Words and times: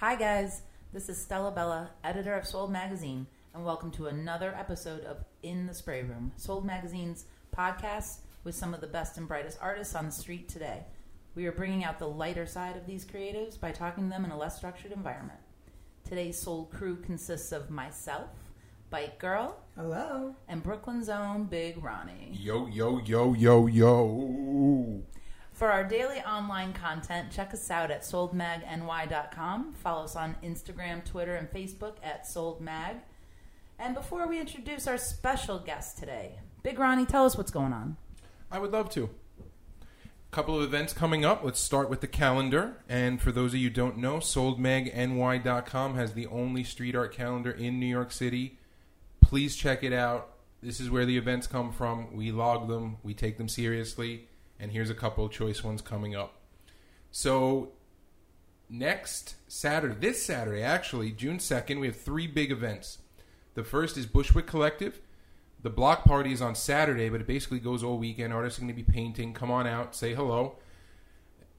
Hi, 0.00 0.14
guys. 0.16 0.62
This 0.92 1.08
is 1.08 1.18
Stella 1.20 1.50
Bella, 1.50 1.90
editor 2.04 2.34
of 2.34 2.46
Sold 2.46 2.70
Magazine, 2.70 3.26
and 3.54 3.64
welcome 3.64 3.90
to 3.92 4.06
another 4.06 4.54
episode 4.58 5.04
of 5.04 5.24
In 5.42 5.66
the 5.66 5.74
Spray 5.74 6.02
Room, 6.02 6.32
Sold 6.36 6.64
Magazine's 6.64 7.24
podcast 7.56 8.18
with 8.44 8.54
some 8.54 8.74
of 8.74 8.80
the 8.80 8.86
best 8.86 9.16
and 9.16 9.26
brightest 9.28 9.58
artists 9.60 9.94
on 9.94 10.06
the 10.06 10.12
street 10.12 10.48
today. 10.48 10.84
We 11.34 11.46
are 11.46 11.52
bringing 11.52 11.84
out 11.84 11.98
the 11.98 12.08
lighter 12.08 12.46
side 12.46 12.76
of 12.76 12.86
these 12.86 13.04
creatives 13.04 13.58
by 13.60 13.72
talking 13.72 14.04
to 14.04 14.10
them 14.10 14.24
in 14.24 14.30
a 14.30 14.38
less 14.38 14.56
structured 14.56 14.92
environment. 14.92 15.40
Today's 16.04 16.38
Sold 16.40 16.70
crew 16.70 16.96
consists 16.96 17.52
of 17.52 17.70
myself, 17.70 18.30
Bike 18.90 19.18
Girl, 19.18 19.58
Hello. 19.76 20.36
and 20.48 20.62
Brooklyn's 20.62 21.08
own 21.08 21.44
Big 21.44 21.82
Ronnie. 21.82 22.30
Yo, 22.40 22.66
yo, 22.68 22.98
yo, 23.00 23.34
yo, 23.34 23.66
yo. 23.66 25.02
For 25.56 25.72
our 25.72 25.84
daily 25.84 26.20
online 26.20 26.74
content, 26.74 27.30
check 27.30 27.54
us 27.54 27.70
out 27.70 27.90
at 27.90 28.02
soldmagny.com. 28.02 29.72
Follow 29.72 30.04
us 30.04 30.14
on 30.14 30.36
Instagram, 30.44 31.02
Twitter, 31.02 31.34
and 31.34 31.50
Facebook 31.50 31.94
at 32.02 32.26
soldmag. 32.26 32.96
And 33.78 33.94
before 33.94 34.28
we 34.28 34.38
introduce 34.38 34.86
our 34.86 34.98
special 34.98 35.58
guest 35.58 35.96
today, 35.96 36.40
Big 36.62 36.78
Ronnie, 36.78 37.06
tell 37.06 37.24
us 37.24 37.38
what's 37.38 37.50
going 37.50 37.72
on. 37.72 37.96
I 38.50 38.58
would 38.58 38.70
love 38.70 38.90
to. 38.90 39.04
A 39.04 40.30
Couple 40.30 40.58
of 40.58 40.62
events 40.62 40.92
coming 40.92 41.24
up. 41.24 41.42
Let's 41.42 41.58
start 41.58 41.88
with 41.88 42.02
the 42.02 42.06
calendar. 42.06 42.76
And 42.86 43.18
for 43.18 43.32
those 43.32 43.54
of 43.54 43.58
you 43.58 43.70
who 43.70 43.74
don't 43.74 43.96
know, 43.96 44.16
soldmagny.com 44.18 45.94
has 45.94 46.12
the 46.12 46.26
only 46.26 46.64
street 46.64 46.94
art 46.94 47.14
calendar 47.14 47.50
in 47.50 47.80
New 47.80 47.86
York 47.86 48.12
City. 48.12 48.58
Please 49.22 49.56
check 49.56 49.82
it 49.82 49.94
out. 49.94 50.34
This 50.62 50.80
is 50.80 50.90
where 50.90 51.06
the 51.06 51.16
events 51.16 51.46
come 51.46 51.72
from. 51.72 52.14
We 52.14 52.30
log 52.30 52.68
them, 52.68 52.98
we 53.02 53.14
take 53.14 53.38
them 53.38 53.48
seriously, 53.48 54.28
and 54.58 54.72
here's 54.72 54.90
a 54.90 54.94
couple 54.94 55.24
of 55.24 55.32
choice 55.32 55.62
ones 55.62 55.82
coming 55.82 56.14
up. 56.14 56.34
So, 57.10 57.72
next 58.68 59.36
Saturday, 59.48 59.94
this 59.98 60.22
Saturday 60.22 60.62
actually, 60.62 61.12
June 61.12 61.38
2nd, 61.38 61.80
we 61.80 61.86
have 61.86 61.96
three 61.96 62.26
big 62.26 62.50
events. 62.50 62.98
The 63.54 63.64
first 63.64 63.96
is 63.96 64.06
Bushwick 64.06 64.46
Collective. 64.46 65.00
The 65.62 65.70
block 65.70 66.04
party 66.04 66.32
is 66.32 66.42
on 66.42 66.54
Saturday, 66.54 67.08
but 67.08 67.20
it 67.20 67.26
basically 67.26 67.58
goes 67.58 67.82
all 67.82 67.98
weekend. 67.98 68.32
Artists 68.32 68.58
are 68.58 68.62
going 68.62 68.74
to 68.74 68.74
be 68.74 68.82
painting. 68.82 69.32
Come 69.32 69.50
on 69.50 69.66
out, 69.66 69.94
say 69.94 70.14
hello. 70.14 70.56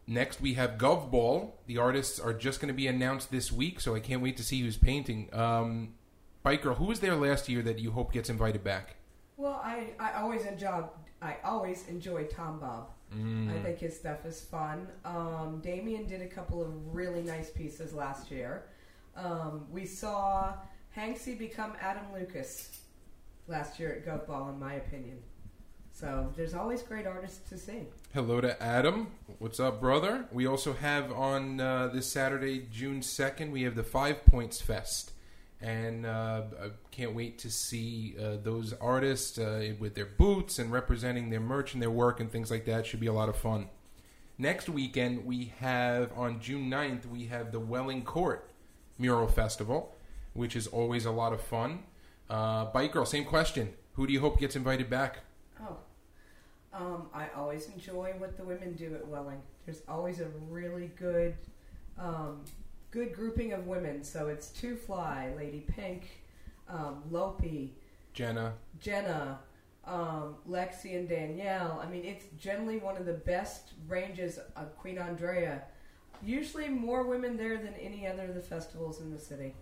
Next, 0.06 0.40
we 0.40 0.54
have 0.54 0.78
Gov 0.78 1.12
Ball. 1.12 1.60
The 1.66 1.78
artists 1.78 2.20
are 2.20 2.34
just 2.34 2.62
going 2.62 2.70
to 2.70 2.74
be 2.74 2.88
announced 2.88 3.30
this 3.32 3.52
week, 3.52 3.82
so 3.82 3.94
I 3.94 4.00
can't 4.00 4.22
wait 4.22 4.38
to 4.38 4.44
see 4.44 4.62
who's 4.62 4.78
painting. 4.78 5.30
Um, 5.34 5.96
who 6.46 6.86
was 6.86 7.02
there 7.02 7.16
last 7.16 7.50
year 7.50 7.62
that 7.64 7.80
you 7.80 7.92
hope 7.92 8.14
gets 8.14 8.30
invited 8.30 8.64
back? 8.64 8.96
Well, 9.36 9.60
I, 9.62 9.90
I 10.00 10.14
always 10.22 10.46
enjoy 10.46 10.84
I 11.22 11.38
always 11.44 11.88
enjoy 11.88 12.26
Tom 12.26 12.60
Bob. 12.60 12.92
I 13.12 13.60
think 13.64 13.80
his 13.80 13.96
stuff 13.96 14.26
is 14.26 14.42
fun. 14.42 14.88
Um, 15.06 15.62
Damien 15.64 16.08
did 16.08 16.22
a 16.22 16.28
couple 16.28 16.62
of 16.62 16.70
really 16.94 17.22
nice 17.22 17.50
pieces 17.50 17.94
last 17.94 18.30
year. 18.30 18.66
Um, 19.16 19.66
we 19.72 19.86
saw 19.86 20.54
Hanksy 20.96 21.38
become 21.38 21.74
Adam 21.82 22.04
Lucas 22.14 22.80
last 23.48 23.80
year 23.80 23.94
at 23.94 24.06
Gov 24.06 24.28
Ball, 24.28 24.50
in 24.50 24.60
my 24.60 24.74
opinion. 24.74 25.20
So 25.92 26.32
there's 26.36 26.54
always 26.54 26.84
great 26.84 27.08
artists 27.08 27.50
to 27.50 27.58
see. 27.58 27.88
Hello 28.14 28.40
to 28.40 28.62
Adam. 28.62 29.08
What's 29.40 29.60
up, 29.60 29.82
brother? 29.82 30.28
We 30.32 30.46
also 30.46 30.74
have 30.74 31.12
on 31.12 31.60
uh, 31.60 31.88
this 31.88 32.06
Saturday, 32.06 32.68
June 32.72 33.00
2nd, 33.02 33.52
we 33.52 33.64
have 33.64 33.76
the 33.76 33.84
Five 33.84 34.24
Points 34.26 34.62
Fest. 34.62 35.14
And 35.60 36.06
uh, 36.06 36.44
I 36.62 36.70
can't 36.92 37.16
wait 37.16 37.40
to 37.40 37.50
see 37.50 38.16
uh, 38.22 38.38
those 38.44 38.74
artists 38.74 39.40
uh, 39.40 39.74
with 39.80 39.96
their 39.96 40.06
boots 40.06 40.60
and 40.60 40.72
representing 40.72 41.30
their 41.32 41.40
merch 41.40 41.74
and 41.74 41.82
their 41.82 41.92
work 41.92 42.20
and 42.20 42.32
things 42.32 42.52
like 42.52 42.66
that. 42.66 42.86
Should 42.86 43.00
be 43.00 43.08
a 43.08 43.14
lot 43.14 43.28
of 43.28 43.36
fun. 43.36 43.70
Next 44.38 44.70
weekend, 44.70 45.26
we 45.26 45.54
have 45.60 46.12
on 46.16 46.40
June 46.40 46.70
9th, 46.70 47.08
we 47.08 47.26
have 47.26 47.52
the 47.52 47.60
Welling 47.60 48.04
Court 48.04 48.48
Mural 49.00 49.28
Festival, 49.28 49.96
which 50.34 50.56
is 50.56 50.68
always 50.68 51.06
a 51.06 51.12
lot 51.12 51.34
of 51.34 51.42
fun. 51.42 51.84
Uh, 52.30 52.66
Bike 52.66 52.92
Girl, 52.92 53.06
same 53.06 53.26
question. 53.26 53.74
Who 53.94 54.06
do 54.06 54.14
you 54.14 54.20
hope 54.20 54.40
gets 54.40 54.56
invited 54.56 54.92
back? 54.92 55.20
Oh, 55.60 55.78
um, 56.72 57.08
I 57.16 57.30
always 57.36 57.68
enjoy 57.70 58.14
what 58.20 58.38
the 58.38 58.44
women 58.44 58.74
do 58.74 58.94
at 58.94 59.08
Welling. 59.08 59.42
There's 59.66 59.82
always 59.88 60.20
a 60.20 60.28
really 60.50 60.92
good, 61.00 61.36
um, 61.98 62.42
good 62.98 63.14
grouping 63.14 63.54
of 63.54 63.68
women. 63.68 64.04
So 64.04 64.28
it's 64.28 64.50
Two 64.50 64.76
Fly, 64.76 65.32
Lady 65.38 65.60
Pink, 65.60 66.24
um, 66.68 67.04
Lopi, 67.12 67.70
Jenna. 68.14 68.54
Jenna, 68.80 69.38
um, 69.86 70.38
Lexi, 70.50 70.98
and 70.98 71.08
Danielle. 71.08 71.80
I 71.84 71.88
mean, 71.88 72.04
it's 72.04 72.26
generally 72.40 72.80
one 72.80 72.98
of 72.98 73.06
the 73.06 73.14
best 73.14 73.74
ranges 73.88 74.40
of 74.56 74.76
Queen 74.80 74.98
Andrea. 74.98 75.62
Usually 76.24 76.70
more 76.70 77.04
women 77.04 77.38
there 77.38 77.58
than 77.58 77.76
any 77.76 78.08
other 78.08 78.24
of 78.24 78.34
the 78.34 78.42
festivals 78.42 79.00
in 79.00 79.12
the 79.12 79.20
city. 79.20 79.54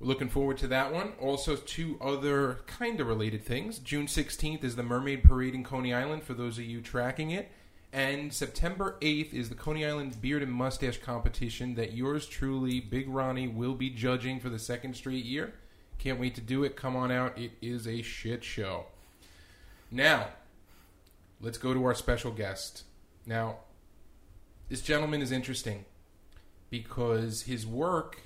We're 0.00 0.06
looking 0.06 0.30
forward 0.30 0.56
to 0.58 0.68
that 0.68 0.94
one. 0.94 1.12
Also, 1.20 1.54
two 1.56 1.98
other 2.00 2.60
kind 2.66 2.98
of 2.98 3.08
related 3.08 3.44
things. 3.44 3.78
June 3.78 4.06
16th 4.06 4.64
is 4.64 4.74
the 4.74 4.82
Mermaid 4.82 5.22
Parade 5.22 5.54
in 5.54 5.64
Coney 5.64 5.92
Island, 5.92 6.22
for 6.22 6.32
those 6.32 6.56
of 6.56 6.64
you 6.64 6.80
tracking 6.80 7.30
it. 7.30 7.50
And 7.92 8.32
September 8.32 8.96
8th 9.00 9.32
is 9.32 9.48
the 9.48 9.54
Coney 9.54 9.86
Island 9.86 10.20
Beard 10.20 10.42
and 10.42 10.52
Mustache 10.52 10.98
Competition 10.98 11.74
that 11.76 11.92
yours 11.94 12.26
truly, 12.26 12.80
Big 12.80 13.08
Ronnie, 13.08 13.48
will 13.48 13.74
be 13.74 13.90
judging 13.90 14.38
for 14.40 14.48
the 14.48 14.58
second 14.58 14.94
straight 14.96 15.24
year. 15.24 15.54
Can't 15.98 16.20
wait 16.20 16.34
to 16.34 16.40
do 16.40 16.62
it. 16.64 16.76
Come 16.76 16.94
on 16.94 17.10
out. 17.10 17.38
It 17.38 17.52
is 17.62 17.86
a 17.86 18.02
shit 18.02 18.44
show. 18.44 18.86
Now, 19.90 20.28
let's 21.40 21.58
go 21.58 21.72
to 21.72 21.84
our 21.84 21.94
special 21.94 22.32
guest. 22.32 22.84
Now, 23.24 23.58
this 24.68 24.82
gentleman 24.82 25.22
is 25.22 25.32
interesting 25.32 25.84
because 26.70 27.42
his 27.42 27.66
work 27.66 28.20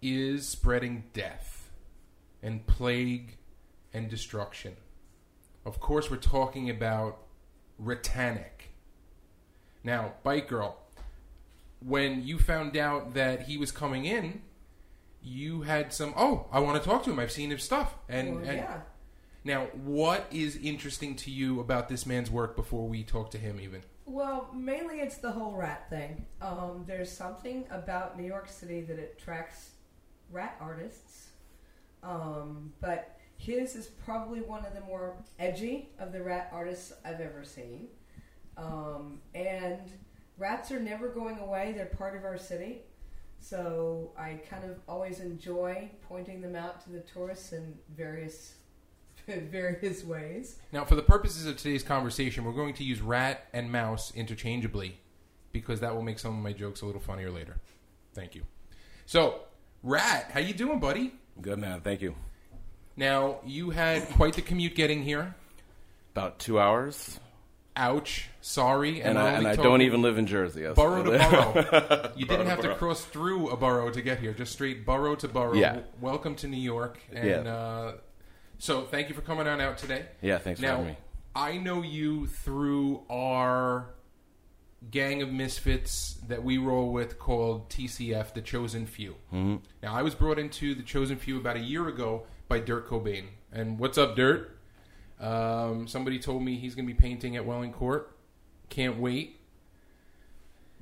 is 0.00 0.48
spreading 0.48 1.04
death 1.12 1.70
and 2.42 2.66
plague 2.66 3.36
and 3.92 4.08
destruction. 4.08 4.76
Of 5.66 5.80
course, 5.80 6.10
we're 6.10 6.16
talking 6.16 6.70
about 6.70 7.18
Ratanic. 7.82 8.68
Now, 9.82 10.14
Bike 10.22 10.48
Girl, 10.48 10.76
when 11.80 12.26
you 12.26 12.38
found 12.38 12.76
out 12.76 13.14
that 13.14 13.42
he 13.42 13.56
was 13.56 13.72
coming 13.72 14.04
in, 14.04 14.42
you 15.22 15.62
had 15.62 15.92
some, 15.92 16.14
oh, 16.16 16.46
I 16.52 16.60
want 16.60 16.82
to 16.82 16.88
talk 16.88 17.04
to 17.04 17.10
him. 17.10 17.18
I've 17.18 17.32
seen 17.32 17.50
his 17.50 17.62
stuff. 17.62 17.94
And, 18.08 18.36
Well, 18.36 18.44
and 18.44 18.58
yeah. 18.58 18.80
now, 19.44 19.66
what 19.84 20.26
is 20.30 20.56
interesting 20.56 21.16
to 21.16 21.30
you 21.30 21.60
about 21.60 21.88
this 21.88 22.06
man's 22.06 22.30
work 22.30 22.56
before 22.56 22.86
we 22.88 23.02
talk 23.02 23.30
to 23.32 23.38
him, 23.38 23.60
even? 23.60 23.82
Well, 24.06 24.48
mainly 24.52 25.00
it's 25.00 25.18
the 25.18 25.30
whole 25.30 25.54
rat 25.54 25.88
thing. 25.88 26.26
Um, 26.42 26.84
there's 26.86 27.10
something 27.10 27.64
about 27.70 28.18
New 28.18 28.26
York 28.26 28.48
City 28.48 28.80
that 28.82 28.98
attracts 28.98 29.70
rat 30.30 30.56
artists, 30.60 31.28
um, 32.02 32.72
but 32.80 33.19
his 33.40 33.74
is 33.74 33.86
probably 33.86 34.42
one 34.42 34.66
of 34.66 34.74
the 34.74 34.82
more 34.82 35.16
edgy 35.38 35.88
of 35.98 36.12
the 36.12 36.22
rat 36.22 36.50
artists 36.52 36.92
I've 37.06 37.20
ever 37.20 37.42
seen. 37.42 37.88
Um, 38.58 39.20
and 39.34 39.80
rats 40.36 40.70
are 40.70 40.78
never 40.78 41.08
going 41.08 41.38
away; 41.38 41.72
they're 41.74 41.86
part 41.86 42.14
of 42.14 42.24
our 42.24 42.36
city. 42.36 42.82
So 43.38 44.12
I 44.18 44.40
kind 44.50 44.64
of 44.64 44.78
always 44.86 45.20
enjoy 45.20 45.90
pointing 46.06 46.42
them 46.42 46.54
out 46.54 46.82
to 46.84 46.90
the 46.90 47.00
tourists 47.00 47.52
in 47.52 47.74
various 47.96 48.56
various 49.26 50.04
ways. 50.04 50.56
Now, 50.70 50.84
for 50.84 50.94
the 50.94 51.02
purposes 51.02 51.46
of 51.46 51.56
today's 51.56 51.82
conversation, 51.82 52.44
we're 52.44 52.52
going 52.52 52.74
to 52.74 52.84
use 52.84 53.00
rat 53.00 53.48
and 53.54 53.72
mouse 53.72 54.12
interchangeably 54.14 54.98
because 55.52 55.80
that 55.80 55.94
will 55.94 56.02
make 56.02 56.18
some 56.18 56.36
of 56.36 56.42
my 56.42 56.52
jokes 56.52 56.82
a 56.82 56.86
little 56.86 57.00
funnier 57.00 57.30
later. 57.30 57.58
Thank 58.12 58.34
you. 58.34 58.42
So, 59.06 59.40
rat, 59.82 60.30
how 60.32 60.40
you 60.40 60.52
doing, 60.52 60.78
buddy? 60.78 61.14
Good 61.40 61.58
man, 61.58 61.80
thank 61.80 62.02
you. 62.02 62.14
Now, 63.00 63.38
you 63.46 63.70
had 63.70 64.06
quite 64.10 64.34
the 64.34 64.42
commute 64.42 64.74
getting 64.74 65.02
here. 65.02 65.34
About 66.12 66.38
two 66.38 66.60
hours, 66.60 67.18
Ouch. 67.74 68.28
Sorry. 68.42 69.00
and, 69.00 69.18
I, 69.18 69.30
and 69.30 69.48
I 69.48 69.56
don't 69.56 69.80
even 69.80 70.02
live 70.02 70.18
in 70.18 70.26
Jersey. 70.26 70.66
Borough 70.74 71.04
to 71.04 71.10
borough. 71.18 72.10
You 72.16 72.26
didn't 72.26 72.48
have 72.48 72.60
to 72.60 72.74
cross 72.74 73.02
through 73.02 73.48
a 73.48 73.56
borough 73.56 73.90
to 73.90 74.02
get 74.02 74.18
here. 74.20 74.34
Just 74.34 74.52
straight 74.52 74.84
borough 74.84 75.14
to 75.14 75.28
borough. 75.28 75.54
Yeah. 75.54 75.80
Welcome 75.98 76.34
to 76.36 76.46
New 76.46 76.58
York. 76.60 76.98
And 77.10 77.26
Yeah. 77.26 77.36
uh, 77.54 77.92
so, 78.58 78.82
thank 78.82 79.08
you 79.08 79.14
for 79.14 79.22
coming 79.22 79.46
on 79.46 79.62
out 79.62 79.78
today. 79.78 80.04
Yeah, 80.20 80.36
thanks 80.36 80.60
for 80.60 80.66
Now, 80.66 80.72
having 80.76 80.86
me. 80.88 80.96
I 81.34 81.56
know 81.56 81.80
you 81.80 82.26
through 82.26 83.00
our 83.08 83.94
gang 84.90 85.22
of 85.22 85.32
misfits 85.32 86.18
that 86.28 86.44
we 86.44 86.58
roll 86.58 86.92
with 86.92 87.18
called 87.18 87.70
TCF, 87.70 88.34
The 88.34 88.42
Chosen 88.42 88.84
Few. 88.84 89.14
hmm 89.30 89.56
Now, 89.82 89.94
I 89.94 90.02
was 90.02 90.14
brought 90.14 90.38
into 90.38 90.74
The 90.74 90.82
Chosen 90.82 91.16
Few 91.16 91.38
about 91.38 91.56
a 91.56 91.60
year 91.60 91.88
ago 91.88 92.26
by 92.50 92.58
Dirt 92.58 92.88
Cobain. 92.88 93.26
And 93.52 93.78
what's 93.78 93.96
up, 93.96 94.16
Dirt? 94.16 94.58
Um, 95.20 95.86
somebody 95.86 96.18
told 96.18 96.42
me 96.42 96.56
he's 96.56 96.74
going 96.74 96.86
to 96.86 96.92
be 96.92 96.98
painting 96.98 97.36
at 97.36 97.46
Welling 97.46 97.72
Court. 97.72 98.14
Can't 98.68 98.98
wait. 98.98 99.38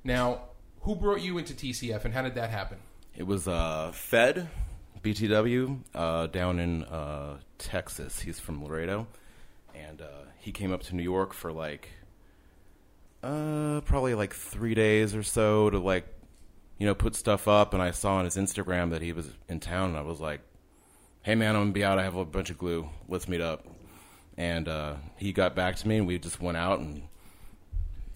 Now, 0.03 0.45
who 0.81 0.97
brought 0.97 1.21
you 1.21 1.37
into 1.37 1.53
TCF 1.53 2.07
and 2.07 2.15
how 2.15 2.23
did 2.23 2.35
that 2.37 2.49
happen? 2.49 2.79
It 3.15 3.25
was 3.25 3.47
uh, 3.47 3.93
Fed, 3.93 4.49
BTW, 5.03 5.81
uh, 5.95 6.29
down 6.29 6.59
in 6.59 6.85
uh, 6.85 7.37
Texas. 7.59 8.21
He's 8.21 8.41
from 8.41 8.65
Laredo, 8.65 9.07
and 9.75 10.01
uh, 10.01 10.25
he 10.39 10.53
came 10.53 10.73
up 10.73 10.83
to 10.85 10.97
New 10.97 11.03
York 11.03 11.35
for 11.35 11.53
like 11.53 11.91
uh, 13.23 13.83
probably 13.85 14.15
like 14.15 14.33
three 14.33 14.75
days 14.75 15.15
or 15.15 15.23
so 15.23 15.69
to 15.69 15.79
like 15.79 16.07
you 16.79 16.87
know, 16.87 16.95
put 16.95 17.17
stuff 17.17 17.49
up, 17.49 17.75
and 17.75 17.83
I 17.83 17.91
saw 17.91 18.15
on 18.15 18.25
his 18.25 18.37
Instagram 18.37 18.91
that 18.91 19.03
he 19.03 19.13
was 19.13 19.29
in 19.49 19.59
town, 19.59 19.91
and 19.91 19.99
I 19.99 20.03
was 20.03 20.21
like, 20.21 20.41
"Hey, 21.23 21.35
man, 21.35 21.55
I'm 21.57 21.63
gonna 21.63 21.73
be 21.73 21.85
out. 21.85 21.99
I 21.99 22.05
have 22.05 22.17
a 22.17 22.25
bunch 22.25 22.51
of 22.51 22.59
glue. 22.59 22.89
Let's 23.09 23.29
meet 23.29 23.41
up." 23.41 23.67
And 24.37 24.69
uh, 24.69 24.95
he 25.17 25.33
got 25.33 25.55
back 25.57 25.77
to 25.77 25.89
me, 25.89 25.97
and 25.99 26.07
we 26.07 26.19
just 26.19 26.41
went 26.41 26.57
out 26.57 26.79
and 26.79 27.03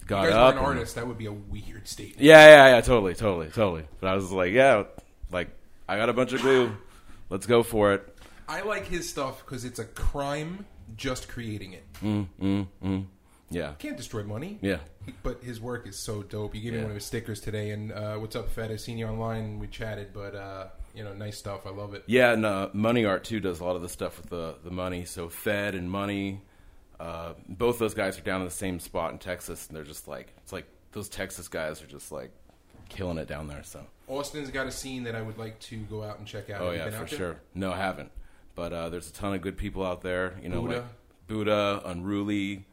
got 0.07 0.23
you 0.23 0.29
guys 0.29 0.33
up. 0.35 0.45
were 0.45 0.51
an 0.51 0.57
and- 0.57 0.65
artist. 0.67 0.95
That 0.95 1.07
would 1.07 1.17
be 1.17 1.25
a 1.25 1.33
weird 1.33 1.87
statement. 1.87 2.21
yeah, 2.21 2.47
yeah, 2.47 2.75
yeah, 2.75 2.81
totally, 2.81 3.13
totally, 3.13 3.47
totally. 3.47 3.83
But 3.99 4.07
I 4.07 4.15
was 4.15 4.31
like, 4.31 4.53
yeah, 4.53 4.83
like 5.31 5.49
I 5.87 5.97
got 5.97 6.09
a 6.09 6.13
bunch 6.13 6.33
of 6.33 6.41
glue. 6.41 6.75
Let's 7.29 7.45
go 7.45 7.63
for 7.63 7.93
it. 7.93 8.17
I 8.47 8.61
like 8.61 8.87
his 8.87 9.09
stuff 9.09 9.43
because 9.45 9.65
it's 9.65 9.79
a 9.79 9.85
crime 9.85 10.65
just 10.97 11.27
creating 11.29 11.73
it. 11.73 11.83
Mm, 12.01 12.27
mm, 12.41 12.67
mm. 12.83 13.05
Yeah, 13.49 13.73
Can't 13.79 13.95
destroy 13.97 14.23
money. 14.23 14.57
yeah. 14.61 14.77
But 15.21 15.43
his 15.43 15.61
work 15.61 15.87
is 15.87 15.97
so 15.99 16.23
dope. 16.23 16.55
You 16.55 16.61
gave 16.61 16.73
me 16.73 16.79
one 16.81 16.89
of 16.89 16.95
his 16.95 17.05
stickers 17.05 17.39
today, 17.39 17.69
and 17.71 17.91
uh, 17.91 18.15
what's 18.15 18.35
up, 18.35 18.49
Fed? 18.49 18.71
I 18.71 18.77
seen 18.77 18.97
you 18.97 19.05
online. 19.07 19.59
We 19.59 19.67
chatted, 19.67 20.11
but 20.13 20.33
uh, 20.35 20.67
you 20.93 21.03
know, 21.03 21.13
nice 21.13 21.37
stuff. 21.37 21.65
I 21.65 21.71
love 21.71 21.93
it. 21.93 22.03
Yeah, 22.05 22.33
and 22.33 22.45
uh, 22.45 22.69
Money 22.73 23.05
Art 23.05 23.23
too 23.23 23.39
does 23.39 23.59
a 23.59 23.63
lot 23.63 23.75
of 23.75 23.81
the 23.81 23.89
stuff 23.89 24.17
with 24.17 24.29
the 24.29 24.55
the 24.63 24.71
money. 24.71 25.05
So 25.05 25.29
Fed 25.29 25.75
and 25.75 25.89
Money, 25.89 26.41
uh, 26.99 27.33
both 27.47 27.79
those 27.79 27.93
guys 27.93 28.17
are 28.17 28.21
down 28.21 28.41
in 28.41 28.45
the 28.45 28.51
same 28.53 28.79
spot 28.79 29.11
in 29.11 29.19
Texas, 29.19 29.67
and 29.67 29.75
they're 29.75 29.83
just 29.83 30.07
like 30.07 30.33
it's 30.37 30.53
like 30.53 30.67
those 30.91 31.09
Texas 31.09 31.47
guys 31.47 31.81
are 31.81 31.87
just 31.87 32.11
like 32.11 32.31
killing 32.89 33.17
it 33.17 33.27
down 33.27 33.47
there. 33.47 33.63
So 33.63 33.85
Austin's 34.07 34.51
got 34.51 34.67
a 34.67 34.71
scene 34.71 35.03
that 35.03 35.15
I 35.15 35.21
would 35.21 35.37
like 35.37 35.59
to 35.61 35.77
go 35.77 36.03
out 36.03 36.19
and 36.19 36.27
check 36.27 36.49
out. 36.49 36.61
oh 36.61 36.71
Have 36.71 36.91
yeah, 36.91 36.99
for 36.99 37.07
sure. 37.07 37.37
No, 37.55 37.71
I 37.71 37.77
haven't, 37.77 38.11
but 38.55 38.71
uh, 38.71 38.89
there's 38.89 39.09
a 39.09 39.13
ton 39.13 39.33
of 39.33 39.41
good 39.41 39.57
people 39.57 39.85
out 39.85 40.01
there. 40.01 40.39
You 40.41 40.49
know, 40.49 40.61
Buddha. 40.61 40.75
like 40.75 40.85
Buddha, 41.27 41.81
Unruly. 41.85 42.65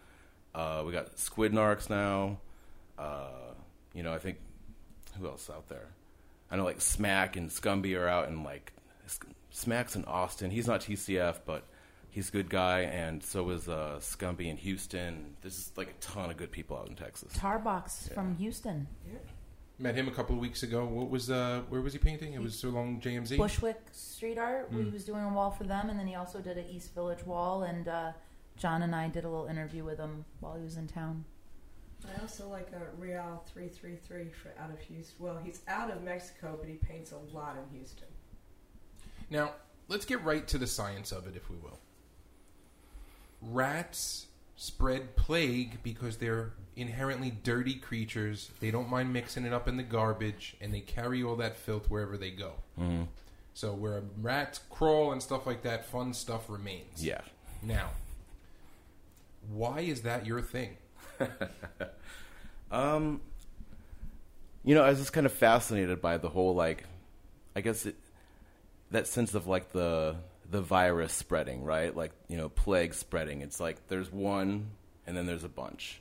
Uh, 0.54 0.82
we 0.84 0.92
got 0.92 1.18
Squid 1.18 1.52
Narcs 1.52 1.88
now. 1.88 2.38
Uh, 2.98 3.54
you 3.94 4.02
know, 4.02 4.12
I 4.12 4.18
think 4.18 4.38
who 5.18 5.26
else 5.26 5.48
out 5.48 5.68
there? 5.68 5.88
I 6.50 6.56
know 6.56 6.64
like 6.64 6.80
Smack 6.80 7.36
and 7.36 7.48
Scumby 7.48 7.98
are 7.98 8.08
out, 8.08 8.28
and 8.28 8.44
like 8.44 8.72
Smack's 9.50 9.96
in 9.96 10.04
Austin. 10.04 10.50
He's 10.50 10.66
not 10.66 10.80
TCF, 10.80 11.40
but 11.44 11.64
he's 12.10 12.28
a 12.28 12.32
good 12.32 12.50
guy, 12.50 12.80
and 12.80 13.22
so 13.22 13.48
is 13.50 13.68
uh, 13.68 13.98
Scumby 14.00 14.48
in 14.48 14.56
Houston. 14.56 15.36
There's 15.42 15.56
just 15.56 15.78
like 15.78 15.88
a 15.88 16.00
ton 16.00 16.30
of 16.30 16.36
good 16.36 16.50
people 16.50 16.76
out 16.76 16.88
in 16.88 16.96
Texas. 16.96 17.32
Tarbox 17.34 18.12
from 18.12 18.36
Houston, 18.36 18.86
Met 19.78 19.94
him 19.94 20.08
a 20.08 20.10
couple 20.10 20.34
of 20.34 20.42
weeks 20.42 20.62
ago. 20.62 20.84
What 20.84 21.08
was 21.08 21.30
uh, 21.30 21.62
where 21.70 21.80
was 21.80 21.94
he 21.94 21.98
painting? 21.98 22.34
It 22.34 22.42
was 22.42 22.62
along 22.64 23.00
JMZ. 23.00 23.38
Bushwick 23.38 23.80
Street 23.92 24.36
Art. 24.36 24.70
Mm. 24.70 24.84
He 24.84 24.90
was 24.90 25.04
doing 25.06 25.22
a 25.22 25.32
wall 25.32 25.50
for 25.50 25.64
them, 25.64 25.88
and 25.88 25.98
then 25.98 26.06
he 26.06 26.16
also 26.16 26.40
did 26.40 26.58
an 26.58 26.66
East 26.70 26.94
Village 26.94 27.24
wall. 27.24 27.62
And 27.62 27.88
uh, 27.88 28.12
John 28.58 28.82
and 28.82 28.94
I 28.94 29.08
did 29.08 29.24
a 29.24 29.28
little 29.30 29.46
interview 29.46 29.82
with 29.82 29.98
him 29.98 30.26
while 30.40 30.54
he 30.54 30.62
was 30.62 30.76
in 30.76 30.86
town. 30.86 31.24
I 32.08 32.20
also 32.20 32.48
like 32.48 32.68
a 32.72 32.96
Real 33.00 33.44
three 33.52 33.68
three 33.68 33.96
three 33.96 34.30
for 34.30 34.52
out 34.60 34.70
of 34.70 34.80
Houston. 34.80 35.14
Well, 35.18 35.38
he's 35.42 35.60
out 35.68 35.90
of 35.90 36.02
Mexico, 36.02 36.56
but 36.58 36.68
he 36.68 36.76
paints 36.76 37.12
a 37.12 37.36
lot 37.36 37.56
in 37.56 37.76
Houston. 37.76 38.08
Now, 39.28 39.52
let's 39.88 40.04
get 40.04 40.22
right 40.24 40.46
to 40.48 40.58
the 40.58 40.66
science 40.66 41.12
of 41.12 41.26
it, 41.26 41.36
if 41.36 41.50
we 41.50 41.56
will. 41.56 41.78
Rats 43.42 44.26
spread 44.56 45.16
plague 45.16 45.82
because 45.82 46.16
they're 46.18 46.52
inherently 46.76 47.30
dirty 47.30 47.74
creatures. 47.74 48.50
They 48.60 48.70
don't 48.70 48.88
mind 48.90 49.12
mixing 49.12 49.44
it 49.44 49.52
up 49.52 49.68
in 49.68 49.76
the 49.76 49.82
garbage, 49.82 50.56
and 50.60 50.74
they 50.74 50.80
carry 50.80 51.22
all 51.22 51.36
that 51.36 51.56
filth 51.56 51.90
wherever 51.90 52.16
they 52.16 52.30
go. 52.30 52.52
hmm 52.76 53.02
So, 53.54 53.72
where 53.72 54.02
rats 54.20 54.60
crawl 54.70 55.12
and 55.12 55.22
stuff 55.22 55.46
like 55.46 55.62
that, 55.62 55.86
fun 55.86 56.12
stuff 56.12 56.48
remains. 56.50 57.04
Yeah. 57.04 57.20
Now, 57.62 57.90
why 59.48 59.80
is 59.80 60.02
that 60.02 60.26
your 60.26 60.40
thing? 60.42 60.76
Um, 62.70 63.20
you 64.64 64.74
know, 64.74 64.82
I 64.82 64.90
was 64.90 64.98
just 64.98 65.12
kind 65.12 65.26
of 65.26 65.32
fascinated 65.32 66.00
by 66.00 66.18
the 66.18 66.28
whole 66.28 66.54
like, 66.54 66.84
I 67.56 67.60
guess 67.60 67.86
it, 67.86 67.96
that 68.90 69.06
sense 69.06 69.34
of 69.34 69.46
like 69.46 69.72
the 69.72 70.16
the 70.50 70.60
virus 70.60 71.12
spreading, 71.12 71.64
right? 71.64 71.94
Like 71.94 72.12
you 72.28 72.36
know, 72.36 72.48
plague 72.48 72.94
spreading. 72.94 73.40
It's 73.40 73.60
like 73.60 73.88
there's 73.88 74.12
one, 74.12 74.70
and 75.06 75.16
then 75.16 75.26
there's 75.26 75.44
a 75.44 75.48
bunch, 75.48 76.00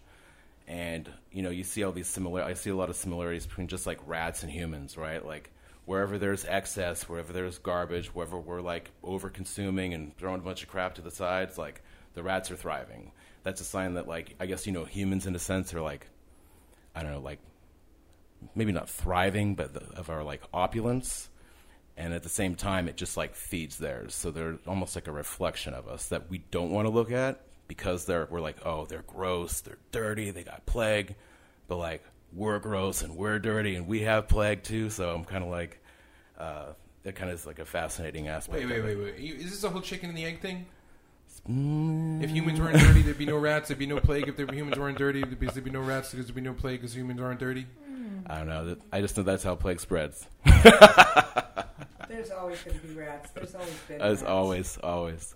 and 0.67 1.09
you 1.31 1.41
know, 1.41 1.49
you 1.49 1.63
see 1.63 1.83
all 1.83 1.91
these 1.91 2.07
similar. 2.07 2.43
I 2.43 2.53
see 2.53 2.69
a 2.69 2.75
lot 2.75 2.89
of 2.89 2.95
similarities 2.95 3.45
between 3.45 3.67
just 3.67 3.87
like 3.87 3.99
rats 4.05 4.43
and 4.43 4.51
humans, 4.51 4.97
right? 4.97 5.25
Like 5.25 5.51
wherever 5.85 6.19
there's 6.19 6.45
excess, 6.45 7.09
wherever 7.09 7.33
there's 7.33 7.57
garbage, 7.57 8.13
wherever 8.13 8.37
we're 8.37 8.61
like 8.61 8.91
over 9.03 9.29
consuming 9.29 9.93
and 9.93 10.15
throwing 10.17 10.39
a 10.39 10.43
bunch 10.43 10.61
of 10.61 10.69
crap 10.69 10.95
to 10.95 11.01
the 11.01 11.11
sides, 11.11 11.57
like 11.57 11.81
the 12.13 12.21
rats 12.21 12.51
are 12.51 12.55
thriving. 12.55 13.11
That's 13.43 13.61
a 13.61 13.65
sign 13.65 13.95
that 13.95 14.07
like 14.07 14.35
I 14.39 14.45
guess 14.45 14.67
you 14.67 14.73
know 14.73 14.85
humans 14.85 15.25
in 15.25 15.35
a 15.35 15.39
sense 15.39 15.73
are 15.73 15.81
like 15.81 16.07
I 16.95 17.03
don't 17.03 17.11
know, 17.11 17.21
like 17.21 17.39
maybe 18.55 18.71
not 18.71 18.89
thriving, 18.89 19.55
but 19.55 19.73
the, 19.73 19.81
of 19.95 20.09
our 20.09 20.23
like 20.23 20.41
opulence. 20.53 21.29
And 21.97 22.13
at 22.13 22.23
the 22.23 22.29
same 22.29 22.55
time, 22.55 22.87
it 22.87 22.95
just 22.95 23.17
like 23.17 23.35
feeds 23.35 23.77
theirs. 23.77 24.15
So 24.15 24.31
they're 24.31 24.57
almost 24.65 24.95
like 24.95 25.07
a 25.07 25.11
reflection 25.11 25.73
of 25.73 25.87
us 25.87 26.07
that 26.07 26.29
we 26.29 26.39
don't 26.49 26.71
want 26.71 26.87
to 26.87 26.89
look 26.89 27.11
at 27.11 27.41
because 27.67 28.05
they're 28.05 28.27
we're 28.29 28.39
like, 28.39 28.65
oh, 28.65 28.85
they're 28.85 29.03
gross, 29.05 29.61
they're 29.61 29.77
dirty, 29.91 30.31
they 30.31 30.43
got 30.43 30.65
plague, 30.65 31.15
but 31.67 31.77
like 31.77 32.03
we're 32.33 32.59
gross 32.59 33.01
and 33.01 33.15
we're 33.15 33.39
dirty 33.39 33.75
and 33.75 33.87
we 33.87 34.01
have 34.01 34.27
plague 34.27 34.63
too. 34.63 34.89
So 34.89 35.13
I'm 35.13 35.25
kind 35.25 35.43
of 35.43 35.49
like, 35.49 35.81
uh, 36.37 36.73
that 37.03 37.15
kind 37.15 37.31
of 37.31 37.39
is 37.39 37.45
like 37.45 37.59
a 37.59 37.65
fascinating 37.65 38.27
aspect. 38.27 38.65
Wait, 38.65 38.69
wait, 38.69 38.83
wait, 38.83 38.97
wait. 38.97 39.15
Is 39.19 39.51
this 39.51 39.63
a 39.63 39.69
whole 39.69 39.81
chicken 39.81 40.09
and 40.09 40.17
the 40.17 40.25
egg 40.25 40.41
thing? 40.41 40.65
If 41.45 42.29
humans 42.29 42.59
weren't 42.59 42.77
dirty, 42.77 43.01
there'd 43.01 43.17
be 43.17 43.25
no 43.25 43.37
rats. 43.37 43.69
There'd 43.69 43.79
be 43.79 43.87
no 43.87 43.99
plague. 43.99 44.27
If 44.27 44.37
there, 44.37 44.45
were 44.45 44.53
humans 44.53 44.77
weren't 44.77 44.97
dirty, 44.97 45.21
there'd 45.21 45.39
be, 45.39 45.47
there'd 45.47 45.63
be 45.63 45.71
no 45.71 45.81
rats 45.81 46.11
because 46.11 46.27
there'd 46.27 46.35
be 46.35 46.41
no 46.41 46.53
plague 46.53 46.81
because 46.81 46.95
humans 46.95 47.19
aren't 47.21 47.39
dirty. 47.39 47.65
I 48.27 48.37
don't 48.37 48.47
know. 48.47 48.75
I 48.91 49.01
just 49.01 49.17
know 49.17 49.23
that's 49.23 49.43
how 49.43 49.55
plague 49.55 49.79
spreads. 49.79 50.27
There's 52.09 52.31
always 52.31 52.61
going 52.63 52.79
to 52.79 52.87
be 52.87 52.93
rats. 52.93 53.31
There's 53.31 53.55
always 53.55 53.77
been. 53.87 54.01
As 54.01 54.21
rats. 54.21 54.29
always, 54.29 54.77
always. 54.83 55.35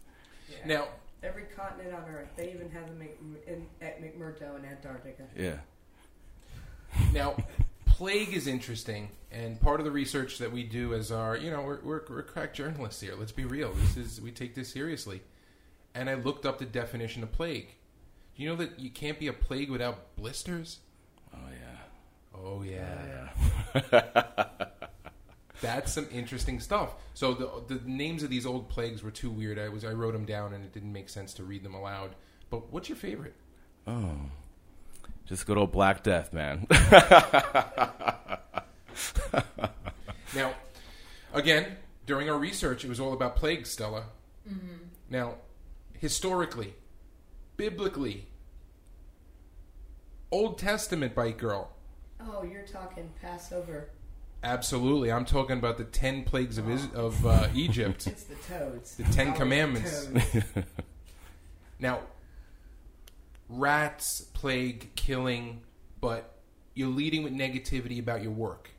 Yeah. 0.50 0.58
Now, 0.66 0.88
every 1.24 1.44
continent 1.56 1.94
on 1.94 2.04
Earth. 2.10 2.30
They 2.36 2.52
even 2.52 2.70
have 2.72 2.88
them 2.88 3.02
in, 3.02 3.54
in, 3.54 3.66
at 3.82 4.02
McMurdo 4.02 4.58
in 4.58 4.66
Antarctica. 4.66 5.24
Yeah. 5.36 5.58
Now, 7.14 7.36
plague 7.86 8.34
is 8.34 8.48
interesting, 8.48 9.10
and 9.32 9.60
part 9.60 9.80
of 9.80 9.86
the 9.86 9.92
research 9.92 10.38
that 10.40 10.52
we 10.52 10.64
do 10.64 10.94
as 10.94 11.12
our, 11.12 11.38
you 11.38 11.50
know, 11.50 11.62
we're, 11.62 11.80
we're, 11.82 12.02
we're 12.10 12.24
crack 12.24 12.54
journalists 12.54 13.02
here. 13.02 13.16
Let's 13.18 13.32
be 13.32 13.46
real. 13.46 13.74
This 13.74 13.98
is 13.98 14.22
we 14.22 14.32
take 14.32 14.54
this 14.56 14.70
seriously. 14.70 15.22
And 15.96 16.10
I 16.10 16.16
looked 16.16 16.46
up 16.46 16.60
the 16.60 16.66
definition 16.66 17.24
of 17.24 17.32
plague. 17.32 17.76
Do 18.36 18.44
you 18.44 18.50
know 18.50 18.56
that 18.56 18.80
you 18.80 18.90
can't 18.90 19.20
be 19.20 19.28
a 19.28 19.34
plague 19.34 19.70
without 19.70 20.16
blisters? 20.16 20.80
Oh 21.34 21.50
yeah. 21.52 21.78
Oh 22.36 22.64
yeah, 22.64 23.30
oh, 23.76 23.82
Yeah. 23.92 24.66
that's 25.62 25.94
some 25.94 26.08
interesting 26.12 26.60
stuff. 26.60 26.96
So 27.14 27.34
the 27.34 27.76
the 27.76 27.82
names 27.86 28.24
of 28.24 28.30
these 28.30 28.46
old 28.46 28.70
plagues 28.70 29.04
were 29.04 29.12
too 29.12 29.30
weird. 29.30 29.60
I 29.60 29.70
was 29.70 29.86
I 29.86 29.92
wrote 29.92 30.14
them 30.14 30.26
down, 30.26 30.54
and 30.54 30.66
it 30.66 30.74
didn't 30.74 30.92
make 30.92 31.10
sense 31.10 31.34
to 31.36 31.44
read 31.44 31.64
them 31.64 31.76
aloud. 31.76 32.16
But 32.50 32.72
what's 32.72 32.90
your 32.90 32.98
favorite? 32.98 33.36
Oh. 33.88 34.16
Just 35.26 35.46
good 35.46 35.58
old 35.58 35.72
Black 35.72 36.04
Death, 36.04 36.34
man. 36.34 36.68
Now, 40.36 40.54
again, 41.34 41.78
during 42.06 42.30
our 42.30 42.38
research, 42.38 42.84
it 42.84 42.90
was 42.90 43.00
all 43.00 43.14
about 43.14 43.36
plagues, 43.36 43.70
Stella. 43.70 44.06
Mm-hmm. 44.50 44.86
Now, 45.10 45.36
historically, 46.08 46.74
biblically, 47.56 48.28
Old 50.32 50.58
Testament 50.58 51.16
bite 51.16 51.38
girl. 51.38 51.70
Oh, 52.20 52.44
you're 52.44 52.64
talking 52.68 53.10
Passover. 53.22 53.90
Absolutely, 54.44 55.14
I'm 55.14 55.24
talking 55.24 55.58
about 55.58 55.78
the 55.78 55.86
ten 55.86 56.26
plagues 56.26 56.58
of 56.58 56.70
Is- 56.70 56.90
of 56.94 57.26
uh, 57.26 57.48
Egypt, 57.56 58.06
It's 58.06 58.24
the 58.24 58.36
toads. 58.36 58.96
the 58.98 59.04
Ten 59.06 59.34
Commandments. 59.34 60.08
toads. 60.08 60.44
Now, 61.80 62.00
rats, 63.50 64.22
plague, 64.34 64.94
killing, 64.96 65.62
but 66.02 66.36
you're 66.76 66.88
leading 66.90 67.24
with 67.24 67.34
negativity 67.34 68.00
about 68.00 68.22
your 68.22 68.32
work. 68.32 68.70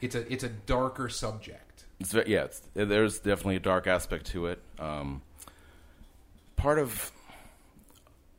It's 0.00 0.14
a 0.14 0.30
it's 0.32 0.44
a 0.44 0.48
darker 0.48 1.08
subject. 1.08 1.84
It's 2.00 2.12
ve- 2.12 2.24
yeah, 2.26 2.44
it's, 2.44 2.62
there's 2.74 3.18
definitely 3.20 3.56
a 3.56 3.60
dark 3.60 3.86
aspect 3.86 4.26
to 4.26 4.46
it. 4.46 4.60
Um, 4.78 5.22
part 6.64 6.78
of, 6.78 7.12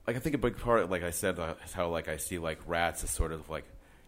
like 0.07 0.15
I 0.15 0.19
think 0.19 0.33
a 0.33 0.39
big 0.39 0.57
part, 0.57 0.89
like 0.89 1.03
I 1.03 1.11
said, 1.11 1.37
uh, 1.37 1.53
is 1.63 1.73
how 1.73 1.89
like 1.89 2.07
I 2.07 2.17
see 2.17 2.39
like 2.39 2.59
rats 2.65 3.03
as 3.03 3.11
sort 3.11 3.31
of 3.31 3.47
like, 3.49 3.65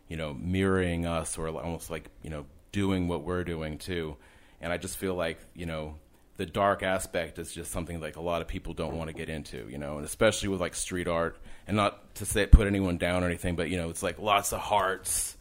you 0.07 0.17
know, 0.17 0.33
mirroring 0.33 1.05
us 1.05 1.37
or 1.37 1.47
almost 1.49 1.91
like 1.91 2.09
you 2.23 2.31
know 2.31 2.47
doing 2.71 3.07
what 3.07 3.23
we're 3.23 3.43
doing 3.43 3.77
too, 3.77 4.17
and 4.59 4.73
I 4.73 4.77
just 4.77 4.97
feel 4.97 5.13
like 5.13 5.37
you 5.53 5.67
know 5.67 5.95
the 6.37 6.47
dark 6.47 6.81
aspect 6.81 7.37
is 7.37 7.51
just 7.51 7.71
something 7.71 7.99
like 7.99 8.15
a 8.15 8.21
lot 8.21 8.41
of 8.41 8.47
people 8.47 8.73
don't 8.73 8.97
want 8.97 9.09
to 9.09 9.13
get 9.13 9.29
into, 9.29 9.67
you 9.69 9.77
know, 9.77 9.97
and 9.97 10.05
especially 10.05 10.49
with 10.49 10.61
like 10.61 10.73
street 10.73 11.07
art, 11.07 11.37
and 11.67 11.77
not 11.77 12.15
to 12.15 12.25
say 12.25 12.47
put 12.47 12.65
anyone 12.65 12.97
down 12.97 13.23
or 13.23 13.27
anything, 13.27 13.55
but 13.55 13.69
you 13.69 13.77
know, 13.77 13.91
it's 13.91 14.01
like 14.01 14.17
lots 14.17 14.51
of 14.51 14.59
hearts, 14.59 15.37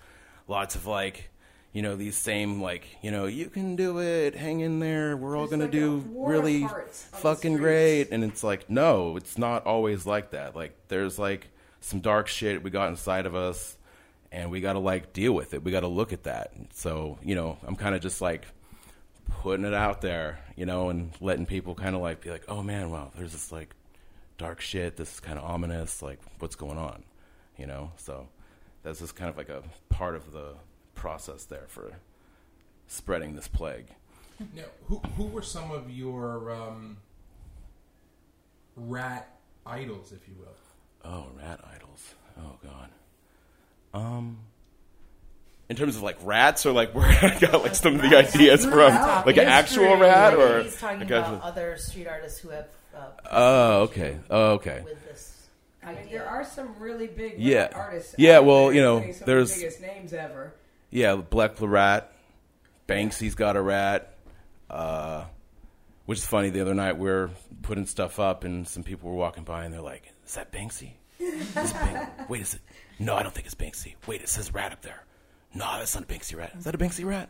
lots 0.48 0.74
of 0.74 0.86
like, 0.86 1.30
you 1.76 1.82
know, 1.82 1.94
these 1.94 2.16
same 2.16 2.62
like, 2.62 2.86
you 3.02 3.10
know, 3.10 3.26
you 3.26 3.50
can 3.50 3.76
do 3.76 3.98
it, 3.98 4.34
hang 4.34 4.60
in 4.60 4.78
there, 4.78 5.14
we're 5.14 5.36
all 5.36 5.46
There's 5.46 5.50
gonna 5.50 5.64
like 5.64 5.72
do 5.72 6.02
really 6.08 6.62
hearts 6.62 7.04
on 7.04 7.10
the 7.10 7.22
fucking 7.22 7.56
great, 7.58 8.08
and 8.12 8.24
it's 8.24 8.42
like, 8.42 8.70
no, 8.70 9.18
it's 9.18 9.36
not 9.36 9.66
always 9.66 10.06
like 10.06 10.30
that. 10.30 10.56
Like, 10.56 10.74
there's 10.88 11.18
like 11.18 11.48
some 11.82 12.00
dark 12.00 12.28
shit 12.28 12.62
we 12.62 12.70
got 12.70 12.88
inside 12.88 13.26
of 13.26 13.34
us, 13.34 13.76
and 14.32 14.50
we 14.50 14.62
got 14.62 14.72
to 14.72 14.78
like 14.78 15.12
deal 15.12 15.34
with 15.34 15.52
it. 15.52 15.64
We 15.64 15.70
got 15.70 15.80
to 15.80 15.86
look 15.86 16.14
at 16.14 16.22
that. 16.22 16.50
So 16.72 17.18
you 17.22 17.34
know, 17.34 17.58
I'm 17.66 17.76
kind 17.76 17.94
of 17.94 18.00
just 18.00 18.22
like 18.22 18.46
putting 19.42 19.66
it 19.66 19.74
out 19.74 20.00
there, 20.00 20.38
you 20.56 20.64
know, 20.64 20.88
and 20.88 21.10
letting 21.20 21.44
people 21.44 21.74
kind 21.74 21.94
of 21.94 22.00
like 22.00 22.22
be 22.22 22.30
like, 22.30 22.44
oh 22.48 22.62
man, 22.62 22.90
wow, 22.90 23.12
there's 23.18 23.32
this 23.32 23.52
like 23.52 23.76
dark 24.38 24.62
shit. 24.62 24.96
This 24.96 25.12
is 25.12 25.20
kind 25.20 25.38
of 25.38 25.44
ominous. 25.44 26.00
Like, 26.00 26.20
what's 26.38 26.56
going 26.56 26.78
on? 26.78 27.02
You 27.58 27.66
know, 27.66 27.92
so 27.98 28.28
that's 28.82 29.00
just 29.00 29.14
kind 29.14 29.28
of 29.28 29.36
like 29.36 29.50
a 29.50 29.62
part 29.90 30.14
of 30.14 30.32
the 30.32 30.54
process 30.96 31.44
there 31.44 31.66
for 31.68 31.92
spreading 32.88 33.36
this 33.36 33.46
plague. 33.48 33.86
Now, 34.54 34.64
who 34.86 34.96
who 35.16 35.24
were 35.26 35.42
some 35.42 35.70
of 35.70 35.88
your 35.90 36.50
um, 36.50 36.96
rat 38.76 39.38
idols, 39.64 40.12
if 40.12 40.28
you 40.28 40.34
will? 40.38 40.54
Oh, 41.10 41.26
rat 41.38 41.60
idols. 41.74 42.14
Oh 42.38 42.56
god. 42.62 42.90
Um, 43.94 44.38
in 45.68 45.76
terms 45.76 45.96
of 45.96 46.02
like 46.02 46.18
rats, 46.22 46.66
or 46.66 46.72
like 46.72 46.92
where 46.94 47.06
I 47.06 47.38
got 47.38 47.62
like 47.62 47.74
some 47.74 47.94
of 47.96 48.02
the 48.02 48.16
ideas 48.16 48.64
from, 48.64 48.92
like 48.92 49.36
an 49.38 49.46
actual 49.46 49.84
history, 49.84 50.00
rat, 50.00 50.34
or 50.34 50.62
he's 50.64 50.78
talking 50.78 50.98
like 51.00 51.08
about 51.10 51.24
actual- 51.34 51.40
other 51.48 51.76
street 51.78 52.06
artists 52.06 52.38
who 52.40 52.50
have. 52.50 52.66
Uh, 52.94 53.00
Oh, 53.30 53.80
okay. 53.82 54.18
Oh, 54.30 54.52
okay. 54.52 54.80
With 54.84 55.04
this 55.06 55.48
I 55.82 55.94
mean, 55.94 56.08
there 56.10 56.26
are 56.26 56.44
some 56.44 56.74
really 56.78 57.06
big 57.06 57.34
Yeah. 57.38 57.68
artists. 57.74 58.14
Yeah, 58.18 58.38
out 58.38 58.44
well, 58.46 58.66
there, 58.66 58.74
you 58.74 58.80
know, 58.82 59.00
some 59.12 59.26
there's- 59.26 59.50
of 59.52 59.56
the 59.56 59.62
biggest 59.62 59.80
names 59.82 60.12
ever. 60.12 60.54
Yeah, 60.96 61.16
Blek 61.16 61.60
le 61.60 61.68
Rat. 61.68 62.10
Banksy's 62.88 63.34
got 63.34 63.54
a 63.54 63.60
rat. 63.60 64.16
Uh, 64.70 65.24
which 66.06 66.16
is 66.20 66.24
funny. 66.26 66.48
The 66.48 66.62
other 66.62 66.72
night 66.72 66.96
we 66.96 67.10
are 67.10 67.28
putting 67.60 67.84
stuff 67.84 68.18
up, 68.18 68.44
and 68.44 68.66
some 68.66 68.82
people 68.82 69.10
were 69.10 69.16
walking 69.16 69.44
by, 69.44 69.66
and 69.66 69.74
they're 69.74 69.82
like, 69.82 70.10
"Is 70.26 70.36
that 70.36 70.50
Banksy? 70.52 70.92
Is 71.18 71.52
Bank- 71.74 72.08
Wait, 72.30 72.40
is 72.40 72.54
it? 72.54 72.62
No, 72.98 73.14
I 73.14 73.22
don't 73.22 73.34
think 73.34 73.44
it's 73.44 73.54
Banksy. 73.54 73.94
Wait, 74.06 74.22
it 74.22 74.30
says 74.30 74.54
rat 74.54 74.72
up 74.72 74.80
there. 74.80 75.04
No, 75.52 75.66
that's 75.78 75.94
not 75.94 76.04
a 76.04 76.06
Banksy 76.06 76.34
rat. 76.34 76.52
Is 76.56 76.64
that 76.64 76.74
a 76.74 76.78
Banksy 76.78 77.04
rat? 77.04 77.28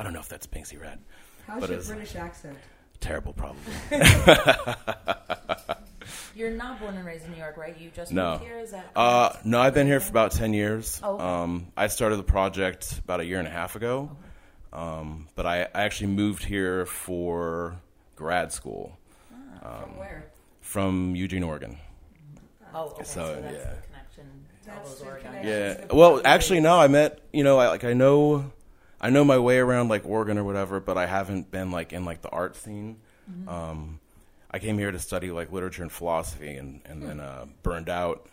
I 0.00 0.02
don't 0.02 0.14
know 0.14 0.20
if 0.20 0.28
that's 0.30 0.46
a 0.46 0.48
Banksy 0.48 0.80
rat. 0.80 0.98
How's 1.46 1.60
But 1.60 1.68
your 1.68 1.82
British 1.82 2.16
accent? 2.16 2.56
Terrible, 3.00 3.34
probably. 3.34 3.60
You're 6.34 6.50
not 6.50 6.80
born 6.80 6.96
and 6.96 7.04
raised 7.06 7.24
in 7.26 7.32
New 7.32 7.38
York, 7.38 7.56
right? 7.56 7.78
You 7.78 7.90
just 7.94 8.12
No. 8.12 8.32
moved 8.32 8.44
here. 8.44 8.58
Is 8.58 8.70
that? 8.72 8.90
Uh, 8.96 9.32
no, 9.44 9.60
I've 9.60 9.74
been 9.74 9.86
here 9.86 10.00
for 10.00 10.10
about 10.10 10.32
ten 10.32 10.52
years. 10.52 11.00
Oh, 11.02 11.14
okay. 11.14 11.24
Um, 11.24 11.66
I 11.76 11.86
started 11.88 12.16
the 12.16 12.22
project 12.24 12.98
about 13.04 13.20
a 13.20 13.24
year 13.24 13.38
and 13.38 13.48
a 13.48 13.50
half 13.50 13.76
ago, 13.76 14.10
um, 14.72 15.28
but 15.34 15.46
I, 15.46 15.62
I 15.74 15.82
actually 15.82 16.08
moved 16.08 16.44
here 16.44 16.86
for 16.86 17.76
grad 18.16 18.52
school 18.52 18.96
Ah. 19.62 19.80
From 19.82 19.98
where? 19.98 20.24
from 20.60 21.16
Eugene, 21.16 21.42
Oregon. 21.42 21.78
oh, 22.74 22.86
okay. 22.88 23.04
So, 23.04 23.20
so, 23.24 23.40
that's 23.40 23.54
yeah. 23.54 23.70
the 23.70 23.86
connection. 23.86 24.44
That's 24.66 24.94
the 24.96 25.04
Oregon 25.06 25.26
connection. 25.32 25.88
Yeah. 25.88 25.96
Well, 25.96 26.20
actually, 26.24 26.60
no. 26.60 26.78
I 26.78 26.88
met 26.88 27.20
you 27.32 27.44
know, 27.44 27.58
I, 27.58 27.68
like 27.68 27.84
I 27.84 27.92
know, 27.92 28.52
I 29.00 29.10
know 29.10 29.24
my 29.24 29.38
way 29.38 29.58
around 29.58 29.88
like 29.88 30.04
Oregon 30.06 30.38
or 30.38 30.44
whatever, 30.44 30.80
but 30.80 30.96
I 30.98 31.06
haven't 31.06 31.50
been 31.50 31.70
like 31.70 31.92
in 31.92 32.04
like 32.04 32.22
the 32.22 32.28
art 32.30 32.56
scene. 32.56 32.96
Mm-hmm. 33.30 33.48
Um, 33.48 34.00
I 34.54 34.60
came 34.60 34.78
here 34.78 34.92
to 34.92 35.00
study 35.00 35.32
like 35.32 35.50
literature 35.50 35.82
and 35.82 35.90
philosophy, 35.90 36.54
and 36.54 36.80
and 36.84 37.02
then 37.02 37.18
uh, 37.18 37.46
burned 37.64 37.88
out, 37.88 38.28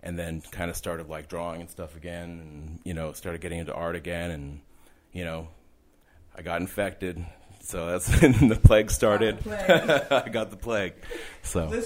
and 0.00 0.16
then 0.16 0.40
kind 0.52 0.70
of 0.70 0.76
started 0.76 1.08
like 1.08 1.26
drawing 1.26 1.60
and 1.60 1.68
stuff 1.68 1.96
again, 1.96 2.22
and 2.22 2.80
you 2.84 2.94
know, 2.94 3.12
started 3.12 3.40
getting 3.40 3.58
into 3.58 3.74
art 3.74 3.96
again, 3.96 4.30
and 4.30 4.60
you 5.12 5.24
know, 5.24 5.48
I 6.36 6.42
got 6.42 6.60
infected. 6.60 7.26
So 7.62 7.84
that's 7.84 8.08
when 8.22 8.46
the 8.46 8.54
plague 8.54 8.92
started. 8.92 9.40
Plague. 9.40 9.68
I 10.12 10.28
got 10.28 10.50
the 10.50 10.56
plague. 10.56 10.92
So 11.42 11.82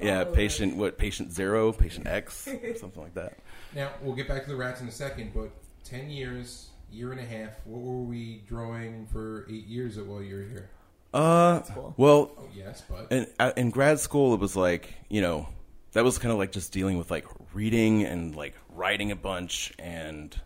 yeah, 0.00 0.24
patient 0.24 0.74
what? 0.76 0.98
Patient 0.98 1.30
zero, 1.30 1.72
patient 1.72 2.08
X, 2.08 2.34
something 2.80 3.00
like 3.00 3.14
that. 3.14 3.38
Now 3.76 3.92
we'll 4.02 4.16
get 4.16 4.26
back 4.26 4.42
to 4.42 4.48
the 4.48 4.56
rats 4.56 4.80
in 4.80 4.88
a 4.88 4.92
second, 4.92 5.30
but 5.32 5.50
ten 5.84 6.10
years, 6.10 6.70
year 6.90 7.12
and 7.12 7.20
a 7.20 7.24
half. 7.24 7.64
What 7.64 7.80
were 7.80 8.02
we 8.02 8.42
drawing 8.48 9.06
for 9.06 9.46
eight 9.48 9.68
years 9.68 9.98
while 10.00 10.20
you 10.20 10.34
were 10.34 10.42
here? 10.42 10.68
Uh, 11.12 11.60
cool. 11.60 11.94
well, 11.96 12.30
Oh 12.38 12.44
yes, 12.54 12.82
but 12.88 13.10
in, 13.10 13.26
uh, 13.38 13.52
in 13.56 13.70
grad 13.70 13.98
school, 14.00 14.34
it 14.34 14.40
was 14.40 14.54
like 14.56 14.94
you 15.08 15.20
know 15.20 15.48
that 15.92 16.04
was 16.04 16.18
kind 16.18 16.32
of 16.32 16.38
like 16.38 16.52
just 16.52 16.72
dealing 16.72 16.98
with 16.98 17.10
like 17.10 17.26
reading 17.52 18.04
and 18.04 18.34
like 18.36 18.54
writing 18.68 19.10
a 19.10 19.16
bunch 19.16 19.72
and 19.78 20.38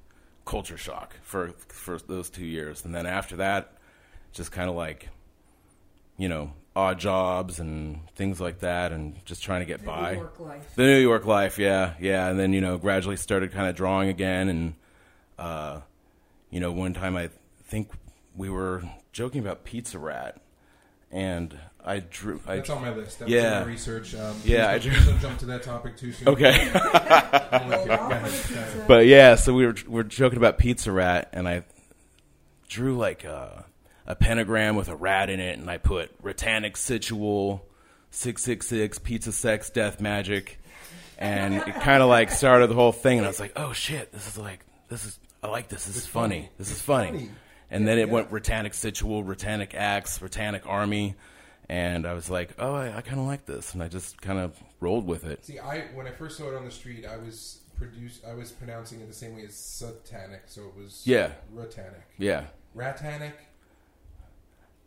culture 0.44 0.76
shock 0.76 1.16
for 1.22 1.52
for 1.68 1.98
those 1.98 2.30
two 2.30 2.44
years, 2.46 2.84
and 2.84 2.94
then 2.94 3.06
after 3.06 3.36
that, 3.36 3.72
just 4.32 4.52
kind 4.52 4.70
of 4.70 4.76
like 4.76 5.08
you 6.16 6.28
know 6.28 6.52
odd 6.76 6.98
jobs 6.98 7.60
and 7.60 8.00
things 8.16 8.40
like 8.40 8.60
that, 8.60 8.90
and 8.92 9.22
just 9.24 9.42
trying 9.42 9.60
to 9.60 9.66
get 9.66 9.80
The 9.80 9.86
by. 9.86 10.12
New 10.12 10.18
York 10.20 10.40
life. 10.40 10.74
The 10.76 10.82
New 10.82 11.00
York 11.00 11.24
life, 11.26 11.58
yeah, 11.58 11.94
yeah, 12.00 12.28
and 12.28 12.38
then 12.38 12.52
you 12.52 12.60
know 12.60 12.78
gradually 12.78 13.16
started 13.16 13.52
kind 13.52 13.68
of 13.68 13.76
drawing 13.76 14.08
again, 14.08 14.48
and 14.48 14.74
uh, 15.38 15.80
you 16.50 16.60
know 16.60 16.72
one 16.72 16.94
time 16.94 17.16
I 17.16 17.28
think 17.64 17.90
we 18.34 18.48
were 18.48 18.82
joking 19.12 19.40
about 19.40 19.64
Pizza 19.64 19.98
Rat, 19.98 20.40
and 21.14 21.58
I 21.86 22.00
drew. 22.00 22.40
I 22.46 22.56
that's 22.56 22.68
on 22.70 22.82
my 22.82 22.92
list. 22.94 23.20
That 23.20 23.28
Yeah. 23.28 23.58
was 23.60 23.66
my 23.66 23.72
research. 23.72 24.14
Um, 24.14 24.36
Yeah, 24.44 24.68
I 24.70 24.78
please 24.78 24.82
drew- 24.82 24.92
don't, 24.92 25.02
please 25.04 25.10
don't 25.12 25.20
jump 25.20 25.38
to 25.40 25.46
that 25.46 25.62
topic 25.62 25.96
too 25.96 26.12
soon. 26.12 26.28
okay, 26.28 26.70
I'm 26.74 27.68
with 27.68 27.84
you. 27.86 27.90
Roll 27.90 27.92
off 27.92 27.98
Go 27.98 28.04
on 28.04 28.12
ahead. 28.12 28.24
the 28.32 28.38
pizza. 28.48 28.84
but 28.88 29.06
yeah, 29.06 29.34
so 29.36 29.54
we 29.54 29.66
were 29.66 29.74
we 29.88 30.00
are 30.00 30.04
joking 30.04 30.36
about 30.38 30.58
Pizza 30.58 30.90
Rat, 30.92 31.30
and 31.32 31.46
I 31.48 31.62
drew 32.68 32.96
like 32.96 33.24
a, 33.24 33.64
a 34.06 34.14
pentagram 34.16 34.76
with 34.76 34.88
a 34.88 34.96
rat 34.96 35.30
in 35.30 35.40
it, 35.40 35.58
and 35.58 35.70
I 35.70 35.78
put 35.78 36.20
Ratanic 36.22 36.76
Situal 36.76 37.64
six 38.10 38.42
six 38.42 38.66
six 38.66 38.98
Pizza 38.98 39.32
Sex 39.32 39.70
Death 39.70 40.00
Magic, 40.00 40.58
and 41.18 41.54
it 41.54 41.74
kind 41.76 42.02
of 42.02 42.08
like 42.08 42.30
started 42.30 42.68
the 42.70 42.74
whole 42.74 42.92
thing, 42.92 43.18
and 43.18 43.26
I 43.26 43.28
was 43.30 43.40
like, 43.40 43.52
oh 43.56 43.72
shit, 43.72 44.12
this 44.12 44.26
is 44.26 44.38
like 44.38 44.64
this 44.88 45.04
is 45.04 45.18
I 45.42 45.48
like 45.48 45.68
this. 45.68 45.84
This 45.84 45.96
is 45.96 46.06
funny. 46.06 46.36
funny. 46.36 46.50
This 46.58 46.70
is 46.70 46.80
funny. 46.80 47.08
funny. 47.10 47.30
And 47.70 47.86
then 47.88 47.98
it 47.98 48.06
Yeah. 48.08 48.12
went 48.12 48.30
Ratanic 48.30 48.74
Situal, 48.74 49.24
Ratanic 49.24 49.74
Axe, 49.74 50.18
Ratanic 50.20 50.62
Army. 50.66 51.16
And 51.68 52.06
I 52.06 52.12
was 52.12 52.28
like, 52.28 52.50
oh, 52.58 52.74
I, 52.74 52.98
I 52.98 53.00
kind 53.00 53.18
of 53.18 53.26
like 53.26 53.46
this, 53.46 53.72
and 53.72 53.82
I 53.82 53.88
just 53.88 54.20
kind 54.20 54.38
of 54.38 54.54
rolled 54.80 55.06
with 55.06 55.24
it. 55.24 55.44
See, 55.46 55.58
I 55.58 55.86
when 55.94 56.06
I 56.06 56.10
first 56.10 56.36
saw 56.36 56.50
it 56.50 56.54
on 56.54 56.64
the 56.66 56.70
street, 56.70 57.06
I 57.06 57.16
was 57.16 57.60
produced. 57.78 58.22
I 58.24 58.34
was 58.34 58.52
pronouncing 58.52 59.00
it 59.00 59.08
the 59.08 59.14
same 59.14 59.34
way 59.34 59.44
as 59.46 59.54
satanic, 59.54 60.42
so 60.46 60.62
it 60.66 60.76
was 60.76 61.02
Yeah. 61.06 61.30
ratanic, 61.54 62.02
Yeah, 62.18 62.44
ratanic, 62.76 63.32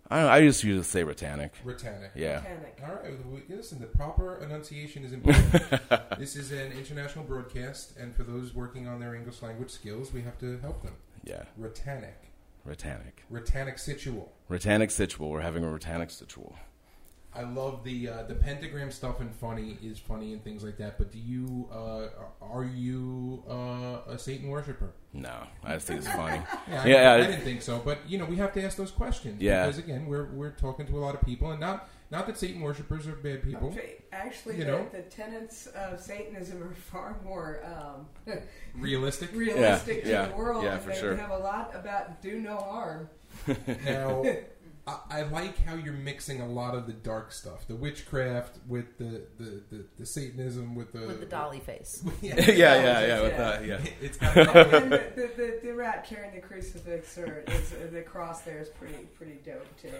I, 0.09 0.37
I 0.37 0.41
just 0.41 0.63
usually 0.63 0.83
say 0.83 1.03
Ratanic. 1.03 1.49
ratanic. 1.65 2.11
Yeah, 2.15 2.35
Mechanic. 2.41 2.79
All 2.87 2.95
right, 2.95 3.25
we- 3.25 3.55
listen. 3.55 3.79
The 3.79 3.87
proper 3.87 4.37
enunciation 4.37 5.03
is 5.03 5.11
important. 5.11 5.81
this 6.19 6.35
is 6.37 6.51
an 6.53 6.71
international 6.71 7.25
broadcast, 7.25 7.97
and 7.97 8.15
for 8.15 8.23
those 8.23 8.53
working 8.53 8.87
on 8.87 8.99
their 8.99 9.15
English 9.15 9.41
language 9.41 9.71
skills, 9.71 10.13
we 10.13 10.21
have 10.21 10.37
to 10.39 10.59
help 10.59 10.81
them. 10.83 10.93
yeah, 11.23 11.43
Ratanic, 11.59 12.26
Ratanic, 12.67 13.23
ratanic 13.31 13.79
situal. 13.79 14.31
Ratanic 14.49 14.91
Situal. 14.91 15.29
We're 15.29 15.41
having 15.41 15.63
a 15.63 15.67
Ratanic 15.67 16.11
Situal. 16.11 16.55
I 17.33 17.43
love 17.43 17.83
the 17.83 18.09
uh, 18.09 18.23
the 18.23 18.33
pentagram 18.35 18.89
stuff 18.91 19.19
and 19.19 19.33
funny 19.35 19.77
is 19.83 19.99
funny 19.99 20.33
and 20.33 20.43
things 20.43 20.63
like 20.63 20.77
that. 20.77 20.97
But 20.97 21.11
do 21.11 21.19
you 21.19 21.69
uh, 21.71 22.07
are 22.41 22.63
you 22.65 23.43
uh, 23.49 24.11
a 24.11 24.17
Satan 24.17 24.49
worshiper? 24.49 24.91
No, 25.13 25.43
I 25.63 25.73
just 25.75 25.87
think 25.87 25.99
it's 25.99 26.09
funny. 26.11 26.41
Yeah, 26.69 26.81
I, 26.83 26.87
Yeah, 26.87 27.11
I 27.11 27.15
I- 27.15 27.27
didn't 27.27 27.41
think 27.41 27.61
so. 27.61 27.79
But 27.79 27.99
you 28.07 28.17
know, 28.17 28.25
we 28.25 28.37
have 28.37 28.53
to 28.53 28.63
ask 28.63 28.75
those 28.75 28.91
questions. 28.91 29.41
Yeah. 29.41 29.65
because 29.65 29.77
again, 29.77 30.07
we're 30.07 30.25
we're 30.25 30.51
talking 30.51 30.87
to 30.87 30.97
a 30.97 31.01
lot 31.01 31.13
of 31.15 31.21
people, 31.21 31.51
and 31.51 31.59
not 31.59 31.87
not 32.11 32.27
that 32.27 32.37
Satan 32.37 32.61
worshippers 32.61 33.07
are 33.07 33.13
bad 33.15 33.43
people. 33.43 33.75
Actually, 34.11 34.55
You 34.57 34.65
the, 34.65 34.71
know? 34.71 34.87
the 34.91 35.01
tenets 35.03 35.67
of 35.67 35.99
Satanism 35.99 36.63
are 36.63 36.73
far 36.73 37.17
more 37.23 37.61
um, 37.65 38.07
Realistic. 38.75 39.29
realistic 39.33 40.03
Yeah, 40.05 40.25
to 40.27 40.31
the 40.31 40.37
world. 40.37 40.63
yeah, 40.63 40.73
and 40.75 40.81
for 40.81 40.89
they 40.91 40.99
sure. 40.99 41.15
have 41.15 41.31
a 41.31 41.37
lot 41.37 41.71
about 41.75 42.21
do 42.21 42.39
no 42.39 42.57
harm. 42.57 43.09
Now, 43.85 44.23
I, 44.87 44.99
I 45.09 45.21
like 45.23 45.61
how 45.65 45.75
you're 45.75 45.91
mixing 45.93 46.39
a 46.39 46.47
lot 46.47 46.73
of 46.73 46.87
the 46.87 46.93
dark 46.93 47.33
stuff, 47.33 47.67
the 47.67 47.75
witchcraft 47.75 48.57
with 48.69 48.97
the 48.97 49.23
the, 49.37 49.61
the, 49.69 49.85
the 49.99 50.05
Satanism 50.05 50.75
with 50.75 50.93
the 50.93 51.05
with 51.05 51.19
the 51.19 51.25
dolly 51.25 51.59
face. 51.59 52.01
yeah, 52.21 52.35
yeah, 52.39 52.53
yeah, 52.53 53.05
yeah. 53.05 53.21
With 53.21 53.31
Yeah. 53.33 53.37
that, 53.37 53.65
yeah. 53.65 53.79
It's 54.01 54.17
kind 54.17 54.47
of 54.47 54.73
and 54.73 54.91
the, 54.93 55.03
the, 55.15 55.31
the, 55.35 55.59
the 55.61 55.73
rat 55.75 56.05
carrying 56.09 56.33
the 56.33 56.39
crucifix 56.39 57.17
or 57.17 57.43
is, 57.47 57.73
the 57.91 58.01
cross 58.01 58.41
there 58.43 58.59
is 58.61 58.69
pretty 58.69 59.03
pretty 59.17 59.39
dope 59.45 59.67
too. 59.81 59.91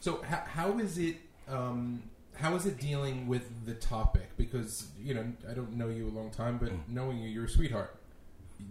So 0.00 0.22
how, 0.22 0.42
how 0.46 0.78
is 0.78 0.98
it? 0.98 1.16
Um, 1.48 2.02
how 2.34 2.54
is 2.54 2.64
it 2.64 2.78
dealing 2.80 3.28
with 3.28 3.66
the 3.66 3.74
topic? 3.74 4.30
Because 4.36 4.88
you 5.02 5.14
know, 5.14 5.24
I 5.48 5.52
don't 5.52 5.74
know 5.76 5.88
you 5.88 6.08
a 6.08 6.10
long 6.10 6.30
time, 6.30 6.58
but 6.58 6.70
Mm. 6.70 6.88
knowing 6.88 7.18
you, 7.18 7.28
you're 7.28 7.44
a 7.44 7.48
sweetheart. 7.48 7.96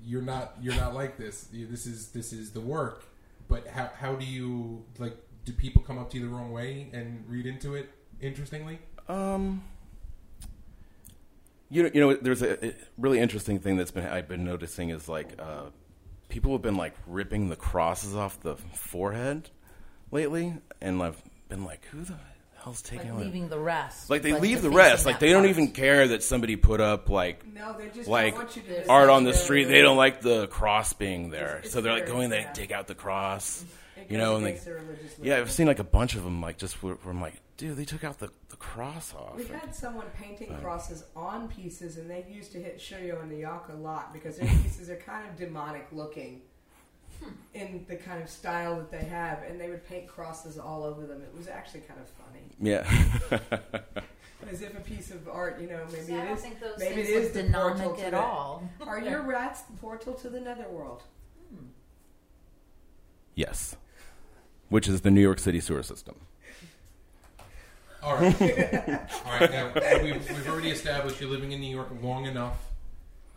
You're 0.03 0.21
not. 0.21 0.55
You're 0.62 0.75
not 0.75 0.93
like 0.93 1.17
this. 1.17 1.48
This 1.51 1.86
is 1.86 2.09
this 2.09 2.33
is 2.33 2.51
the 2.51 2.62
work. 2.62 3.05
But 3.48 3.67
how 3.67 3.89
how 3.98 4.15
do 4.15 4.25
you 4.25 4.83
like? 4.98 5.15
Do 5.45 5.53
people 5.53 5.81
come 5.81 5.98
up 5.98 6.09
to 6.12 6.17
you 6.17 6.24
the 6.27 6.29
wrong 6.29 6.51
way 6.51 6.89
and 6.93 7.24
read 7.27 7.45
into 7.45 7.75
it 7.75 7.89
interestingly? 8.21 8.79
Um, 9.07 9.63
you 11.69 11.83
know, 11.83 11.89
you 11.93 12.01
know, 12.01 12.13
there's 12.15 12.41
a, 12.43 12.74
really 12.98 13.19
interesting 13.19 13.59
thing 13.59 13.77
that's 13.77 13.91
been 13.91 14.05
I've 14.05 14.27
been 14.27 14.43
noticing 14.43 14.89
is 14.89 15.07
like 15.07 15.39
uh, 15.39 15.65
people 16.27 16.51
have 16.51 16.62
been 16.62 16.75
like 16.75 16.95
ripping 17.07 17.50
the 17.50 17.55
crosses 17.55 18.15
off 18.15 18.39
the 18.41 18.55
forehead 18.55 19.50
lately, 20.12 20.54
and 20.82 21.01
I've 21.01 21.22
been 21.50 21.63
like, 21.66 21.86
who 21.92 22.01
the 22.04 22.16
hell's 22.63 22.82
taking 22.82 23.12
on? 23.12 23.20
leaving 23.22 23.50
the 23.50 23.60
rest. 23.60 24.10
Like 24.10 24.22
they 24.22 24.32
but 24.32 24.42
leave 24.42 24.62
the 24.62 24.70
rest. 24.70 25.06
Like 25.06 25.16
that 25.20 25.25
they 25.25 25.32
don't 25.32 25.44
part. 25.44 25.50
even 25.50 25.72
care 25.72 26.08
that 26.10 26.24
somebody 26.24 26.56
put 26.56 26.82
up 26.82 27.10
like 27.10 27.46
No, 27.54 27.75
they 27.78 27.88
just 27.89 28.10
like 28.10 28.34
don't 28.36 28.44
want 28.44 28.56
you 28.56 28.62
to 28.63 28.88
art 28.89 29.10
on 29.10 29.24
the 29.24 29.34
street. 29.34 29.66
They 29.66 29.82
don't 29.82 29.98
like 29.98 30.22
the 30.22 30.48
cross 30.48 30.94
being 30.94 31.30
there, 31.30 31.58
It's- 31.60 31.72
so 31.72 31.82
they're 31.82 31.94
like 31.94 32.08
going 32.08 32.30
there, 32.30 32.42
very 32.44 32.54
to 32.54 32.62
take 32.62 32.72
out 32.72 32.88
the 32.88 32.96
cross. 32.96 33.63
It 33.98 34.12
You 34.12 34.18
know, 34.18 34.38
and 34.38 34.46
against 34.48 34.68
like 34.68 34.78
yeah, 35.22 35.38
I've 35.38 35.51
seen 35.51 35.68
like 35.68 35.80
a 35.80 35.84
bunch 35.84 36.16
of 36.16 36.24
them 36.24 36.42
like 36.42 36.58
just 36.58 36.82
where, 36.84 36.96
where 36.96 37.13
I'm 37.13 37.22
like, 37.22 37.36
dude, 37.58 37.75
they 37.78 37.86
took 37.86 38.04
out 38.04 38.18
the, 38.20 38.30
the 38.50 38.56
cross 38.56 39.13
off. 39.13 39.36
We've 39.36 39.50
had 39.50 39.75
someone 39.75 40.06
painting 40.18 40.51
Right. 40.51 40.62
crosses 40.63 41.04
on 41.16 41.48
pieces, 41.50 41.98
and 41.98 42.10
they 42.10 42.25
used 42.30 42.51
to 42.54 42.60
hit 42.60 42.80
Sheryo 42.80 43.22
and 43.22 43.30
the 43.30 43.38
Yok 43.38 43.70
a 43.72 43.75
lot 43.75 44.13
because 44.13 44.38
their 44.38 44.48
pieces 44.63 44.89
are 44.89 44.96
kind 44.96 45.28
of 45.28 45.36
demonic 45.38 45.88
looking 45.92 46.42
in 47.54 47.86
the 47.88 47.96
kind 47.96 48.22
of 48.22 48.30
style 48.30 48.76
that 48.78 48.92
they 48.92 49.06
have, 49.06 49.44
and 49.44 49.60
they 49.60 49.70
would 49.70 49.88
paint 49.88 50.08
crosses 50.08 50.58
all 50.58 50.84
over 50.84 51.06
them. 51.06 51.22
It 51.22 51.34
was 51.36 51.48
actually 51.48 51.82
kind 51.82 52.00
of 52.00 52.08
funny, 52.10 52.44
yeah. 52.60 52.86
as 54.50 54.62
if 54.62 54.76
a 54.76 54.82
piece 54.82 55.12
of 55.12 55.28
art, 55.28 55.60
you 55.62 55.68
know, 55.68 55.86
maybe 55.92 56.04
See, 56.06 56.16
I 56.16 56.26
don't 56.26 56.40
think 56.40 56.60
those 56.60 56.80
maybe 56.80 57.02
it 57.02 57.10
is 57.10 57.32
the 57.34 57.44
portal 57.44 57.70
dynamic 57.78 57.98
to 57.98 58.06
at 58.06 58.12
the- 58.12 58.20
all. 58.20 58.70
Are 58.82 59.00
your 59.00 59.22
rats 59.22 59.62
the 59.62 59.78
portal 59.78 60.14
to 60.16 60.30
the 60.30 60.40
netherworld? 60.40 61.04
Hmm. 61.54 61.66
yes. 63.36 63.76
Which 64.70 64.88
is 64.88 65.02
the 65.02 65.12
New 65.12 65.22
York 65.22 65.40
City 65.40 65.60
sewer 65.60 65.84
system. 65.84 66.16
All 68.02 68.16
right. 68.16 68.42
All 68.42 69.40
right. 69.40 69.52
Now 69.52 69.72
we've, 70.04 70.30
we've 70.30 70.48
already 70.48 70.70
established 70.70 71.20
you're 71.20 71.30
living 71.30 71.52
in 71.52 71.60
New 71.60 71.74
York 71.76 71.90
long 72.02 72.26
enough 72.28 72.69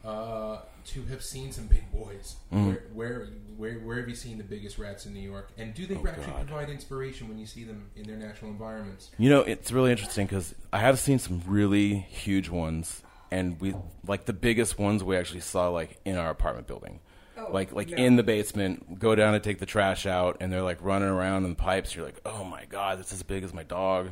uh, 0.04 0.59
to 0.87 1.02
have 1.04 1.23
seen 1.23 1.52
some 1.52 1.66
big 1.66 1.90
boys. 1.92 2.37
Mm. 2.52 2.66
Where, 2.66 2.82
where 2.92 3.26
where 3.56 3.75
where 3.80 3.97
have 3.99 4.09
you 4.09 4.14
seen 4.16 4.38
the 4.38 4.44
biggest 4.44 4.78
rats 4.78 5.06
in 5.06 5.14
New 5.14 5.21
York? 5.21 5.50
And 5.56 5.75
do 5.75 5.87
they 5.87 5.94
Oh, 5.97 6.04
actually 6.06 6.26
God. 6.32 6.47
provide 6.49 6.71
inspiration 6.71 7.28
when 7.28 7.38
you 7.38 7.47
see 7.47 7.62
them 7.64 7.90
in 7.97 8.04
their 8.06 8.16
natural 8.16 8.50
environments? 8.50 9.11
You 9.18 9.30
know, 9.30 9.40
it's 9.42 9.71
really 9.71 9.90
interesting 9.92 10.26
because 10.26 10.54
I 10.73 10.78
have 10.78 10.99
seen 10.99 11.18
some 11.21 11.42
really 11.47 11.94
huge 11.94 12.49
ones, 12.49 13.02
and 13.30 13.61
we 13.61 13.75
like 14.06 14.25
the 14.25 14.32
biggest 14.32 14.78
ones 14.78 15.04
we 15.04 15.16
actually 15.16 15.40
saw 15.40 15.68
like 15.68 15.99
in 16.04 16.16
our 16.16 16.30
apartment 16.30 16.66
building, 16.66 16.99
Oh, 17.38 17.52
like 17.52 17.73
like 17.73 17.90
no. 17.90 17.97
in 17.97 18.16
the 18.16 18.25
basement. 18.25 18.99
Go 18.99 19.14
down 19.14 19.35
to 19.35 19.40
take 19.40 19.61
the 19.61 19.66
trash 19.66 20.04
out, 20.06 20.38
and 20.40 20.52
they're 20.52 20.62
like 20.62 20.78
running 20.82 21.09
around 21.09 21.44
in 21.44 21.50
the 21.50 21.56
pipes. 21.56 21.94
You're 21.94 22.04
like, 22.04 22.21
oh 22.26 22.42
my 22.42 22.64
god, 22.64 22.99
it's 22.99 23.12
as 23.12 23.23
big 23.23 23.44
as 23.44 23.54
my 23.54 23.62
dog. 23.62 24.09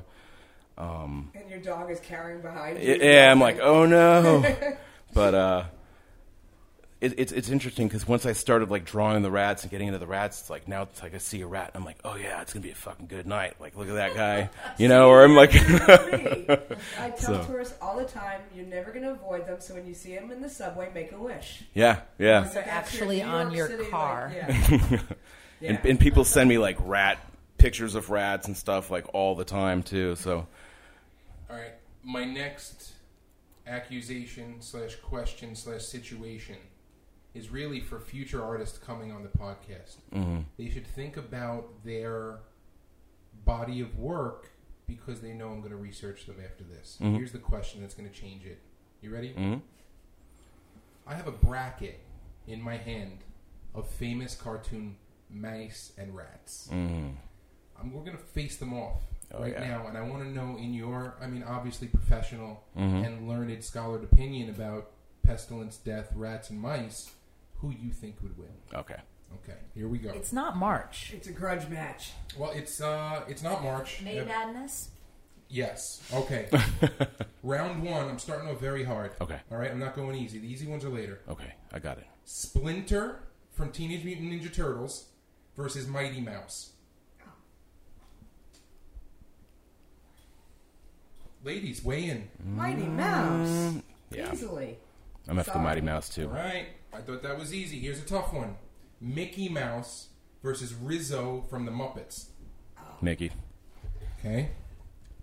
Um, 0.79 1.33
And 1.35 1.51
your 1.51 1.59
dog 1.59 1.91
is 1.91 1.99
carrying 2.01 2.41
behind 2.43 2.81
you. 2.81 2.95
yeah, 3.03 3.31
I'm 3.33 3.41
like, 3.41 3.59
oh 3.61 3.87
no, 3.87 4.45
but 5.13 5.35
uh. 5.35 5.65
It, 7.01 7.15
it's 7.19 7.33
it's 7.33 7.49
interesting 7.49 7.89
because 7.89 8.07
once 8.07 8.27
I 8.27 8.33
started 8.33 8.71
like 8.71 8.85
drawing 8.85 9.23
the 9.23 9.31
rats 9.31 9.63
and 9.63 9.71
getting 9.71 9.87
into 9.89 9.99
the 9.99 10.07
rats, 10.07 10.41
it's 10.43 10.51
like 10.51 10.69
now 10.69 10.83
it's 10.83 11.03
like 11.03 11.15
I 11.15 11.19
see 11.19 11.41
a 11.41 11.47
rat, 11.47 11.71
and 11.73 11.81
I'm 11.81 11.87
like, 11.87 11.97
oh 12.05 12.15
yeah, 12.15 12.43
it's 12.43 12.53
gonna 12.53 12.63
be 12.63 12.73
a 12.73 12.75
fucking 12.75 13.07
good 13.07 13.27
night. 13.27 13.55
Like, 13.59 13.75
look 13.75 13.89
at 13.89 13.95
that 13.95 14.15
guy, 14.15 14.51
you 14.77 14.87
know. 14.89 15.09
Or 15.09 15.25
I'm 15.25 15.35
like, 15.35 15.51
I 15.55 17.11
tell 17.17 17.17
So- 17.19 17.45
tourists 17.45 17.75
all 17.81 17.97
the 17.97 18.05
time, 18.05 18.43
you're 18.55 18.67
never 18.67 18.91
going 18.93 19.05
to 19.05 19.13
avoid 19.13 19.47
them. 19.47 19.61
So 19.61 19.75
when 19.75 19.87
you 19.87 19.95
see 19.95 20.15
them 20.15 20.31
in 20.31 20.43
the 20.43 20.51
subway, 20.51 20.91
make 20.95 21.13
a 21.13 21.19
wish. 21.19 21.63
yeah, 21.75 22.01
yeah. 22.19 22.41
They're 22.41 22.53
That's 22.53 22.69
actually 22.69 23.23
New 23.23 23.29
on 23.29 23.53
your 23.53 23.69
City, 23.69 23.83
like, 23.83 23.91
car. 23.91 24.33
yeah. 24.35 25.01
Yeah. 25.63 25.73
And, 25.73 25.79
and 25.85 26.01
people 26.01 26.25
send 26.25 26.49
me 26.49 26.57
like 26.57 26.79
rat 26.81 27.19
pictures 27.59 27.95
of 27.95 28.09
rats 28.09 28.47
and 28.47 28.57
stuff 28.57 28.91
like 28.91 29.13
all 29.15 29.35
the 29.35 29.45
time 29.45 29.83
too. 29.83 30.17
So 30.17 30.47
All 31.51 31.57
right. 31.57 31.75
My 32.03 32.25
next 32.25 32.93
accusation 33.67 34.57
slash 34.61 34.95
question 34.97 35.55
slash 35.55 35.83
situation 35.83 36.57
is 37.35 37.49
really 37.51 37.81
for 37.81 38.01
future 38.01 38.43
artists 38.43 38.79
coming 38.79 39.13
on 39.13 39.23
the 39.23 39.29
podcast. 39.29 39.97
mhm. 40.13 40.45
They 40.57 40.69
should 40.69 40.87
think 40.87 41.17
about 41.17 41.85
their 41.85 42.39
body 43.45 43.81
of 43.81 43.97
work 43.99 44.51
because 44.87 45.21
they 45.21 45.33
know 45.33 45.49
I'm 45.51 45.61
going 45.61 45.71
to 45.71 45.77
research 45.77 46.27
them 46.27 46.37
after 46.45 46.65
this. 46.65 46.99
Mhm. 47.01 47.17
Here's 47.17 47.33
the 47.33 47.39
question 47.39 47.81
that's 47.81 47.95
going 47.95 48.09
to 48.09 48.15
change 48.15 48.45
it. 48.45 48.61
You 49.01 49.13
ready? 49.13 49.33
Mhm. 49.35 49.63
I 51.07 51.15
have 51.15 51.27
a 51.29 51.33
bracket 51.33 52.01
in 52.47 52.61
my 52.61 52.77
hand 52.77 53.19
of 53.75 53.89
famous 53.89 54.35
cartoon 54.35 54.97
mice 55.31 55.93
and 55.97 56.15
rats. 56.17 56.69
Mhm. 56.73 57.15
Um, 57.79 57.93
we're 57.93 58.05
going 58.05 58.17
to 58.17 58.23
face 58.23 58.57
them 58.57 58.75
off 58.75 59.03
Oh, 59.33 59.41
right 59.41 59.53
yeah. 59.53 59.69
now, 59.69 59.87
and 59.87 59.97
I 59.97 60.03
want 60.03 60.25
to 60.25 60.29
know 60.29 60.57
in 60.57 60.75
your, 60.75 61.15
I 61.21 61.29
mean, 61.29 61.45
obviously 61.45 61.87
professional 61.89 62.65
Mhm. 62.77 63.07
and 63.07 63.29
learned 63.29 63.63
scholared 63.65 64.03
opinion 64.05 64.51
about 64.51 64.91
pestilence, 65.23 65.77
death, 65.79 66.13
rats, 66.17 66.51
and 66.51 66.61
mice, 66.61 67.13
who 67.61 67.71
you 67.71 67.91
think 67.91 68.17
would 68.23 68.37
win. 68.39 68.49
okay. 68.75 68.97
Okay, 69.45 69.59
here 69.77 69.87
we 69.87 69.99
go. 69.99 70.11
It's 70.11 70.33
not 70.33 70.57
March. 70.57 71.13
It's 71.15 71.29
a 71.29 71.33
grudge 71.33 71.69
match. 71.69 72.11
well, 72.37 72.51
it's 72.51 72.81
uh, 72.81 73.23
it's 73.29 73.43
not 73.45 73.63
March. 73.63 74.03
May 74.03 74.19
Uh, 74.19 74.25
Madness. 74.25 74.89
yes. 75.49 76.03
Okay. 76.13 76.49
Round 77.45 77.81
one. 77.85 78.09
I'm 78.09 78.19
starting 78.19 78.49
off 78.49 78.59
very 78.61 78.83
hard. 78.83 79.13
Okay. 79.21 79.39
All 79.53 79.57
right. 79.59 79.71
I'm 79.71 79.79
not 79.79 79.95
going 79.95 80.17
easy. 80.17 80.41
The 80.41 80.53
easy 80.53 80.67
ones 80.67 80.85
are 80.85 80.89
later. 80.91 81.21
Okay. 81.29 81.55
I 81.73 81.79
got 81.79 81.99
it. 81.99 82.07
Splinter 82.25 83.21
from 83.53 83.71
Teenage 83.71 84.05
Mutant 84.05 84.33
Ninja 84.33 84.53
Turtles 84.53 85.07
versus 85.57 85.87
Mighty 85.87 86.21
Mouse. 86.21 86.71
Ladies, 91.45 91.85
weigh 91.85 92.11
in. 92.11 92.29
Mighty 92.45 92.87
Mouse. 92.87 93.49
Mm, 93.49 93.83
Yeah. 94.11 94.33
Easily. 94.33 94.79
I'm 95.29 95.39
after 95.39 95.53
Sorry. 95.53 95.65
Mighty 95.65 95.81
Mouse 95.81 96.09
too. 96.09 96.29
right. 96.29 96.67
I 96.93 96.99
thought 97.01 97.23
that 97.23 97.39
was 97.39 97.55
easy. 97.55 97.79
Here's 97.79 98.01
a 98.01 98.05
tough 98.05 98.33
one. 98.33 98.57
Mickey 99.01 99.49
Mouse 99.49 100.09
versus 100.43 100.75
Rizzo 100.75 101.45
from 101.49 101.65
the 101.65 101.73
Muppets. 101.73 102.27
Mickey. 103.01 103.33
Okay. 104.19 104.51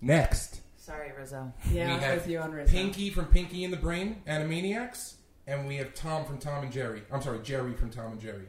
Next, 0.01 0.61
Sorry, 0.77 1.11
Rizzo. 1.17 1.51
Yeah, 1.71 1.87
We 1.87 1.93
I'm 1.95 1.99
have 1.99 2.15
with 2.19 2.29
you 2.29 2.39
on 2.39 2.51
Rizzo. 2.53 2.71
Pinky 2.71 3.09
from 3.09 3.25
Pinky 3.25 3.63
and 3.65 3.73
the 3.73 3.77
Brain, 3.77 4.21
Animaniacs, 4.27 5.15
and 5.45 5.67
we 5.67 5.75
have 5.75 5.93
Tom 5.93 6.23
from 6.25 6.37
Tom 6.37 6.63
and 6.63 6.71
Jerry. 6.71 7.01
I'm 7.11 7.21
sorry, 7.21 7.39
Jerry 7.43 7.73
from 7.73 7.89
Tom 7.89 8.13
and 8.13 8.21
Jerry. 8.21 8.45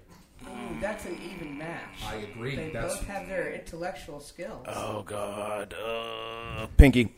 Ooh, 0.47 0.81
that's 0.81 1.05
an 1.07 1.19
even 1.21 1.59
match. 1.59 1.99
I 2.07 2.15
agree. 2.17 2.55
They 2.55 2.71
That's 2.71 2.97
both 2.97 3.07
have 3.09 3.27
their 3.29 3.53
intellectual 3.53 4.21
skills. 4.21 4.65
Oh 4.69 5.03
God. 5.03 5.75
Uh, 5.75 6.67
Pinky. 6.77 7.13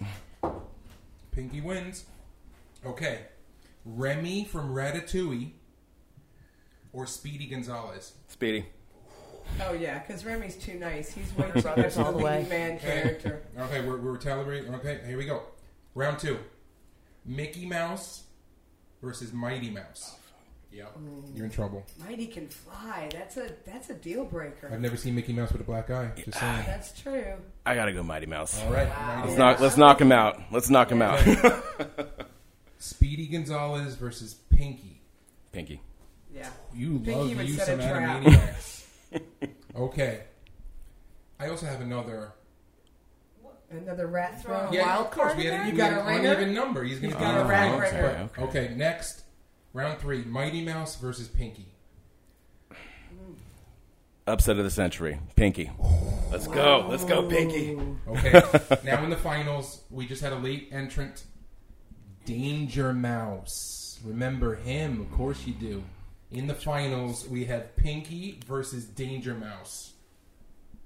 Pinky 1.33 1.61
wins. 1.61 2.07
Okay. 2.85 3.21
Remy 3.85 4.45
from 4.47 4.75
Ratatouille 4.75 5.51
or 6.92 7.07
Speedy 7.07 7.46
Gonzales. 7.46 8.12
Speedy. 8.29 8.66
Oh 9.61 9.72
yeah, 9.72 9.98
because 9.98 10.24
Remy's 10.24 10.57
too 10.57 10.79
nice. 10.79 11.12
He's 11.12 11.37
way 11.37 11.46
We're 11.46 11.48
too 11.48 11.55
much 11.55 11.62
brothers 11.62 11.96
of 11.96 12.07
all 12.07 12.12
the 12.12 12.18
way. 12.18 12.37
leading 12.38 12.48
man 12.50 12.79
character. 12.79 13.42
Okay, 13.59 13.81
we're, 13.87 13.96
we're 13.96 14.18
calibrating. 14.18 14.72
Okay, 14.74 15.00
here 15.07 15.18
we 15.18 15.24
go. 15.24 15.42
Round 15.94 16.18
two. 16.18 16.38
Mickey 17.24 17.66
Mouse 17.66 18.24
versus 19.03 19.33
Mighty 19.33 19.70
Mouse. 19.70 20.16
Yep. 20.72 20.98
Mm. 20.98 21.37
You're 21.37 21.46
in 21.46 21.50
trouble. 21.50 21.85
Mighty 21.98 22.26
can 22.26 22.48
fly. 22.48 23.09
That's 23.12 23.37
a 23.37 23.50
that's 23.66 23.90
a 23.90 23.94
deal 23.94 24.24
breaker. 24.24 24.70
I've 24.72 24.81
never 24.81 24.96
seen 24.96 25.16
Mickey 25.16 25.33
Mouse 25.33 25.53
with 25.53 25.61
a 25.62 25.64
black 25.64 25.90
eye. 25.90 26.12
Just 26.16 26.37
ah, 26.37 26.40
saying. 26.40 26.66
That's 26.66 27.00
true. 27.00 27.35
I 27.66 27.74
gotta 27.74 27.92
go 27.92 28.05
Mighty 28.05 28.26
Mouse. 28.26 28.62
All 28.62 28.72
right. 28.72 28.88
Wow. 28.88 29.22
Let's 29.24 29.29
Mouse. 29.31 29.38
knock. 29.38 29.61
Let's 29.61 29.76
knock 29.76 30.00
him 30.00 30.12
out. 30.12 30.40
Let's 30.53 30.70
knock 30.70 30.90
him 30.92 31.03
out. 31.03 31.18
Speedy 32.79 33.26
Gonzales 33.26 33.96
versus 33.96 34.35
Pinky. 34.35 35.00
Pinky. 35.53 35.81
Yeah. 36.35 36.49
You 36.75 36.99
Pinky 37.01 37.12
love 37.12 37.37
would 37.37 37.49
you 37.49 37.55
set 37.55 37.66
some 37.66 37.81
a 37.81 37.88
trap. 37.88 38.23
Animaniacs. 38.23 38.85
okay. 39.77 40.21
I 41.38 41.49
also 41.49 41.66
have 41.66 41.81
another. 41.81 42.33
Another 43.71 44.09
rat 44.09 44.43
Throw 44.43 44.59
throw. 44.66 44.73
Yeah, 44.73 44.87
wild 44.87 45.07
of 45.07 45.11
course. 45.12 45.27
card 45.29 45.38
We 45.38 45.45
had, 45.45 45.53
there? 45.55 45.64
we 45.64 45.71
You 45.71 45.77
got 45.77 45.90
had 45.93 46.01
an 46.01 46.07
ringer? 46.07 46.33
uneven 46.33 46.55
number. 46.55 46.83
He's 46.83 46.99
going 46.99 47.11
He's 47.12 47.19
to 47.19 47.25
got 47.25 47.35
be 47.35 47.40
a 47.40 47.45
rat 47.45 47.75
okay, 47.75 47.97
ringer. 48.03 48.29
okay. 48.38 48.43
Okay, 48.66 48.75
next. 48.75 49.23
Round 49.73 49.99
three. 50.01 50.25
Mighty 50.25 50.64
Mouse 50.64 50.97
versus 50.97 51.29
Pinky. 51.29 51.66
Mm. 52.73 53.35
Upset 54.27 54.59
of 54.59 54.64
the 54.64 54.71
century. 54.71 55.21
Pinky. 55.37 55.71
Let's 56.33 56.49
go. 56.49 56.87
Let's 56.88 57.05
go, 57.05 57.29
Pinky. 57.29 57.79
Okay. 58.09 58.43
now 58.85 59.05
in 59.05 59.11
the 59.11 59.16
finals, 59.16 59.83
we 59.90 60.07
just 60.07 60.23
had 60.23 60.33
a 60.33 60.37
late 60.38 60.69
entrant, 60.73 61.23
Danger 62.25 62.93
Mouse. 62.93 64.01
Remember 64.05 64.57
him? 64.57 65.01
Of 65.01 65.12
course 65.12 65.47
you 65.47 65.53
do. 65.55 65.83
In 66.33 66.47
the 66.47 66.55
finals, 66.55 67.27
we 67.27 67.45
have 67.47 67.75
Pinky 67.77 68.38
versus 68.47 68.85
Danger 68.85 69.35
Mouse. 69.35 69.95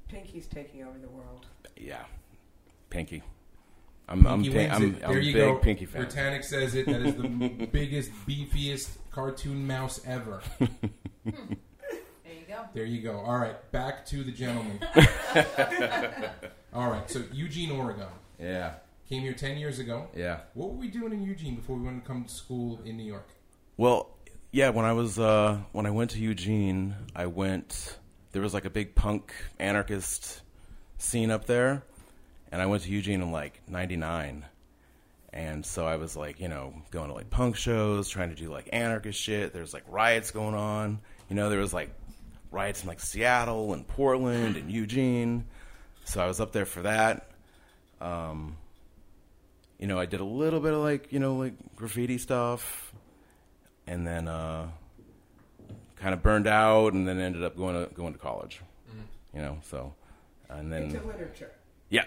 Pinky's 0.09 0.46
taking 0.46 0.83
over 0.83 0.98
the 0.98 1.09
world. 1.09 1.46
Yeah. 1.76 2.04
Pinky. 2.88 3.22
I'm 4.09 4.26
I'm, 4.26 4.42
wins 4.42 4.57
I'm, 4.72 4.83
it. 4.83 5.04
I'm 5.04 5.11
there 5.12 5.18
a 5.18 5.22
you 5.22 5.33
big 5.33 5.42
go. 5.42 5.57
Pinky 5.57 5.87
fan. 5.87 6.04
Ratanic 6.04 6.44
says 6.44 6.74
it. 6.74 6.87
That 6.87 7.02
is 7.02 7.14
the 7.14 7.28
biggest, 7.72 8.11
beefiest 8.26 8.88
cartoon 9.11 9.66
mouse 9.66 10.00
ever. 10.07 10.42
There 11.24 12.35
you 12.35 12.46
go. 12.46 12.64
There 12.74 12.85
you 12.85 13.00
go. 13.00 13.18
All 13.20 13.38
right, 13.38 13.72
back 13.72 14.04
to 14.07 14.22
the 14.22 14.30
gentleman. 14.30 14.78
All 16.74 16.90
right, 16.90 17.11
so 17.11 17.22
Eugene, 17.33 17.70
Oregon. 17.70 18.07
Yeah. 18.38 18.74
Came 19.09 19.22
here 19.22 19.33
10 19.33 19.57
years 19.57 19.78
ago. 19.78 20.09
Yeah. 20.14 20.40
What 20.52 20.70
were 20.70 20.76
we 20.76 20.88
doing 20.88 21.12
in 21.12 21.22
Eugene 21.22 21.54
before 21.57 21.76
we 21.76 21.85
went 21.85 22.02
to 22.02 22.07
come 22.07 22.24
to 22.24 22.33
school 22.33 22.80
in 22.85 22.96
New 22.96 23.04
York? 23.04 23.28
Well, 23.76 24.13
yeah. 24.54 24.68
When 24.68 24.84
I 24.84 24.92
was 24.92 25.18
uh, 25.18 25.58
when 25.72 25.84
I 25.84 25.90
went 25.90 26.12
to 26.12 26.20
Eugene, 26.20 26.94
I 27.14 27.26
went. 27.26 27.98
There 28.30 28.40
was 28.40 28.54
like 28.54 28.64
a 28.64 28.70
big 28.70 28.94
punk 28.94 29.34
anarchist 29.58 30.42
scene 30.98 31.32
up 31.32 31.46
there, 31.46 31.82
and 32.52 32.62
I 32.62 32.66
went 32.66 32.84
to 32.84 32.90
Eugene 32.90 33.20
in 33.20 33.32
like 33.32 33.60
'99, 33.68 34.44
and 35.32 35.66
so 35.66 35.86
I 35.86 35.96
was 35.96 36.16
like, 36.16 36.38
you 36.38 36.46
know, 36.46 36.72
going 36.92 37.08
to 37.08 37.14
like 37.14 37.30
punk 37.30 37.56
shows, 37.56 38.08
trying 38.08 38.30
to 38.30 38.36
do 38.36 38.48
like 38.48 38.68
anarchist 38.72 39.20
shit. 39.20 39.52
There's 39.52 39.74
like 39.74 39.84
riots 39.88 40.30
going 40.30 40.54
on. 40.54 41.00
You 41.28 41.34
know, 41.34 41.50
there 41.50 41.58
was 41.60 41.74
like 41.74 41.90
riots 42.52 42.82
in 42.82 42.88
like 42.88 43.00
Seattle 43.00 43.74
and 43.74 43.86
Portland 43.86 44.56
and 44.56 44.70
Eugene. 44.70 45.46
So 46.04 46.22
I 46.22 46.28
was 46.28 46.40
up 46.40 46.52
there 46.52 46.66
for 46.66 46.82
that. 46.82 47.28
Um, 48.00 48.56
you 49.80 49.88
know, 49.88 49.98
I 49.98 50.06
did 50.06 50.20
a 50.20 50.24
little 50.24 50.60
bit 50.60 50.74
of 50.74 50.80
like, 50.80 51.12
you 51.12 51.18
know, 51.18 51.34
like 51.34 51.54
graffiti 51.74 52.18
stuff 52.18 52.94
and 53.86 54.06
then 54.06 54.28
uh, 54.28 54.68
kind 55.96 56.14
of 56.14 56.22
burned 56.22 56.46
out 56.46 56.92
and 56.92 57.06
then 57.06 57.18
ended 57.20 57.42
up 57.44 57.56
going 57.56 57.74
to 57.86 57.92
going 57.94 58.12
to 58.12 58.18
college. 58.18 58.60
You 59.34 59.40
know, 59.40 59.58
so 59.68 59.94
and 60.48 60.72
then 60.72 60.84
Into 60.84 61.02
literature. 61.04 61.50
yeah. 61.90 62.04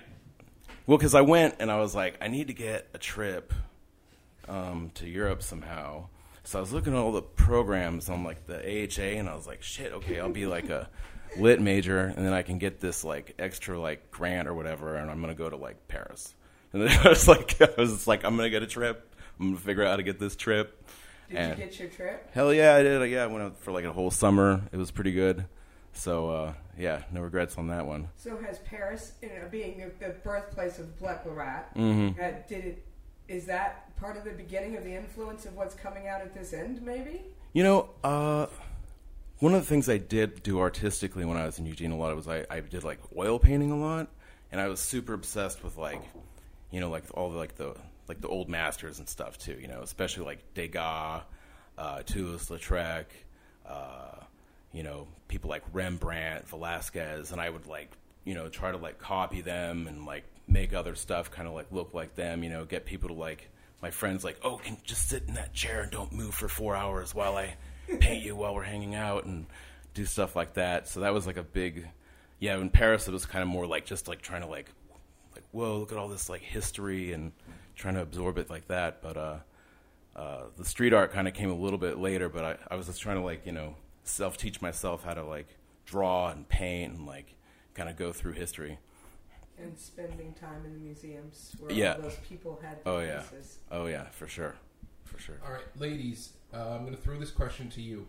Well, 0.86 0.98
because 0.98 1.14
I 1.14 1.20
went 1.22 1.56
and 1.60 1.70
I 1.70 1.78
was 1.80 1.94
like, 1.94 2.18
I 2.22 2.30
need 2.30 2.48
to 2.48 2.54
get 2.54 2.88
a 2.94 2.98
trip 2.98 3.54
um, 4.48 4.92
to 4.96 5.06
Europe 5.08 5.44
somehow. 5.44 6.08
So 6.46 6.60
I 6.60 6.62
was 6.62 6.72
looking 6.72 6.94
at 6.94 7.00
all 7.00 7.12
the 7.12 7.22
programs 7.22 8.08
on 8.10 8.24
like 8.24 8.46
the 8.48 8.56
AHA, 8.60 9.20
and 9.20 9.28
I 9.28 9.36
was 9.36 9.46
like, 9.46 9.62
shit, 9.62 9.92
okay, 9.92 10.22
I'll 10.22 10.30
be 10.30 10.46
like 10.46 10.70
a 10.70 10.88
lit 11.38 11.60
major, 11.60 12.00
and 12.00 12.26
then 12.26 12.32
I 12.32 12.42
can 12.44 12.58
get 12.58 12.80
this 12.80 13.04
like 13.04 13.36
extra 13.38 13.78
like 13.78 14.10
grant 14.12 14.48
or 14.48 14.54
whatever, 14.54 14.96
and 14.96 15.12
I'm 15.12 15.20
gonna 15.20 15.36
go 15.36 15.50
to 15.50 15.58
like 15.58 15.90
Paris. 15.90 16.34
And 16.72 16.82
then 16.84 16.98
I 17.06 17.10
was 17.10 17.28
like, 17.28 17.62
I 17.62 17.70
was 17.78 17.92
just 17.92 18.08
like, 18.08 18.24
I'm 18.24 18.38
gonna 18.38 18.50
get 18.50 18.64
a 18.64 18.68
trip. 18.68 19.14
I'm 19.38 19.48
gonna 19.48 19.60
figure 19.60 19.84
out 19.84 19.90
how 19.90 19.96
to 19.98 20.04
get 20.04 20.20
this 20.20 20.38
trip. 20.38 20.88
Did 21.30 21.38
And- 21.38 21.60
you 21.60 21.66
get 21.66 21.80
your 21.80 21.90
trip? 21.90 22.30
Hell 22.34 22.54
yeah, 22.54 22.76
I 22.76 22.84
did. 22.84 23.10
Yeah, 23.12 23.24
I 23.24 23.28
went 23.28 23.44
out 23.44 23.58
for 23.58 23.72
like 23.72 23.86
a 23.86 23.92
whole 23.92 24.12
summer. 24.12 24.62
It 24.72 24.78
was 24.78 24.92
pretty 24.92 25.12
good. 25.12 25.46
So 25.94 26.30
uh, 26.30 26.54
yeah, 26.78 27.04
no 27.12 27.22
regrets 27.22 27.58
on 27.58 27.68
that 27.68 27.86
one. 27.86 28.10
So 28.16 28.38
has 28.38 28.60
Paris, 28.60 29.14
you 29.22 29.30
know, 29.30 29.48
being 29.50 29.78
the, 30.00 30.06
the 30.08 30.14
birthplace 30.14 30.78
of 30.80 30.98
Black 31.00 31.24
Rat, 31.26 31.74
Mm-hmm. 31.76 32.22
uh, 32.22 32.28
did 32.48 32.66
it? 32.66 32.84
Is 33.28 33.46
that 33.48 33.94
part 33.98 34.16
of 34.16 34.24
the 34.24 34.32
beginning 34.32 34.78
of 34.78 34.84
the 34.86 34.94
influence 34.96 35.46
of 35.46 35.56
what's 35.56 35.76
coming 35.76 36.08
out 36.08 36.22
at 36.22 36.34
this 36.34 36.54
end? 36.54 36.82
Maybe. 36.82 37.22
You 37.52 37.64
know, 37.64 37.90
uh, 38.04 38.46
one 39.40 39.54
of 39.54 39.60
the 39.62 39.68
things 39.68 39.90
I 39.90 39.98
did 39.98 40.44
do 40.44 40.60
artistically 40.60 41.26
when 41.26 41.36
I 41.36 41.46
was 41.46 41.60
in 41.60 41.66
Eugene 41.66 41.92
a 41.92 41.98
lot 41.98 42.16
was 42.16 42.28
I, 42.28 42.46
I 42.50 42.60
did 42.62 42.84
like 42.84 43.00
oil 43.18 43.38
painting 43.40 43.72
a 43.72 43.78
lot, 43.78 44.08
and 44.52 44.62
I 44.62 44.68
was 44.68 44.80
super 44.80 45.14
obsessed 45.14 45.64
with 45.64 45.78
like, 45.78 46.02
you 46.72 46.80
know, 46.80 46.90
like 46.90 47.04
all 47.16 47.32
the 47.32 47.38
like 47.38 47.56
the 47.56 47.76
like 48.08 48.22
the 48.22 48.28
old 48.28 48.50
masters 48.50 49.00
and 49.00 49.08
stuff 49.08 49.38
too. 49.38 49.58
You 49.60 49.68
know, 49.68 49.82
especially 49.82 50.26
like 50.26 50.54
Degas, 50.54 51.24
uh, 51.78 52.02
Toulouse-Lautrec, 52.04 53.06
uh, 53.66 54.16
you 54.74 54.84
know, 54.84 55.08
people 55.28 55.50
like 55.50 55.64
Rembrandt, 55.74 56.48
Velasquez, 56.48 57.32
and 57.32 57.42
I 57.42 57.50
would 57.50 57.68
like, 57.68 57.92
you 58.24 58.34
know, 58.34 58.50
try 58.50 58.72
to 58.72 58.78
like 58.78 59.00
copy 59.00 59.42
them 59.42 59.88
and 59.88 60.06
like 60.06 60.24
make 60.48 60.74
other 60.74 60.96
stuff 60.96 61.30
kind 61.32 61.48
of 61.48 61.54
like 61.54 61.72
look 61.72 61.94
like 61.94 62.16
them. 62.16 62.44
You 62.44 62.50
know, 62.50 62.66
get 62.66 62.86
people 62.86 63.10
to 63.10 63.16
like 63.16 63.50
my 63.82 63.92
friends 63.92 64.24
like, 64.24 64.40
oh, 64.44 64.58
can 64.58 64.78
just 64.84 65.10
sit 65.10 65.24
in 65.28 65.36
that 65.36 65.54
chair 65.54 65.82
and 65.82 65.92
don't 65.92 66.12
move 66.12 66.34
for 66.34 66.48
four 66.48 66.76
hours 66.76 67.14
while 67.14 67.36
I 67.38 67.56
paint 68.00 68.24
you 68.24 68.36
while 68.36 68.56
we're 68.56 68.64
hanging 68.64 68.96
out 68.96 69.26
and 69.26 69.46
do 69.94 70.06
stuff 70.06 70.36
like 70.36 70.56
that. 70.56 70.88
So 70.88 71.02
that 71.02 71.14
was 71.14 71.28
like 71.28 71.38
a 71.38 71.44
big, 71.44 71.88
yeah. 72.40 72.58
In 72.58 72.70
Paris, 72.70 73.08
it 73.08 73.12
was 73.12 73.26
kind 73.26 73.44
of 73.44 73.50
more 73.50 73.68
like 73.68 73.86
just 73.86 74.08
like 74.08 74.22
trying 74.22 74.42
to 74.42 74.48
like, 74.48 74.70
like 75.34 75.44
whoa, 75.52 75.78
look 75.80 75.92
at 75.92 75.98
all 75.98 76.08
this 76.08 76.30
like 76.30 76.42
history 76.42 77.14
and 77.14 77.32
trying 77.78 77.94
to 77.96 78.02
absorb 78.02 78.38
it 78.38 78.50
like 78.50 78.68
that. 78.68 79.02
But 79.02 79.16
uh, 79.18 79.38
uh, 80.16 80.44
the 80.58 80.66
street 80.66 80.94
art 80.94 81.12
kind 81.14 81.28
of 81.28 81.34
came 81.34 81.50
a 81.50 81.56
little 81.56 81.80
bit 81.80 81.98
later. 81.98 82.28
But 82.28 82.44
I, 82.44 82.74
I 82.74 82.76
was 82.76 82.88
just 82.88 83.02
trying 83.02 83.18
to 83.18 83.24
like 83.24 83.46
you 83.46 83.52
know 83.54 83.76
self 84.04 84.38
teach 84.38 84.62
myself 84.62 85.04
how 85.04 85.14
to 85.14 85.24
like 85.24 85.48
draw 85.86 86.30
and 86.30 86.48
paint 86.50 86.94
and 86.98 87.06
like 87.06 87.36
kind 87.74 87.88
of 87.90 87.96
go 87.96 88.12
through 88.12 88.34
history. 88.34 88.80
And 89.60 89.76
spending 89.80 90.34
time 90.34 90.64
in 90.66 90.74
the 90.74 90.80
museums 90.80 91.56
where 91.58 91.72
Yeah. 91.72 91.94
all 91.96 92.02
those 92.04 92.18
people 92.30 92.60
had 92.62 92.78
Oh, 92.86 93.00
yeah. 93.00 93.22
pieces. 93.22 93.58
Oh 93.72 93.88
yeah, 93.88 94.04
for 94.10 94.28
sure, 94.28 94.54
for 95.04 95.18
sure. 95.18 95.38
All 95.44 95.52
right, 95.52 95.64
ladies, 95.80 96.34
uh, 96.54 96.76
I'm 96.76 96.82
going 96.84 96.96
to 96.96 97.02
throw 97.02 97.20
this 97.20 97.32
question 97.32 97.68
to 97.72 97.82
you. 97.82 98.08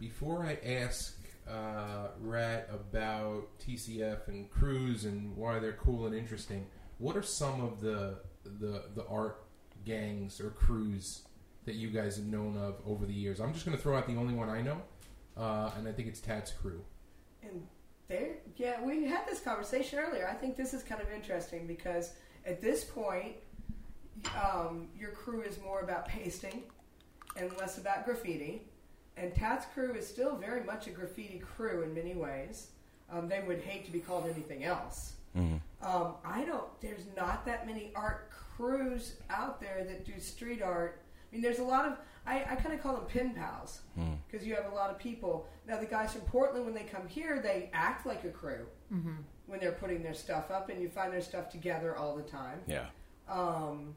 Before 0.00 0.44
I 0.44 0.58
ask 0.66 1.16
uh, 1.48 2.08
Rat 2.20 2.68
about 2.72 3.46
TCF 3.60 4.26
and 4.26 4.50
Crews 4.50 5.04
and 5.04 5.36
why 5.36 5.60
they're 5.60 5.74
cool 5.74 6.06
and 6.06 6.16
interesting, 6.16 6.66
what 6.98 7.16
are 7.16 7.22
some 7.22 7.60
of 7.60 7.80
the 7.80 8.16
the 8.60 8.84
the 8.94 9.06
art 9.06 9.44
gangs 9.84 10.40
or 10.40 10.50
crews 10.50 11.22
that 11.64 11.74
you 11.74 11.88
guys 11.88 12.16
have 12.16 12.26
known 12.26 12.56
of 12.56 12.76
over 12.86 13.06
the 13.06 13.12
years? 13.12 13.40
I'm 13.40 13.52
just 13.52 13.64
going 13.64 13.76
to 13.76 13.82
throw 13.82 13.96
out 13.96 14.06
the 14.06 14.16
only 14.16 14.34
one 14.34 14.48
I 14.48 14.62
know, 14.62 14.80
uh, 15.36 15.70
and 15.76 15.86
I 15.88 15.92
think 15.92 16.08
it's 16.08 16.20
Tats 16.20 16.52
Cru. 16.52 16.80
And 17.42 17.66
there, 18.08 18.36
yeah, 18.56 18.82
we 18.82 19.04
had 19.04 19.26
this 19.26 19.40
conversation 19.40 19.98
earlier. 19.98 20.28
I 20.28 20.34
think 20.34 20.56
this 20.56 20.72
is 20.74 20.82
kind 20.82 21.00
of 21.00 21.10
interesting 21.10 21.66
because 21.66 22.14
at 22.46 22.60
this 22.60 22.84
point, 22.84 23.36
um, 24.42 24.88
your 24.98 25.10
crew 25.10 25.42
is 25.42 25.60
more 25.60 25.80
about 25.80 26.08
pasting 26.08 26.64
and 27.36 27.54
less 27.58 27.78
about 27.78 28.04
graffiti. 28.04 28.62
And 29.16 29.34
Tats 29.34 29.66
Cru 29.74 29.94
is 29.94 30.06
still 30.06 30.36
very 30.36 30.62
much 30.62 30.86
a 30.86 30.90
graffiti 30.90 31.38
crew 31.40 31.82
in 31.82 31.92
many 31.92 32.14
ways. 32.14 32.68
Um, 33.10 33.28
they 33.28 33.42
would 33.46 33.60
hate 33.60 33.84
to 33.86 33.90
be 33.92 34.00
called 34.00 34.26
anything 34.26 34.64
else. 34.64 35.14
Mhm. 35.36 35.60
Um, 35.82 36.14
I 36.24 36.44
don't. 36.44 36.68
There's 36.80 37.04
not 37.16 37.44
that 37.46 37.66
many 37.66 37.92
art 37.94 38.27
crews 38.62 39.14
out 39.30 39.60
there 39.60 39.84
that 39.84 40.04
do 40.04 40.18
street 40.18 40.62
art. 40.62 41.00
I 41.30 41.34
mean, 41.34 41.42
there's 41.42 41.58
a 41.60 41.64
lot 41.64 41.86
of. 41.86 41.96
I, 42.26 42.44
I 42.50 42.56
kind 42.56 42.74
of 42.74 42.82
call 42.82 42.94
them 42.94 43.04
pin 43.06 43.32
pals 43.34 43.80
Mm. 43.98 44.18
because 44.30 44.46
you 44.46 44.54
have 44.54 44.70
a 44.70 44.74
lot 44.74 44.90
of 44.90 44.98
people. 44.98 45.46
Now, 45.66 45.78
the 45.78 45.86
guys 45.86 46.12
from 46.12 46.22
Portland, 46.22 46.64
when 46.66 46.74
they 46.74 46.82
come 46.82 47.06
here, 47.08 47.40
they 47.40 47.70
act 47.72 48.04
like 48.06 48.24
a 48.24 48.30
crew 48.30 48.66
Mm-hmm. 48.92 49.16
when 49.46 49.60
they're 49.60 49.72
putting 49.72 50.02
their 50.02 50.14
stuff 50.14 50.50
up, 50.50 50.68
and 50.70 50.80
you 50.82 50.88
find 50.88 51.12
their 51.12 51.20
stuff 51.22 51.48
together 51.50 51.96
all 51.96 52.16
the 52.16 52.22
time. 52.22 52.60
Yeah. 52.66 52.86
Um, 53.28 53.94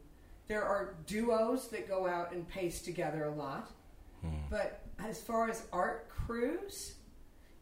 there 0.48 0.64
are 0.64 0.96
duos 1.08 1.70
that 1.70 1.88
go 1.88 2.08
out 2.08 2.32
and 2.34 2.48
paste 2.48 2.86
together 2.86 3.26
a 3.26 3.32
lot. 3.34 3.72
Mm. 4.26 4.32
But 4.50 4.82
as 5.00 5.20
far 5.22 5.50
as 5.50 5.64
art 5.74 6.10
crews, 6.10 6.96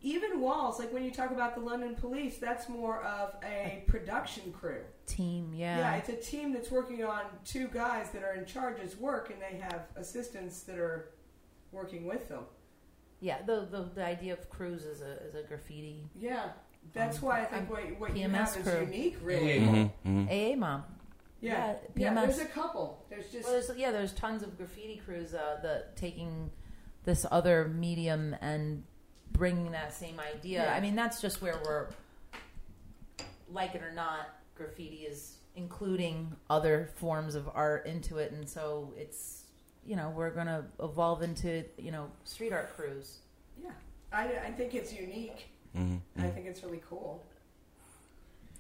even 0.01 0.39
walls, 0.39 0.79
like 0.79 0.93
when 0.93 1.03
you 1.03 1.12
talk 1.12 1.31
about 1.31 1.55
the 1.55 1.62
London 1.62 1.95
Police, 1.95 2.38
that's 2.38 2.69
more 2.69 3.03
of 3.03 3.35
a 3.43 3.83
production 3.88 4.51
crew. 4.53 4.81
Team, 5.05 5.51
yeah. 5.53 5.77
Yeah, 5.79 5.95
it's 5.97 6.09
a 6.09 6.15
team 6.15 6.53
that's 6.53 6.71
working 6.71 7.03
on 7.03 7.23
two 7.45 7.67
guys 7.67 8.12
that 8.12 8.23
are 8.23 8.33
in 8.33 8.45
charge's 8.45 8.95
work, 8.97 9.29
and 9.31 9.41
they 9.41 9.57
have 9.59 9.88
assistants 9.95 10.62
that 10.62 10.77
are 10.77 11.09
working 11.71 12.05
with 12.05 12.29
them. 12.29 12.43
Yeah, 13.21 13.41
the, 13.45 13.67
the 13.69 13.89
the 13.95 14.05
idea 14.05 14.31
of 14.33 14.49
crews 14.49 14.85
is 14.85 15.01
a 15.01 15.21
is 15.27 15.35
a 15.35 15.43
graffiti 15.43 16.07
Yeah, 16.17 16.51
that's 16.93 17.17
Um, 17.17 17.23
why 17.25 17.41
I 17.41 17.45
think 17.45 17.63
um, 17.63 17.67
what, 17.69 17.99
what 17.99 18.17
you 18.17 18.29
have 18.29 18.53
crew. 18.53 18.71
is 18.71 18.89
unique, 18.89 19.17
really. 19.21 19.57
Yeah. 19.59 19.65
Mhm, 19.67 19.91
mhm. 20.07 20.53
AA 20.53 20.55
mom. 20.55 20.83
Yeah, 21.41 21.75
Yeah, 21.95 22.13
yeah. 22.13 22.25
There's 22.25 22.39
a 22.39 22.45
couple. 22.45 23.05
There's 23.09 23.29
just 23.31 23.43
Well, 23.45 23.53
there's, 23.62 23.77
yeah, 23.77 23.91
there's 23.91 24.13
tons 24.13 24.43
of 24.43 24.57
graffiti 24.57 25.01
crews 25.03 25.33
uh, 25.33 25.59
that 25.63 25.97
taking 25.97 26.51
this 27.03 27.25
other 27.29 27.67
medium 27.67 28.35
and 28.41 28.83
bringing 29.31 29.71
that 29.71 29.93
same 29.93 30.19
idea. 30.19 30.63
Yeah. 30.63 30.73
I 30.73 30.79
mean, 30.79 30.95
that's 30.95 31.21
just 31.21 31.41
where 31.41 31.59
we're, 31.65 31.87
like 33.51 33.75
it 33.75 33.81
or 33.83 33.91
not, 33.91 34.29
graffiti 34.55 35.05
is 35.09 35.35
including 35.55 36.31
other 36.49 36.89
forms 36.95 37.35
of 37.35 37.49
art 37.53 37.85
into 37.85 38.17
it, 38.17 38.31
and 38.31 38.47
so 38.47 38.93
it's 38.97 39.43
you 39.85 39.95
know 39.95 40.09
we're 40.15 40.29
going 40.29 40.45
to 40.47 40.63
evolve 40.81 41.21
into 41.23 41.63
you 41.77 41.91
know 41.91 42.09
street 42.23 42.53
art 42.53 42.75
crews. 42.75 43.19
yeah. 43.61 43.71
I, 44.11 44.25
I 44.47 44.51
think 44.51 44.73
it's 44.75 44.91
unique. 44.93 45.47
Mhm, 45.77 45.99
I 46.17 46.27
think 46.29 46.47
it's 46.47 46.63
really 46.63 46.81
cool. 46.89 47.23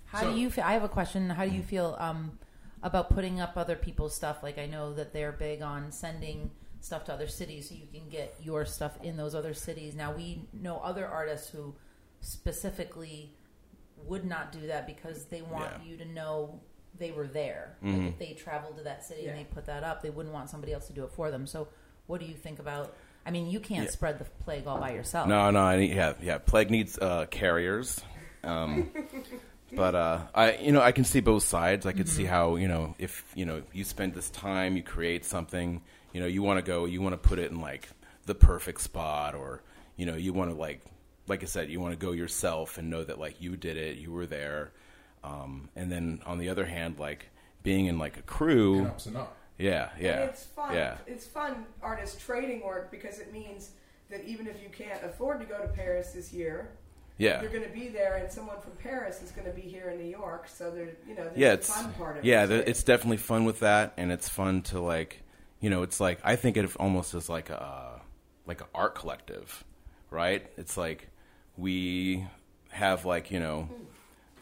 How 0.05 0.21
So- 0.21 0.33
do 0.33 0.39
you 0.39 0.49
feel? 0.49 0.63
I 0.63 0.73
have 0.73 0.83
a 0.83 0.89
question. 0.89 1.29
How 1.29 1.45
do 1.45 1.51
you 1.51 1.63
feel 1.63 1.95
um, 1.99 2.37
about 2.83 3.09
putting 3.09 3.39
up 3.39 3.53
other 3.57 3.75
people's 3.75 4.15
stuff? 4.15 4.41
Like 4.43 4.57
I 4.57 4.65
know 4.65 4.93
that 4.93 5.13
they're 5.13 5.31
big 5.31 5.61
on 5.61 5.91
sending 5.91 6.51
stuff 6.81 7.03
to 7.05 7.13
other 7.13 7.27
cities 7.27 7.69
so 7.69 7.75
you 7.75 7.87
can 7.91 8.07
get 8.09 8.35
your 8.41 8.65
stuff 8.65 8.97
in 9.03 9.17
those 9.17 9.35
other 9.35 9.53
cities. 9.53 9.95
Now 9.95 10.13
we 10.13 10.47
know 10.53 10.77
other 10.79 11.07
artists 11.07 11.49
who 11.49 11.75
specifically 12.21 13.33
would 14.05 14.25
not 14.25 14.51
do 14.51 14.67
that 14.67 14.87
because 14.87 15.25
they 15.25 15.41
want 15.41 15.71
Yeah. 15.83 15.89
you 15.91 15.97
to 15.97 16.05
know 16.05 16.61
they 16.97 17.11
were 17.11 17.27
there. 17.27 17.77
Mhm. 17.83 17.97
Like 17.97 18.07
if 18.13 18.19
they 18.19 18.33
traveled 18.33 18.77
to 18.77 18.83
that 18.83 19.03
city 19.03 19.27
and 19.27 19.37
they 19.37 19.43
put 19.43 19.65
that 19.65 19.83
up, 19.83 20.01
they 20.01 20.09
wouldn't 20.09 20.33
want 20.33 20.49
somebody 20.49 20.73
else 20.73 20.87
to 20.87 20.93
do 20.93 21.03
it 21.03 21.11
for 21.11 21.31
them. 21.31 21.45
So 21.47 21.67
what 22.07 22.19
do 22.19 22.25
you 22.25 22.33
think 22.35 22.59
about? 22.59 22.95
I 23.25 23.31
mean, 23.31 23.47
you 23.49 23.59
can't 23.59 23.85
Yeah. 23.85 23.91
spread 23.91 24.17
the 24.19 24.25
plague 24.25 24.65
all 24.65 24.79
by 24.79 24.91
yourself. 24.91 25.27
No, 25.27 25.51
no, 25.51 25.59
I 25.59 25.77
need, 25.77 25.93
yeah, 25.95 26.13
yeah. 26.21 26.37
Plague 26.39 26.71
needs 26.71 26.97
uh, 26.97 27.25
carriers. 27.29 28.01
Um, 28.43 28.91
but 29.75 29.93
uh, 29.95 30.27
I, 30.33 30.53
you 30.57 30.71
know, 30.71 30.81
I 30.81 30.91
can 30.93 31.03
see 31.03 31.19
both 31.19 31.43
sides. 31.43 31.85
I 31.85 31.91
could 31.91 32.07
see 32.09 32.23
how 32.25 32.55
you 32.55 32.67
know 32.69 32.95
if 32.97 33.23
you 33.35 33.45
know 33.45 33.61
you 33.73 33.83
spend 33.83 34.13
this 34.13 34.29
time, 34.29 34.75
you 34.77 34.83
create 34.83 35.25
something. 35.25 35.81
You 36.13 36.21
know, 36.21 36.27
you 36.27 36.41
want 36.43 36.63
to 36.63 36.69
go, 36.69 36.85
you 36.85 37.01
want 37.01 37.13
to 37.21 37.29
put 37.29 37.39
it 37.39 37.51
in 37.51 37.61
like 37.61 37.89
the 38.25 38.35
perfect 38.35 38.81
spot, 38.81 39.35
or 39.35 39.61
you 39.95 40.05
know, 40.05 40.15
you 40.15 40.33
want 40.33 40.49
to 40.51 40.55
like, 40.55 40.81
like 41.27 41.43
I 41.43 41.45
said, 41.45 41.69
you 41.69 41.79
want 41.79 41.99
to 41.99 42.05
go 42.05 42.11
yourself 42.13 42.77
and 42.77 42.89
know 42.89 43.03
that 43.03 43.19
like 43.19 43.41
you 43.41 43.55
did 43.57 43.77
it, 43.77 43.97
you 43.97 44.11
were 44.11 44.25
there. 44.25 44.71
Um, 45.23 45.69
and 45.75 45.91
then 45.91 46.21
on 46.25 46.37
the 46.37 46.49
other 46.49 46.65
hand, 46.65 46.97
like 46.99 47.29
being 47.63 47.87
in 47.87 47.99
like 47.99 48.17
a 48.17 48.21
crew, 48.21 48.79
And 48.79 48.87
ups 48.87 49.05
and 49.05 49.17
up. 49.17 49.35
yeah, 49.57 49.89
yeah, 49.99 50.21
And 50.21 50.29
it's 50.29 50.43
fun. 50.45 50.73
yeah. 50.73 50.97
It's 51.07 51.25
fun 51.27 51.65
artist 51.81 52.21
trading 52.21 52.63
work 52.63 52.89
because 52.89 53.19
it 53.19 53.33
means 53.33 53.71
that 54.09 54.23
even 54.23 54.47
if 54.47 54.63
you 54.63 54.69
can't 54.69 55.03
afford 55.03 55.39
to 55.41 55.45
go 55.45 55.59
to 55.61 55.67
Paris 55.67 56.11
this 56.13 56.31
year, 56.33 56.69
Yeah. 57.17 57.41
you're 57.41 57.51
going 57.51 57.65
to 57.65 57.69
be 57.69 57.89
there, 57.89 58.15
and 58.15 58.31
someone 58.31 58.59
from 58.61 58.71
Paris 58.81 59.21
is 59.21 59.31
going 59.31 59.45
to 59.45 59.53
be 59.53 59.61
here 59.61 59.89
in 59.89 59.99
New 59.99 60.09
York. 60.09 60.47
So 60.47 60.71
there, 60.71 60.87
you 61.07 61.15
know, 61.15 61.25
there's 61.25 61.37
yeah, 61.37 61.49
the 61.49 61.53
it's 61.55 61.69
fun 61.75 61.91
part 61.93 62.17
of 62.17 62.23
yeah, 62.25 62.45
it. 62.45 62.47
there, 62.47 62.63
too. 62.63 62.69
it's 62.71 62.83
definitely 62.83 63.17
fun 63.17 63.43
with 63.45 63.59
that, 63.59 63.93
and 63.97 64.11
it's 64.13 64.29
fun 64.29 64.61
to 64.63 64.79
like, 64.79 65.21
you 65.59 65.69
know, 65.69 65.83
it's 65.83 65.99
like 65.99 66.19
I 66.23 66.35
think 66.35 66.57
it 66.57 66.75
almost 66.77 67.13
is 67.13 67.29
like 67.29 67.49
a 67.49 68.01
like 68.45 68.61
an 68.61 68.67
art 68.73 68.95
collective, 68.95 69.63
right? 70.09 70.45
It's 70.57 70.77
like 70.77 71.09
we 71.57 72.25
have 72.69 73.05
like 73.05 73.31
you 73.31 73.39
know 73.39 73.69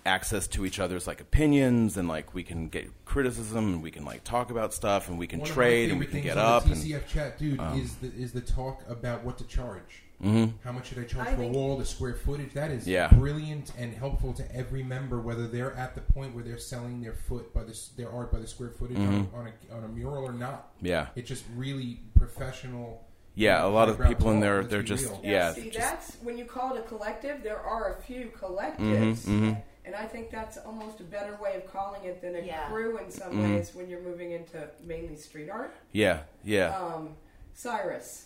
access 0.06 0.47
to 0.47 0.65
each 0.65 0.80
other's 0.80 1.08
like 1.08 1.19
opinions, 1.19 1.97
and 1.97 2.08
like 2.08 2.34
we 2.34 2.43
can 2.43 2.69
get 2.69 2.89
criticism, 3.06 3.73
and 3.73 3.84
we 3.84 3.91
can 3.91 4.06
like 4.06 4.23
talk 4.23 4.49
about 4.49 4.73
stuff, 4.73 5.10
and 5.10 5.17
we 5.17 5.27
can 5.27 5.39
One 5.41 5.49
trade, 5.49 5.89
and 5.91 5.99
we 5.99 6.06
can 6.06 6.21
get 6.21 6.38
up, 6.38 6.63
The 6.63 6.71
and 6.71 6.82
TCF 6.82 7.08
chat, 7.08 7.38
dude, 7.38 7.60
um, 7.60 7.80
is 7.80 7.95
the 7.95 8.08
is 8.13 8.32
the 8.32 8.41
talk 8.41 8.84
about 8.88 9.23
what 9.23 9.38
to 9.39 9.43
charge. 9.45 10.03
Mhm. 10.23 10.53
How 10.63 10.71
much 10.71 10.88
should 10.88 10.97
I 10.99 11.03
charge 11.03 11.27
I 11.27 11.36
for 11.36 11.43
a 11.43 11.47
wall, 11.47 11.77
the 11.77 11.86
square 11.86 12.15
footage? 12.15 12.53
That 12.53 12.71
is 12.71 12.88
Yeah. 12.88 13.08
brilliant 13.10 13.71
and 13.77 13.93
helpful 13.93 14.34
to 14.34 14.56
every 14.56 14.82
member, 14.82 15.19
whether 15.19 15.47
they're 15.47 15.73
at 15.75 15.93
the 15.93 16.01
point 16.01 16.34
where 16.34 16.43
they're 16.43 16.58
selling 16.58 17.01
their 17.01 17.13
foot 17.13 17.53
by 17.53 17.63
the 17.63 17.80
their 17.97 18.12
art 18.12 18.32
by 18.32 18.39
the 18.39 18.47
square 18.47 18.71
footage 18.71 18.97
on, 18.97 19.30
on 19.34 19.47
a 19.69 19.75
on 19.75 19.84
a 19.84 19.88
mural 19.88 20.25
or 20.27 20.34
not. 20.34 20.71
yeah, 20.82 21.08
It's 21.15 21.27
just 21.30 21.43
really 21.56 21.99
professional. 22.15 23.03
yeah. 23.36 23.63
A 23.63 23.67
lot 23.67 23.89
of 23.89 23.99
people 24.01 24.32
in 24.32 24.39
there, 24.39 24.63
they're 24.63 24.82
just 24.82 25.06
real. 25.06 25.21
Now, 25.23 25.30
yeah, 25.30 25.53
see, 25.53 25.69
just, 25.69 25.77
that's 25.77 26.15
when 26.23 26.38
you 26.38 26.45
call 26.45 26.75
it 26.75 26.80
a 26.80 26.84
collective. 26.84 27.43
There 27.43 27.60
are 27.60 27.93
a 27.93 28.01
few 28.01 28.32
collectives, 28.36 29.19
Mhm, 29.25 29.39
mhm. 29.53 29.62
and 29.86 29.93
I 29.95 30.08
think 30.08 30.32
that's 30.32 30.58
almost 30.58 30.99
a 30.99 31.03
better 31.03 31.36
way 31.39 31.56
of 31.58 31.71
calling 31.71 32.03
it 32.06 32.21
than 32.21 32.36
a 32.36 32.39
Yeah. 32.41 32.67
crew 32.69 32.97
in 32.97 33.12
some 33.12 33.34
Mhm. 33.34 33.56
ways 33.56 33.75
when 33.75 33.88
you're 33.88 34.01
moving 34.01 34.32
into 34.32 34.67
mainly 34.84 35.15
street 35.15 35.49
art. 35.51 35.75
yeah, 35.91 36.21
yeah. 36.43 36.75
Um, 36.75 37.15
Cyrus, 37.53 38.25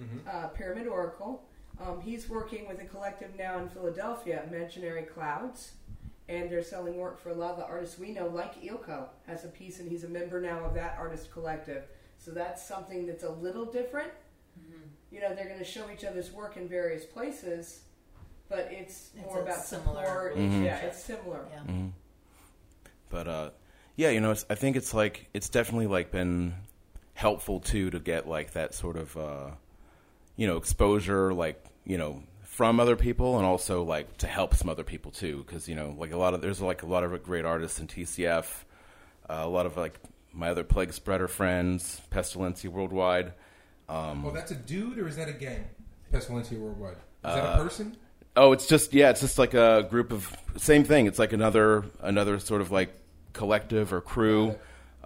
Mhm. 0.00 0.26
uh, 0.26 0.48
Pyramid 0.48 0.86
Oracle. 0.86 1.44
Um, 1.80 2.00
he's 2.00 2.28
working 2.28 2.68
with 2.68 2.80
a 2.80 2.84
collective 2.84 3.34
now 3.36 3.58
in 3.58 3.68
Philadelphia, 3.68 4.44
Imaginary 4.48 5.02
Clouds, 5.02 5.72
and 6.28 6.48
they're 6.50 6.62
selling 6.62 6.96
work 6.98 7.18
for 7.18 7.30
a 7.30 7.34
lot 7.34 7.52
of 7.52 7.56
the 7.58 7.64
artists 7.66 7.98
we 7.98 8.12
know, 8.12 8.28
like 8.28 8.62
Ilko 8.62 9.08
has 9.26 9.44
a 9.44 9.48
piece, 9.48 9.80
and 9.80 9.88
he's 9.90 10.04
a 10.04 10.08
member 10.08 10.40
now 10.40 10.60
of 10.64 10.74
that 10.74 10.96
artist 10.98 11.30
collective. 11.32 11.84
So 12.18 12.30
that's 12.30 12.62
something 12.64 13.06
that's 13.06 13.24
a 13.24 13.30
little 13.30 13.64
different. 13.64 14.12
You 15.10 15.20
know, 15.20 15.34
they're 15.34 15.46
going 15.46 15.58
to 15.58 15.64
show 15.64 15.90
each 15.90 16.04
other's 16.04 16.32
work 16.32 16.56
in 16.56 16.68
various 16.68 17.04
places, 17.04 17.82
but 18.48 18.68
it's 18.70 19.10
It's 19.14 19.26
more 19.26 19.42
about 19.42 19.64
similar 19.64 20.04
support. 20.04 20.36
Mhm. 20.36 20.64
Yeah, 20.64 20.78
it's 20.78 21.02
similar. 21.02 21.46
Yeah. 21.50 21.60
hmm 21.60 21.88
But 23.10 23.28
uh, 23.28 23.50
yeah, 23.96 24.08
you 24.10 24.20
know, 24.20 24.30
it's, 24.30 24.46
I 24.48 24.54
think 24.54 24.76
it's 24.76 24.94
like 24.94 25.28
it's 25.34 25.48
definitely 25.50 25.86
like 25.86 26.10
been 26.10 26.54
helpful 27.14 27.60
too 27.60 27.90
to 27.90 27.98
get 28.00 28.26
like 28.26 28.52
that 28.52 28.72
sort 28.74 28.96
of 28.96 29.16
uh, 29.16 29.50
you 30.36 30.46
know 30.46 30.56
exposure, 30.56 31.32
like 31.32 31.62
you 31.84 31.98
know 31.98 32.22
from 32.42 32.80
other 32.80 32.96
people, 32.96 33.36
and 33.38 33.46
also 33.46 33.82
like 33.82 34.16
to 34.18 34.26
help 34.26 34.54
some 34.54 34.68
other 34.68 34.84
people 34.84 35.10
too, 35.10 35.44
because 35.46 35.68
you 35.68 35.74
know 35.74 35.94
like 35.98 36.12
a 36.12 36.16
lot 36.18 36.34
of 36.34 36.40
there's 36.40 36.60
like 36.60 36.82
a 36.82 36.86
lot 36.86 37.04
of 37.04 37.22
great 37.22 37.44
artists 37.44 37.78
in 37.80 37.86
TCF, 37.86 38.46
uh, 39.28 39.40
a 39.40 39.48
lot 39.48 39.66
of 39.66 39.76
like 39.76 39.98
my 40.32 40.48
other 40.50 40.64
plague 40.64 40.92
spreader 40.92 41.28
friends, 41.28 42.00
Pestilency 42.10 42.68
Worldwide. 42.68 43.32
Um, 43.88 44.24
Oh, 44.24 44.30
that's 44.30 44.50
a 44.50 44.54
dude 44.54 44.98
or 44.98 45.06
is 45.06 45.16
that 45.16 45.28
a 45.28 45.32
gang? 45.32 45.64
Pestilency 46.12 46.58
Worldwide. 46.58 46.92
Is 46.94 46.98
that 47.34 47.44
Uh, 47.44 47.60
a 47.60 47.62
person? 47.62 47.96
Oh, 48.34 48.52
it's 48.52 48.66
just 48.66 48.94
yeah, 48.94 49.10
it's 49.10 49.20
just 49.20 49.38
like 49.38 49.52
a 49.54 49.86
group 49.90 50.10
of 50.12 50.34
same 50.56 50.84
thing. 50.84 51.06
It's 51.06 51.18
like 51.18 51.32
another 51.34 51.84
another 52.00 52.38
sort 52.38 52.60
of 52.62 52.70
like 52.70 52.94
collective 53.34 53.92
or 53.92 54.00
crew. 54.00 54.54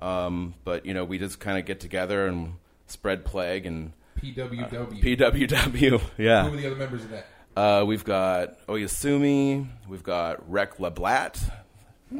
Um, 0.00 0.54
but 0.64 0.86
you 0.86 0.94
know, 0.94 1.04
we 1.04 1.18
just 1.18 1.40
kind 1.40 1.58
of 1.58 1.64
get 1.64 1.80
together 1.80 2.26
and 2.26 2.54
spread 2.86 3.24
plague 3.24 3.66
and 3.66 3.92
PWW. 4.16 5.02
PWW. 5.02 6.00
Yeah. 6.18 6.48
Who 6.48 6.54
are 6.54 6.60
the 6.60 6.66
other 6.66 6.76
members 6.76 7.04
of 7.04 7.10
that? 7.10 7.26
uh, 7.56 7.84
we've 7.86 8.04
got 8.04 8.66
Oyasumi, 8.66 9.66
we've 9.88 10.02
got 10.02 10.50
Rec 10.50 10.76
Leblat, 10.76 11.50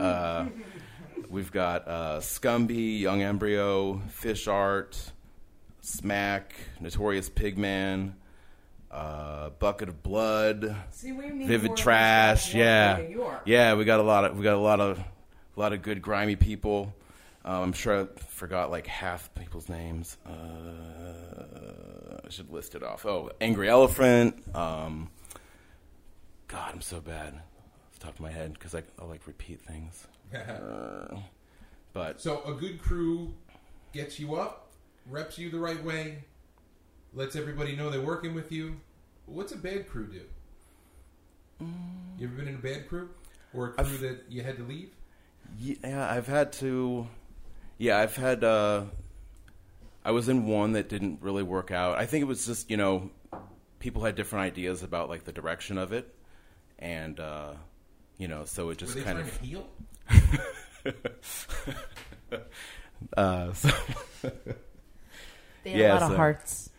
uh, 0.00 0.46
we've 1.28 1.52
got 1.52 1.87
uh, 1.87 2.18
Scumby, 2.20 3.00
Young 3.00 3.22
Embryo, 3.22 4.00
Fish 4.09 4.48
Art, 4.48 5.12
Smack, 5.82 6.54
Notorious 6.80 7.28
Pigman, 7.28 8.14
uh, 8.90 9.50
Bucket 9.50 9.90
of 9.90 10.02
Blood. 10.02 10.74
See, 10.90 11.12
we 11.12 11.28
need 11.28 11.48
Vivid 11.48 11.66
more 11.66 11.72
of 11.72 11.76
these 11.76 11.82
trash, 11.85 12.54
yeah, 12.54 12.98
in 12.98 13.11
New 13.11 13.16
York. 13.18 13.42
yeah. 13.44 13.74
We 13.74 13.85
got 13.85 14.00
a 14.00 14.04
lot 14.04 14.24
of 14.24 14.38
we 14.38 14.42
got 14.42 14.54
a 14.54 14.59
lot 14.59 14.80
of 14.80 14.98
a 14.98 15.61
lot 15.61 15.72
of 15.74 15.82
good 15.82 16.00
grimy 16.00 16.37
people. 16.37 16.94
Um, 17.46 17.62
I'm 17.62 17.72
sure 17.72 18.02
I 18.02 18.06
forgot 18.26 18.70
like 18.72 18.87
half 18.88 19.32
people's 19.37 19.68
names. 19.68 20.16
Uh, 20.26 22.20
I 22.24 22.28
should 22.28 22.50
list 22.52 22.74
it 22.74 22.82
off. 22.82 23.06
Oh, 23.06 23.30
Angry 23.40 23.68
Elephant. 23.68 24.42
Um, 24.54 25.11
God, 26.48 26.72
I'm 26.74 26.80
so 26.80 27.00
bad 27.00 27.35
off 27.35 27.98
the 27.98 28.06
top 28.06 28.14
of 28.14 28.20
my 28.20 28.30
head 28.32 28.52
because 28.54 28.74
I, 28.74 28.82
I 29.00 29.04
like 29.04 29.26
repeat 29.26 29.61
things. 29.62 30.06
Uh, 30.37 31.18
but 31.92 32.20
So 32.20 32.42
a 32.44 32.52
good 32.52 32.82
crew 32.82 33.32
gets 33.94 34.18
you 34.18 34.35
up, 34.35 34.66
reps 35.09 35.38
you 35.38 35.50
the 35.50 35.59
right 35.59 35.82
way, 35.85 36.18
lets 37.14 37.37
everybody 37.37 37.76
know 37.76 37.88
they're 37.90 38.00
working 38.02 38.35
with 38.35 38.50
you. 38.50 38.74
What's 39.26 39.52
a 39.52 39.56
bad 39.56 39.88
crew 39.88 40.09
do? 40.09 40.20
You 42.18 42.26
ever 42.26 42.35
been 42.35 42.48
in 42.48 42.56
a 42.56 42.59
bad 42.59 42.88
crew 42.88 43.09
or 43.54 43.68
a 43.68 43.72
crew 43.85 43.85
I've- 43.85 43.96
that 44.09 44.24
you 44.28 44.42
had 44.42 44.56
to 44.59 44.64
leave? 44.64 44.90
Yeah, 45.59 46.11
I've 46.12 46.26
had 46.26 46.52
to. 46.54 47.06
Yeah, 47.78 47.98
I've 47.98 48.16
had. 48.16 48.42
Uh, 48.44 48.84
I 50.04 50.10
was 50.12 50.28
in 50.28 50.46
one 50.46 50.72
that 50.72 50.88
didn't 50.88 51.20
really 51.20 51.42
work 51.42 51.70
out. 51.70 51.98
I 51.98 52.06
think 52.06 52.22
it 52.22 52.26
was 52.26 52.46
just 52.46 52.70
you 52.70 52.76
know, 52.76 53.10
people 53.80 54.02
had 54.04 54.14
different 54.14 54.44
ideas 54.44 54.82
about 54.82 55.08
like 55.08 55.24
the 55.24 55.32
direction 55.32 55.76
of 55.78 55.92
it, 55.92 56.12
and 56.78 57.18
uh, 57.20 57.52
you 58.18 58.28
know, 58.28 58.44
so 58.44 58.64
it 58.64 58.66
Were 58.66 58.74
just 58.74 58.94
they 58.94 59.02
kind 59.02 59.18
of. 59.18 59.38
to 59.38 59.44
heal? 59.44 59.68
Uh, 63.16 63.52
so, 63.52 63.68
They 65.64 65.70
had 65.72 65.78
Yeah, 65.80 65.92
a 65.92 65.94
lot 65.94 66.00
so- 66.00 66.10
of 66.12 66.16
hearts. 66.16 66.70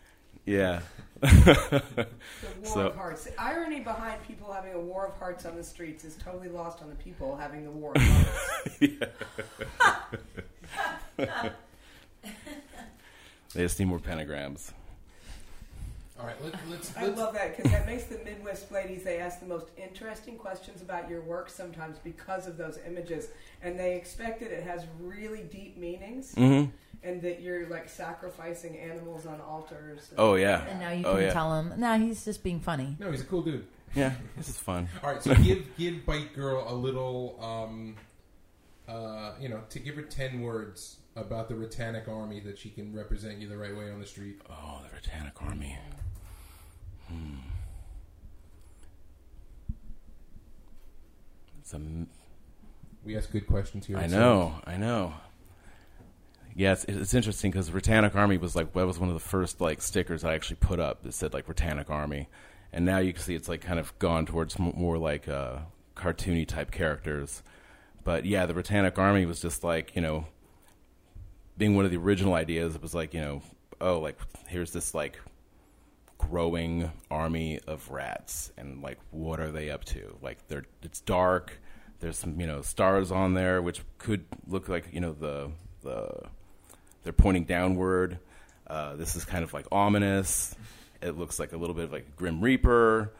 yeah. 0.46 0.80
The 1.20 1.82
war 1.96 2.06
So- 2.64 2.86
of 2.88 2.96
hearts. 2.96 3.24
The 3.24 3.40
irony 3.40 3.80
behind 3.80 4.20
people 4.26 4.52
having 4.52 4.72
a 4.74 4.80
war 4.80 5.06
of 5.06 5.14
hearts 5.18 5.46
on 5.46 5.54
the 5.56 5.62
streets 5.62 6.04
is 6.04 6.16
totally 6.16 6.48
lost 6.48 6.82
on 6.82 6.88
the 6.88 6.96
people 6.96 7.36
having 7.36 7.62
the 7.64 7.70
war 7.70 7.92
of 7.94 8.02
hearts. 8.02 8.78
they 11.16 11.52
just 13.54 13.78
need 13.78 13.86
more 13.86 13.98
pentagrams. 13.98 14.72
All 16.20 16.26
right, 16.26 16.34
let, 16.42 16.54
let's. 16.68 16.96
I 16.96 17.04
let's 17.06 17.16
love 17.18 17.34
that 17.34 17.56
because 17.56 17.70
that 17.70 17.86
makes 17.86 18.04
the 18.04 18.18
Midwest 18.24 18.72
ladies. 18.72 19.04
They 19.04 19.18
ask 19.18 19.38
the 19.38 19.46
most 19.46 19.66
interesting 19.76 20.36
questions 20.36 20.82
about 20.82 21.08
your 21.08 21.20
work 21.20 21.48
sometimes 21.48 21.96
because 21.98 22.48
of 22.48 22.56
those 22.56 22.76
images, 22.84 23.28
and 23.62 23.78
they 23.78 23.94
expect 23.94 24.40
that 24.40 24.50
it 24.50 24.64
has 24.64 24.82
really 25.00 25.42
deep 25.44 25.76
meanings, 25.78 26.34
mm-hmm. 26.34 26.70
and 27.04 27.22
that 27.22 27.40
you're 27.40 27.68
like 27.68 27.88
sacrificing 27.88 28.76
animals 28.78 29.26
on 29.26 29.40
altars. 29.40 30.10
Oh 30.18 30.34
yeah. 30.34 30.64
And 30.66 30.80
now 30.80 30.90
you 30.90 31.06
Oh, 31.06 31.14
can 31.14 31.22
yeah. 31.22 31.32
tell 31.32 31.54
him, 31.56 31.74
no, 31.78 31.96
he's 32.00 32.24
just 32.24 32.42
being 32.42 32.58
funny. 32.58 32.96
no, 32.98 33.12
he's 33.12 33.20
a 33.20 33.24
cool 33.24 33.42
dude. 33.42 33.64
Yeah, 33.94 34.12
this 34.36 34.48
is 34.48 34.58
fun. 34.58 34.88
All 35.04 35.12
right, 35.12 35.22
so 35.22 35.34
give 35.36 35.64
give 35.78 36.04
Bite 36.04 36.34
Girl 36.34 36.64
a 36.66 36.74
little, 36.74 37.38
um, 37.40 37.94
uh, 38.88 39.32
you 39.40 39.48
know, 39.48 39.60
to 39.70 39.78
give 39.78 39.94
her 39.96 40.02
ten 40.02 40.40
words 40.40 40.96
about 41.16 41.48
the 41.48 41.54
Ratanic 41.54 42.08
army 42.08 42.40
that 42.40 42.58
she 42.58 42.70
can 42.70 42.94
represent 42.94 43.38
you 43.38 43.48
the 43.48 43.58
right 43.58 43.76
way 43.76 43.90
on 43.90 44.00
the 44.00 44.06
street. 44.06 44.40
Oh, 44.48 44.80
the 44.82 44.96
Ratanic 44.96 45.32
Army. 45.40 45.78
Hmm. 47.08 47.36
It's 51.60 51.74
a 51.74 51.80
We 53.04 53.16
ask 53.16 53.30
good 53.30 53.46
questions 53.46 53.86
here. 53.86 53.98
I 53.98 54.06
know, 54.06 54.54
I 54.66 54.76
know. 54.76 55.14
Yeah, 56.54 56.72
it's, 56.72 56.84
it's 56.84 57.14
interesting 57.14 57.50
because 57.50 57.70
Ratanic 57.70 58.14
Army 58.14 58.38
was 58.38 58.56
like 58.56 58.72
that 58.72 58.86
was 58.86 58.98
one 58.98 59.08
of 59.08 59.14
the 59.14 59.20
first 59.20 59.60
like 59.60 59.82
stickers 59.82 60.24
I 60.24 60.34
actually 60.34 60.56
put 60.56 60.80
up 60.80 61.02
that 61.02 61.14
said 61.14 61.32
like 61.32 61.46
Ratanic 61.46 61.90
Army, 61.90 62.28
and 62.72 62.84
now 62.84 62.98
you 62.98 63.12
can 63.12 63.22
see 63.22 63.34
it's 63.34 63.48
like 63.48 63.60
kind 63.60 63.78
of 63.78 63.96
gone 63.98 64.26
towards 64.26 64.58
more 64.58 64.98
like 64.98 65.28
uh, 65.28 65.58
cartoony 65.94 66.46
type 66.46 66.70
characters. 66.70 67.42
But 68.04 68.24
yeah, 68.24 68.46
the 68.46 68.54
Ratanic 68.54 68.98
Army 68.98 69.26
was 69.26 69.40
just 69.40 69.64
like 69.64 69.94
you 69.94 70.02
know, 70.02 70.26
being 71.56 71.74
one 71.74 71.84
of 71.84 71.90
the 71.90 71.96
original 71.96 72.34
ideas. 72.34 72.74
It 72.74 72.82
was 72.82 72.94
like 72.94 73.14
you 73.14 73.20
know, 73.20 73.42
oh, 73.80 74.00
like 74.00 74.18
here's 74.46 74.72
this 74.72 74.94
like 74.94 75.18
growing 76.18 76.90
army 77.10 77.60
of 77.66 77.88
rats 77.90 78.50
and 78.58 78.82
like 78.82 78.98
what 79.10 79.40
are 79.40 79.50
they 79.50 79.70
up 79.70 79.84
to? 79.86 80.16
Like 80.22 80.46
they're 80.48 80.64
it's 80.82 81.00
dark 81.00 81.58
there's 82.00 82.18
some 82.18 82.40
you 82.40 82.46
know 82.46 82.62
stars 82.62 83.10
on 83.10 83.34
there 83.34 83.60
which 83.60 83.82
could 83.98 84.24
look 84.46 84.68
like 84.68 84.88
you 84.92 85.00
know 85.00 85.12
the 85.12 85.50
the 85.82 86.08
they're 87.02 87.12
pointing 87.12 87.44
downward. 87.44 88.18
Uh, 88.66 88.96
this 88.96 89.16
is 89.16 89.24
kind 89.24 89.42
of 89.42 89.54
like 89.54 89.66
ominous. 89.72 90.54
It 91.00 91.16
looks 91.16 91.38
like 91.38 91.52
a 91.52 91.56
little 91.56 91.74
bit 91.74 91.84
of 91.84 91.92
like 91.92 92.16
grim 92.16 92.40
reaper. 92.40 93.12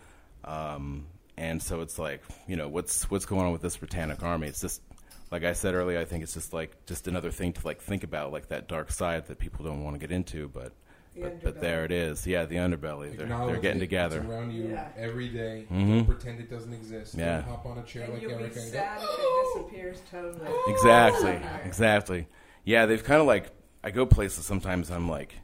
Um, 0.44 1.06
and 1.38 1.62
so 1.62 1.80
it's 1.80 1.98
like 1.98 2.22
you 2.46 2.56
know 2.56 2.68
what's 2.68 3.10
what's 3.10 3.24
going 3.26 3.46
on 3.46 3.52
with 3.52 3.62
this 3.62 3.76
ratanic 3.78 4.22
army 4.22 4.46
it's 4.48 4.60
just 4.60 4.82
like 5.30 5.44
i 5.44 5.52
said 5.52 5.74
earlier 5.74 5.98
i 5.98 6.04
think 6.04 6.22
it's 6.22 6.34
just 6.34 6.52
like 6.52 6.76
just 6.86 7.06
another 7.08 7.30
thing 7.30 7.52
to 7.52 7.64
like 7.64 7.80
think 7.80 8.02
about 8.04 8.32
like 8.32 8.48
that 8.48 8.66
dark 8.68 8.90
side 8.90 9.26
that 9.26 9.38
people 9.38 9.64
don't 9.64 9.82
want 9.84 9.94
to 9.94 9.98
get 10.00 10.10
into 10.12 10.48
but 10.48 10.72
The 11.14 11.20
but, 11.22 11.42
but 11.42 11.60
there 11.60 11.84
it 11.84 11.90
is. 11.90 12.26
Yeah, 12.26 12.44
the 12.46 12.56
underbelly. 12.56 13.16
They're, 13.16 13.26
they're 13.26 13.56
getting 13.60 13.78
it. 13.78 13.88
together. 13.88 14.18
It's 14.20 14.28
around 14.28 14.52
you 14.52 14.68
Yeah. 14.68 14.88
every 14.96 15.28
day. 15.28 15.66
Mhm. 15.72 15.88
Don't 15.88 16.04
pretend 16.06 16.38
it 16.40 16.48
doesn't 16.50 16.72
exist. 16.72 17.14
Yeah. 17.16 17.40
Don't 17.40 17.48
hop 17.48 17.66
on 17.66 17.78
a 17.78 17.82
chair 17.82 18.04
And 18.04 18.12
like 18.14 18.22
you'll 18.22 18.32
Erica 18.38 18.54
be 18.54 18.60
and 18.60 18.72
go. 18.72 18.78
if 18.78 19.02
it 19.02 19.54
disappears 19.64 19.98
totally. 20.12 20.50
Exactly. 20.74 21.40
Exactly. 21.64 22.26
Yeah, 22.64 22.86
they've 22.86 23.02
kind 23.02 23.20
of 23.20 23.26
like 23.26 23.50
I 23.82 23.90
go 23.90 24.06
places 24.06 24.44
sometimes. 24.44 24.90
I'm 24.90 25.08
like, 25.08 25.34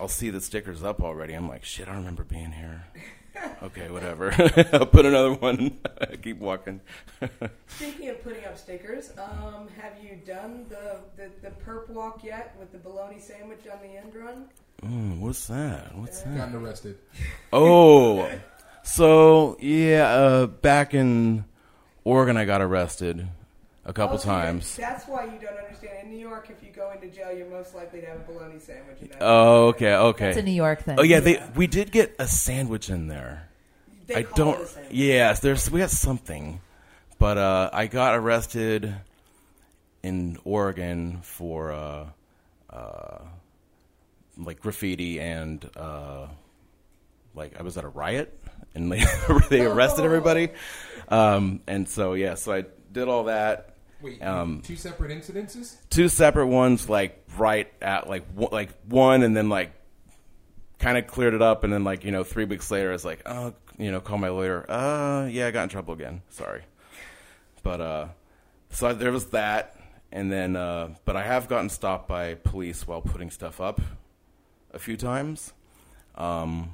I'll 0.00 0.06
see 0.20 0.30
the 0.30 0.40
stickers 0.40 0.82
up 0.84 1.02
already. 1.02 1.34
I'm 1.34 1.48
like, 1.48 1.64
shit, 1.64 1.88
I 1.88 1.94
remember 1.94 2.22
being 2.22 2.52
here. 2.52 2.84
okay, 3.62 3.90
whatever. 3.90 4.32
I'll 4.72 4.86
put 4.86 5.06
another 5.06 5.34
one. 5.34 5.78
Keep 6.22 6.38
walking. 6.38 6.80
Speaking 7.66 8.10
of 8.10 8.22
putting 8.22 8.44
up 8.44 8.56
stickers, 8.58 9.12
um, 9.18 9.68
have 9.80 9.92
you 10.02 10.16
done 10.24 10.66
the, 10.68 11.00
the, 11.16 11.30
the 11.42 11.50
perp 11.64 11.88
walk 11.90 12.24
yet 12.24 12.56
with 12.58 12.72
the 12.72 12.78
bologna 12.78 13.18
sandwich 13.18 13.60
on 13.72 13.78
the 13.80 13.96
end 13.96 14.14
run? 14.14 14.46
Mm, 14.82 15.20
what's 15.20 15.46
that? 15.46 15.96
What's 15.96 16.22
that? 16.22 16.36
Gotten 16.36 16.56
arrested. 16.56 16.98
Oh, 17.52 18.30
so 18.82 19.56
yeah, 19.60 20.08
uh, 20.08 20.46
back 20.46 20.94
in 20.94 21.44
Oregon, 22.04 22.36
I 22.36 22.44
got 22.44 22.60
arrested 22.60 23.28
a 23.86 23.92
couple 23.92 24.18
so 24.18 24.28
that- 24.28 24.34
times. 24.42 24.76
That's 24.76 25.06
why 25.06 25.24
you 25.24 25.38
don't 25.40 25.56
understand. 25.58 26.04
In 26.04 26.10
New 26.10 26.18
York, 26.18 26.48
if 26.50 26.62
you 26.66 26.70
go 26.72 26.90
into 26.92 27.08
jail, 27.08 27.32
you're 27.36 27.48
most 27.48 27.74
likely 27.74 28.00
to 28.00 28.06
have 28.06 28.16
a 28.20 28.32
bologna 28.32 28.58
sandwich. 28.58 28.98
And 29.00 29.10
that's- 29.10 29.22
Oh, 29.22 29.66
okay, 29.68 29.94
okay. 29.94 30.28
It's 30.30 30.38
a 30.38 30.42
New 30.42 30.50
York 30.52 30.82
thing. 30.82 30.98
Oh 30.98 31.02
yeah, 31.02 31.20
they 31.20 31.34
Yeah. 31.34 31.50
we 31.54 31.66
did 31.66 31.92
get 31.92 32.14
a 32.18 32.26
sandwich 32.26 32.88
in 32.90 33.08
there. 33.08 33.48
They 34.06 34.16
I 34.16 34.22
call 34.24 34.36
don't. 34.52 34.60
it 34.60 34.62
a 34.64 34.66
sandwich. 34.66 34.92
Yes, 34.94 35.40
there's 35.40 35.70
we 35.70 35.80
got 35.80 35.90
something, 35.90 36.60
but 37.18 37.38
uh, 37.38 37.70
I 37.72 37.86
got 37.86 38.14
arrested 38.16 38.94
in 40.02 40.38
Oregon 40.44 41.20
for 41.22 41.72
uh, 41.72 42.06
uh, 42.70 43.18
like 44.36 44.60
graffiti 44.60 45.20
and 45.20 45.68
uh, 45.76 46.26
like 47.34 47.58
I 47.58 47.62
was 47.62 47.78
at 47.78 47.84
a 47.84 47.88
riot 47.88 48.38
and 48.74 48.90
they 48.92 49.04
they 49.48 49.64
arrested 49.64 50.04
everybody, 50.04 50.50
um, 51.08 51.60
and 51.66 51.88
so 51.88 52.12
yeah, 52.14 52.34
so 52.34 52.52
I 52.52 52.64
did 52.92 53.08
all 53.08 53.24
that. 53.24 53.73
Wait, 54.04 54.22
Um, 54.22 54.60
two 54.62 54.76
separate 54.76 55.10
incidences? 55.10 55.76
Two 55.88 56.08
separate 56.08 56.48
ones, 56.48 56.88
like 56.88 57.24
right 57.38 57.72
at 57.80 58.08
like 58.08 58.26
one, 58.34 58.50
like 58.52 58.70
one, 58.86 59.22
and 59.22 59.34
then 59.36 59.48
like 59.48 59.72
kind 60.78 60.98
of 60.98 61.06
cleared 61.06 61.32
it 61.34 61.40
up, 61.42 61.64
and 61.64 61.72
then 61.72 61.84
like 61.84 62.04
you 62.04 62.10
know 62.12 62.22
three 62.22 62.44
weeks 62.44 62.70
later, 62.70 62.92
it's 62.92 63.04
like 63.04 63.22
oh 63.26 63.54
you 63.78 63.90
know 63.90 64.00
call 64.00 64.18
my 64.18 64.28
lawyer. 64.28 64.64
Uh 64.70 65.26
yeah, 65.30 65.46
I 65.46 65.50
got 65.50 65.62
in 65.64 65.68
trouble 65.70 65.94
again. 65.94 66.20
Sorry, 66.28 66.62
but 67.62 67.80
uh, 67.80 68.08
so 68.70 68.92
there 68.92 69.10
was 69.10 69.26
that, 69.30 69.76
and 70.12 70.30
then 70.30 70.54
uh, 70.54 70.94
but 71.06 71.16
I 71.16 71.22
have 71.22 71.48
gotten 71.48 71.70
stopped 71.70 72.06
by 72.06 72.34
police 72.34 72.86
while 72.86 73.00
putting 73.00 73.30
stuff 73.30 73.60
up 73.60 73.80
a 74.72 74.78
few 74.78 74.96
times. 74.98 75.52
Um, 76.16 76.70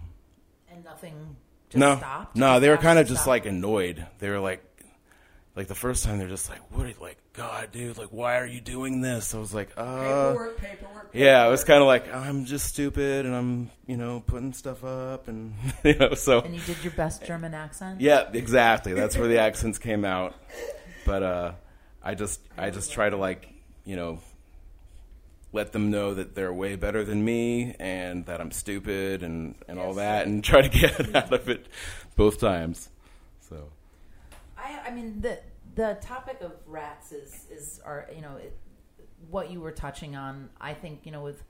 and 0.70 0.84
nothing 0.84 1.36
just 1.70 1.78
no, 1.78 1.96
stopped. 1.96 2.36
no, 2.36 2.58
they 2.60 2.68
were 2.68 2.76
kind 2.76 2.98
of 2.98 3.06
stopped? 3.06 3.16
just 3.18 3.26
like 3.28 3.46
annoyed. 3.46 4.04
They 4.18 4.28
were 4.28 4.40
like, 4.40 4.62
like 5.56 5.66
the 5.66 5.74
first 5.74 6.04
time 6.04 6.18
they're 6.18 6.28
just 6.28 6.48
like, 6.48 6.60
what? 6.70 6.86
Are 6.86 6.88
you, 6.90 6.94
like, 7.00 7.18
God, 7.32 7.72
dude, 7.72 7.98
like, 7.98 8.08
why 8.12 8.38
are 8.38 8.46
you 8.46 8.60
doing 8.60 9.00
this? 9.00 9.34
I 9.34 9.38
was 9.38 9.52
like, 9.52 9.70
uh, 9.76 10.30
Paperwork, 10.32 10.58
paperwork. 10.58 11.10
yeah, 11.12 11.46
it 11.46 11.50
was 11.50 11.64
kind 11.64 11.80
of 11.80 11.86
like 11.86 12.12
I'm 12.14 12.44
just 12.44 12.66
stupid 12.66 13.26
and 13.26 13.34
I'm, 13.34 13.70
you 13.86 13.96
know, 13.96 14.22
putting 14.26 14.52
stuff 14.52 14.84
up 14.84 15.26
and 15.28 15.54
you 15.84 15.96
know, 15.96 16.14
so 16.14 16.40
And 16.40 16.54
you 16.54 16.60
did 16.62 16.82
your 16.84 16.92
best 16.92 17.24
German 17.24 17.54
accent. 17.54 18.00
yeah, 18.00 18.28
exactly. 18.32 18.92
That's 18.94 19.16
where 19.16 19.28
the 19.28 19.38
accents 19.40 19.78
came 19.78 20.04
out. 20.04 20.34
But 21.04 21.22
uh, 21.22 21.52
I 22.02 22.14
just, 22.14 22.40
I 22.56 22.70
just 22.70 22.92
try 22.92 23.10
to 23.10 23.16
like, 23.16 23.48
you 23.84 23.96
know, 23.96 24.20
let 25.52 25.72
them 25.72 25.90
know 25.90 26.14
that 26.14 26.36
they're 26.36 26.52
way 26.52 26.76
better 26.76 27.02
than 27.02 27.24
me 27.24 27.74
and 27.80 28.24
that 28.26 28.40
I'm 28.40 28.52
stupid 28.52 29.24
and 29.24 29.56
and 29.66 29.80
all 29.80 29.94
that, 29.94 30.26
and 30.28 30.44
try 30.44 30.62
to 30.62 30.68
get 30.68 31.14
out 31.16 31.32
of 31.32 31.48
it 31.48 31.66
both 32.14 32.38
times. 32.38 32.88
So 33.48 33.68
I, 34.84 34.88
I 34.88 34.94
mean 34.94 35.20
the 35.20 35.38
the 35.74 35.98
topic 36.00 36.38
of 36.40 36.52
rats 36.66 37.12
is 37.12 37.46
is 37.50 37.80
are 37.84 38.08
you 38.14 38.22
know 38.22 38.36
it, 38.36 38.56
what 39.30 39.50
you 39.50 39.60
were 39.60 39.72
touching 39.72 40.16
on. 40.16 40.50
I 40.60 40.74
think 40.74 41.00
you 41.04 41.12
know 41.12 41.22
with 41.22 41.42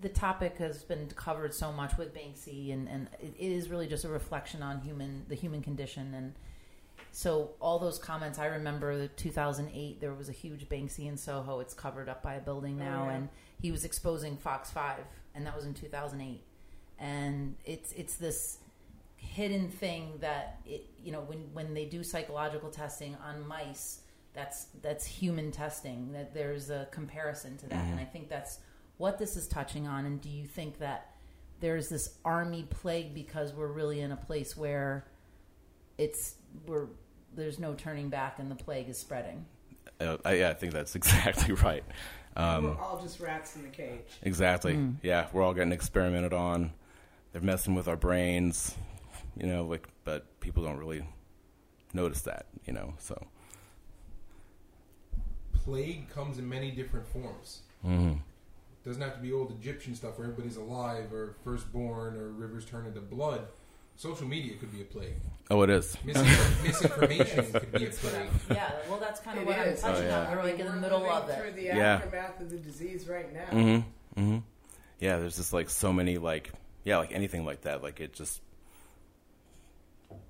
the 0.00 0.08
topic 0.08 0.56
has 0.58 0.82
been 0.82 1.06
covered 1.14 1.54
so 1.54 1.70
much 1.72 1.96
with 1.96 2.14
Banksy, 2.14 2.72
and 2.72 2.88
and 2.88 3.08
it 3.20 3.34
is 3.38 3.68
really 3.68 3.86
just 3.86 4.04
a 4.04 4.08
reflection 4.08 4.62
on 4.62 4.80
human 4.80 5.24
the 5.28 5.34
human 5.34 5.62
condition 5.62 6.14
and. 6.14 6.34
So 7.14 7.50
all 7.60 7.78
those 7.78 7.98
comments, 7.98 8.38
I 8.38 8.46
remember 8.46 8.96
the 8.96 9.08
2008. 9.08 10.00
There 10.00 10.14
was 10.14 10.30
a 10.30 10.32
huge 10.32 10.66
Banksy 10.70 11.06
in 11.08 11.18
Soho. 11.18 11.60
It's 11.60 11.74
covered 11.74 12.08
up 12.08 12.22
by 12.22 12.36
a 12.36 12.40
building 12.40 12.78
Oh, 12.80 12.84
now, 12.84 13.04
yeah. 13.04 13.16
and 13.16 13.28
he 13.60 13.70
was 13.70 13.84
exposing 13.84 14.38
Fox 14.38 14.70
Five, 14.70 15.04
and 15.34 15.44
that 15.46 15.54
was 15.54 15.66
in 15.66 15.74
2008. 15.74 16.42
And 16.98 17.56
it's 17.66 17.92
it's 17.92 18.16
this 18.16 18.58
hidden 19.22 19.68
thing 19.68 20.18
that 20.20 20.60
it 20.66 20.90
you 21.02 21.12
know 21.12 21.20
when 21.20 21.38
when 21.52 21.74
they 21.74 21.84
do 21.84 22.02
psychological 22.02 22.68
testing 22.68 23.16
on 23.24 23.46
mice 23.46 24.00
that's 24.34 24.66
that's 24.82 25.06
human 25.06 25.50
testing 25.52 26.12
that 26.12 26.34
there's 26.34 26.70
a 26.70 26.88
comparison 26.90 27.56
to 27.56 27.68
that 27.68 27.84
and 27.84 28.00
i 28.00 28.04
think 28.04 28.28
that's 28.28 28.58
what 28.98 29.18
this 29.18 29.36
is 29.36 29.46
touching 29.46 29.86
on 29.86 30.04
and 30.06 30.20
do 30.20 30.28
you 30.28 30.44
think 30.44 30.78
that 30.78 31.14
there's 31.60 31.88
this 31.88 32.18
army 32.24 32.66
plague 32.68 33.14
because 33.14 33.52
we're 33.52 33.68
really 33.72 34.00
in 34.00 34.10
a 34.10 34.16
place 34.16 34.56
where 34.56 35.06
it's 35.98 36.34
we're 36.66 36.88
there's 37.34 37.60
no 37.60 37.74
turning 37.74 38.08
back 38.08 38.38
and 38.40 38.50
the 38.50 38.56
plague 38.56 38.88
is 38.88 38.98
spreading 38.98 39.46
uh, 40.00 40.16
I, 40.24 40.34
yeah, 40.34 40.50
I 40.50 40.54
think 40.54 40.72
that's 40.72 40.94
exactly 40.96 41.54
right. 41.54 41.84
Um, 42.36 42.64
We're 42.64 42.78
all 42.78 43.00
just 43.02 43.20
rats 43.20 43.56
in 43.56 43.62
the 43.62 43.68
cage. 43.68 44.00
Exactly. 44.22 44.78
Yeah, 45.02 45.26
we're 45.32 45.42
all 45.42 45.54
getting 45.54 45.72
experimented 45.72 46.32
on. 46.32 46.72
They're 47.32 47.42
messing 47.42 47.74
with 47.74 47.88
our 47.88 47.96
brains, 47.96 48.74
you 49.36 49.46
know, 49.46 49.64
like 49.64 49.88
but 50.04 50.38
people 50.40 50.62
don't 50.64 50.78
really 50.78 51.04
notice 51.94 52.22
that, 52.22 52.46
you 52.66 52.72
know. 52.72 52.94
So, 52.98 53.26
Plague 55.64 56.08
comes 56.10 56.38
in 56.38 56.48
many 56.48 56.70
different 56.70 57.06
forms. 57.06 57.62
mhm. 57.84 58.18
doesn't 58.84 59.02
have 59.02 59.14
to 59.14 59.20
be 59.20 59.32
old 59.32 59.52
Egyptian 59.52 59.94
stuff 59.94 60.18
where 60.18 60.26
everybody's 60.28 60.56
alive 60.56 61.12
or 61.12 61.36
firstborn 61.44 62.16
or 62.16 62.30
rivers 62.30 62.64
turn 62.64 62.84
into 62.86 63.00
blood. 63.00 63.46
Social 63.94 64.26
media 64.26 64.56
could 64.56 64.72
be 64.72 64.80
a 64.80 64.84
plague. 64.84 65.14
oh, 65.50 65.62
it 65.62 65.70
is. 65.70 65.96
Misin- 66.04 66.62
misinformation 66.64 67.52
could 67.52 67.72
be 67.72 67.86
a 67.86 67.90
plague. 67.90 68.28
yeah 68.50 68.72
well 68.88 68.98
that's 68.98 69.20
kind 69.20 69.38
of 69.38 69.44
It 69.44 69.46
what 69.46 69.58
i'm 69.58 69.68
is. 69.68 69.80
touching 69.82 70.04
Oh, 70.06 70.08
yeah. 70.08 70.26
on 70.30 70.36
we're 70.36 70.42
like 70.42 70.58
in 70.58 70.66
the 70.66 70.72
middle 70.72 71.00
living 71.00 71.14
of 71.14 71.34
Through 71.36 71.44
it 71.48 71.56
the 71.56 71.62
Yeah. 71.62 71.94
aftermath 71.96 72.40
of 72.40 72.50
the 72.50 72.56
disease 72.56 73.06
right 73.08 73.32
now. 73.32 73.44
Mm-hmm. 73.52 74.20
Mm-hmm. 74.20 74.38
Yeah, 74.98 75.18
there's 75.18 75.36
just 75.36 75.52
like 75.52 75.68
so 75.70 75.92
many 75.92 76.18
like 76.18 76.50
yeah, 76.84 76.98
like 76.98 77.12
anything 77.12 77.44
like 77.44 77.60
that. 77.62 77.82
Like 77.82 78.00
it 78.00 78.12
just 78.14 78.40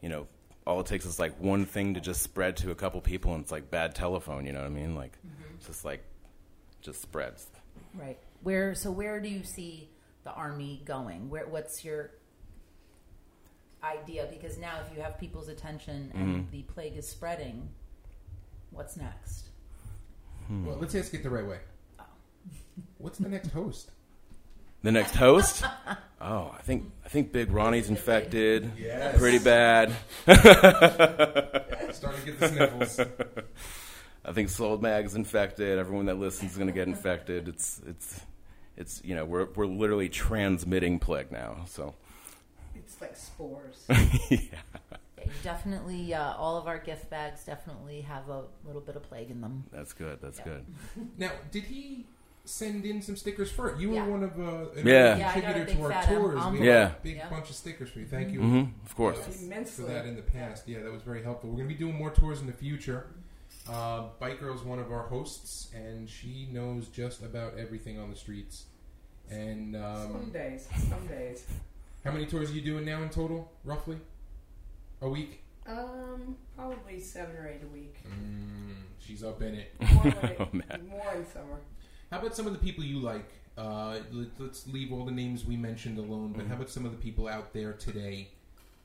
you 0.01 0.09
know, 0.09 0.27
all 0.67 0.81
it 0.81 0.87
takes 0.87 1.05
is 1.07 1.19
like 1.19 1.39
one 1.41 1.65
thing 1.67 1.95
to 1.95 2.01
just 2.01 2.23
spread 2.23 2.57
to 2.59 2.71
a 2.71 2.75
couple 2.75 3.01
people 3.01 3.35
and 3.35 3.43
it's 3.43 3.53
like 3.53 3.71
bad 3.71 3.95
telephone, 3.95 4.47
you 4.47 4.53
know 4.53 4.61
what 4.61 4.67
I 4.67 4.71
mean? 4.71 4.95
Like 4.95 5.17
it's 5.57 5.67
just 5.67 5.85
like 5.85 6.05
just 6.81 7.01
spreads. 7.03 7.47
Right. 7.95 8.19
Where 8.43 8.75
so 8.75 8.91
where 8.91 9.21
do 9.21 9.29
you 9.29 9.43
see 9.45 9.89
the 10.25 10.33
army 10.33 10.83
going? 10.85 11.29
Where 11.31 11.47
what's 11.47 11.85
your 11.85 12.11
idea? 13.83 14.27
Because 14.31 14.59
now 14.59 14.81
if 14.87 14.95
you 14.97 15.03
have 15.03 15.19
people's 15.19 15.49
attention 15.49 16.11
and 16.15 16.47
Mhm. 16.47 16.51
the 16.51 16.63
plague 16.63 16.97
is 16.97 17.09
spreading, 17.09 17.69
what's 18.71 18.97
next? 18.97 19.49
Well, 20.49 20.77
let's 20.77 20.95
ask 20.95 21.15
it 21.15 21.23
the 21.23 21.31
right 21.31 21.47
way. 21.47 21.61
What's 22.99 23.19
the 23.19 23.29
next 23.29 23.51
host? 23.53 23.91
The 24.83 24.93
next 24.93 25.15
host? 25.15 25.65
Oh, 26.21 26.55
I 26.57 26.63
think 26.63 26.91
I 27.05 27.09
think 27.09 27.33
Big 27.33 27.51
Ronnie's 27.53 27.89
infected. 27.89 28.71
Yes. 28.79 29.19
Pretty 29.19 29.39
bad. 29.39 29.93
Starting 31.93 32.21
to 32.21 32.27
get 32.27 32.41
the 32.41 32.49
sniffles. 32.49 33.01
I 34.25 34.33
think 34.33 34.49
Sold 34.51 34.83
Mag's 34.83 35.15
infected. 35.15 35.79
Everyone 35.79 36.07
that 36.07 36.19
listens 36.19 36.53
is 36.53 36.57
going 36.57 36.69
to 36.69 36.73
get 36.75 36.87
infected. 36.89 37.49
It's 37.49 37.81
it's 37.87 38.21
it's 38.77 39.01
you 39.05 39.15
know 39.15 39.25
we're 39.25 39.47
we're 39.55 39.67
literally 39.67 40.09
transmitting 40.09 40.99
plague 40.99 41.31
now. 41.33 41.65
So 41.67 41.95
It's 42.75 43.01
like 43.01 43.17
spores. 43.17 43.85
yeah. 44.31 44.39
Yeah, 45.19 45.27
definitely 45.45 46.13
uh, 46.15 46.35
all 46.35 46.57
of 46.57 46.67
our 46.67 46.79
gift 46.79 47.09
bags 47.09 47.45
definitely 47.45 48.01
have 48.01 48.29
a 48.29 48.43
little 48.65 48.81
bit 48.81 48.97
of 48.97 49.05
plague 49.05 49.31
in 49.31 49.41
them. 49.41 49.65
That's 49.73 49.93
good. 49.93 50.19
That's 50.21 50.39
Yeah. 50.39 50.45
good. 50.45 50.67
Now, 51.17 51.31
did 51.53 51.63
he 51.65 52.07
send 52.45 52.85
in 52.85 53.01
some 53.03 53.17
stickers 53.17 53.51
first? 53.51 53.81
You 53.81 53.91
were 53.91 54.05
one 54.05 54.23
of 54.23 54.39
uh, 54.39 54.71
an 54.79 54.87
Yeah. 54.87 55.17
Yeah, 55.17 55.31
a 55.31 55.33
contributor 55.33 55.65
big 55.67 55.77
to 55.77 55.83
our 55.85 55.91
fat 55.93 56.09
em- 56.09 56.15
tours. 56.21 56.35
We 56.35 56.41
envelope. 56.41 56.59
had 56.59 56.65
Yeah. 56.67 56.87
a 56.89 57.01
big 57.03 57.17
Yeah. 57.17 57.29
bunch 57.31 57.51
of 57.51 57.57
stickers 57.57 57.91
for 57.91 58.01
you. 58.01 58.07
Thank 58.07 58.33
you 58.33 58.41
hmm 58.41 58.63
Of 58.85 58.95
course. 58.97 59.19
uh, 59.19 59.65
for 59.65 59.83
that 59.83 60.07
in 60.07 60.17
the 60.17 60.23
past. 60.23 60.67
Yeah, 60.69 60.83
that 60.83 60.93
was 60.93 61.03
very 61.03 61.23
helpful. 61.23 61.51
We're 61.51 61.57
going 61.57 61.69
to 61.69 61.75
be 61.75 61.79
doing 61.79 61.95
more 61.95 62.11
tours 62.11 62.41
in 62.41 62.47
the 62.47 62.53
future. 62.53 63.07
Uh, 63.71 64.09
Bike 64.19 64.41
Girl's 64.41 64.65
one 64.65 64.81
of 64.81 64.91
our 64.91 65.05
hosts, 65.05 65.71
and 65.75 66.09
she 66.11 66.49
knows 66.51 66.89
just 66.89 67.23
about 67.23 67.57
everything 67.59 67.99
on 67.99 68.11
the 68.11 68.17
streets. 68.17 68.65
And 69.31 69.77
um, 69.77 70.13
some 70.13 70.31
days. 70.33 70.67
Some 70.89 71.07
days. 71.07 71.47
how 72.05 72.11
many 72.11 72.27
tours 72.27 72.51
are 72.51 72.55
you 72.55 72.61
doing 72.63 72.85
now 72.85 73.03
in 73.03 73.09
total, 73.09 73.53
roughly? 73.65 73.99
A 75.01 75.09
week? 75.09 75.43
Um, 75.65 76.37
probably 76.57 76.99
seven 76.99 77.37
or 77.37 77.47
eight 77.47 77.63
a 77.63 77.73
week. 77.73 77.97
Mm, 78.05 78.75
she's 78.99 79.23
up 79.23 79.41
in 79.43 79.55
it. 79.55 79.73
More, 79.81 80.03
when 80.03 80.13
it- 80.25 80.37
Oh, 80.41 80.49
man. 80.53 80.89
more 80.91 81.15
in 81.15 81.25
summer. 81.27 81.61
How 82.13 82.19
about 82.19 82.37
some 82.37 82.47
of 82.47 82.53
the 82.53 82.59
people 82.59 82.85
you 82.85 83.01
like? 83.01 83.25
Uh, 83.57 83.99
let, 84.13 84.29
let's 84.39 84.67
leave 84.69 84.93
all 84.93 85.05
the 85.07 85.11
names 85.13 85.45
we 85.47 85.57
mentioned 85.57 85.99
alone. 85.99 86.35
But 86.37 86.47
how 86.47 86.55
about 86.55 86.69
some 86.71 86.85
of 86.85 86.93
the 86.93 86.99
people 86.99 87.27
out 87.27 87.53
there 87.55 87.73
today 87.73 88.29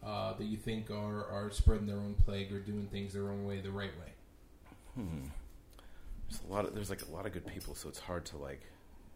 uh, 0.04 0.34
that 0.34 0.46
you 0.46 0.56
think 0.58 0.90
are 0.90 1.26
are 1.30 1.52
spreading 1.52 1.86
their 1.88 1.98
own 1.98 2.16
plague 2.26 2.54
or 2.54 2.60
doing 2.60 2.88
things 2.90 3.14
their 3.14 3.30
own 3.30 3.46
way, 3.46 3.60
the 3.60 3.70
right 3.70 3.92
way? 4.00 4.14
Hmm. 4.96 5.26
There's 6.30 6.42
a 6.50 6.54
lot 6.54 6.66
of 6.66 6.74
there's 6.74 6.90
like 6.90 7.02
a 7.02 7.12
lot 7.12 7.26
of 7.26 7.34
good 7.34 7.46
people, 7.46 7.76
so 7.76 7.90
it's 7.90 8.00
hard 8.00 8.26
to 8.28 8.38
like 8.38 8.62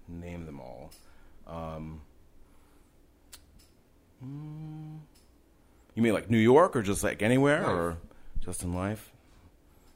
name 0.09 0.45
them 0.45 0.59
all. 0.59 0.91
Um, 1.47 2.01
mm, 4.24 4.99
you 5.95 6.03
mean 6.03 6.14
like 6.14 6.30
New 6.30 6.38
York, 6.38 6.76
or 6.76 6.82
just 6.82 7.01
like 7.03 7.22
anywhere, 7.22 7.62
Life. 7.62 7.72
or 7.72 7.97
just 8.41 8.62
in 8.64 8.74
life? 8.74 9.12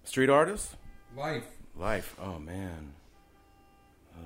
Street 0.06 0.30
artists, 0.30 0.76
Life. 1.18 1.48
life. 1.76 2.16
Oh 2.22 2.40
man. 2.40 2.94
Uh, 4.18 4.20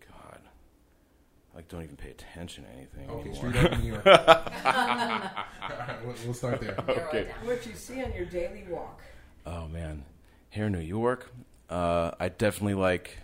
God, 0.00 0.40
I 0.42 1.45
like 1.56 1.68
don't 1.68 1.82
even 1.82 1.96
pay 1.96 2.10
attention 2.10 2.64
to 2.64 2.70
anything 2.70 3.08
Okay, 3.10 3.30
anymore. 3.30 3.34
straight 3.50 3.64
up 3.64 3.72
in 3.72 3.80
New 3.80 3.92
York. 3.92 4.06
all 4.06 4.14
right, 4.14 5.98
we'll, 6.04 6.14
we'll 6.24 6.34
start 6.34 6.60
there. 6.60 6.76
Okay. 6.88 7.30
What 7.44 7.66
you 7.66 7.72
see 7.74 8.02
on 8.04 8.12
your 8.12 8.26
daily 8.26 8.64
walk. 8.68 9.00
Oh 9.46 9.66
man, 9.68 10.04
here 10.50 10.66
in 10.66 10.72
New 10.72 10.80
York, 10.80 11.32
uh, 11.70 12.10
I 12.20 12.28
definitely 12.28 12.74
like 12.74 13.18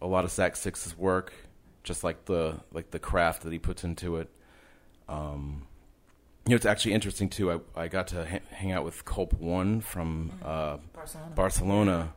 a 0.00 0.06
lot 0.06 0.24
of 0.24 0.30
Zach 0.32 0.56
Six's 0.56 0.98
work, 0.98 1.32
just 1.84 2.02
like 2.02 2.24
the 2.24 2.58
like 2.72 2.90
the 2.90 2.98
craft 2.98 3.42
that 3.42 3.52
he 3.52 3.58
puts 3.58 3.84
into 3.84 4.16
it. 4.16 4.28
Um, 5.08 5.66
you 6.46 6.50
know, 6.50 6.56
it's 6.56 6.66
actually 6.66 6.94
interesting 6.94 7.28
too. 7.28 7.52
I, 7.52 7.82
I 7.84 7.88
got 7.88 8.08
to 8.08 8.26
ha- 8.26 8.40
hang 8.50 8.72
out 8.72 8.84
with 8.84 9.04
Culp 9.04 9.34
One 9.34 9.80
from 9.80 10.32
uh, 10.44 10.78
Barcelona. 10.92 11.30
Barcelona. 11.36 12.14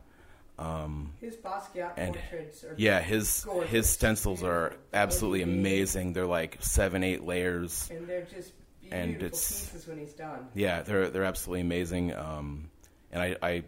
Um, 0.58 1.12
His 1.20 1.36
Basquiat 1.36 1.92
And- 1.96 2.14
portraits 2.14 2.64
are 2.64 2.74
yeah, 2.78 3.00
his 3.00 3.44
Gorgeous. 3.44 3.70
his 3.70 3.88
stencils 3.90 4.42
are 4.42 4.74
absolutely 4.94 5.42
amazing. 5.42 6.12
They're 6.14 6.26
like 6.26 6.56
seven, 6.60 7.04
eight 7.04 7.22
layers. 7.24 7.88
and 7.90 8.06
they're 8.08 8.22
just 8.22 8.52
beautiful 8.80 8.98
And 9.04 9.16
it's- 9.22 9.70
pieces 9.70 9.86
when 9.86 9.98
he's 9.98 10.14
done. 10.14 10.48
Yeah, 10.54 10.82
they're 10.82 11.10
they're 11.10 11.24
absolutely 11.24 11.60
amazing. 11.60 12.14
Um, 12.14 12.70
and 13.12 13.20
I, 13.22 13.36
I 13.42 13.64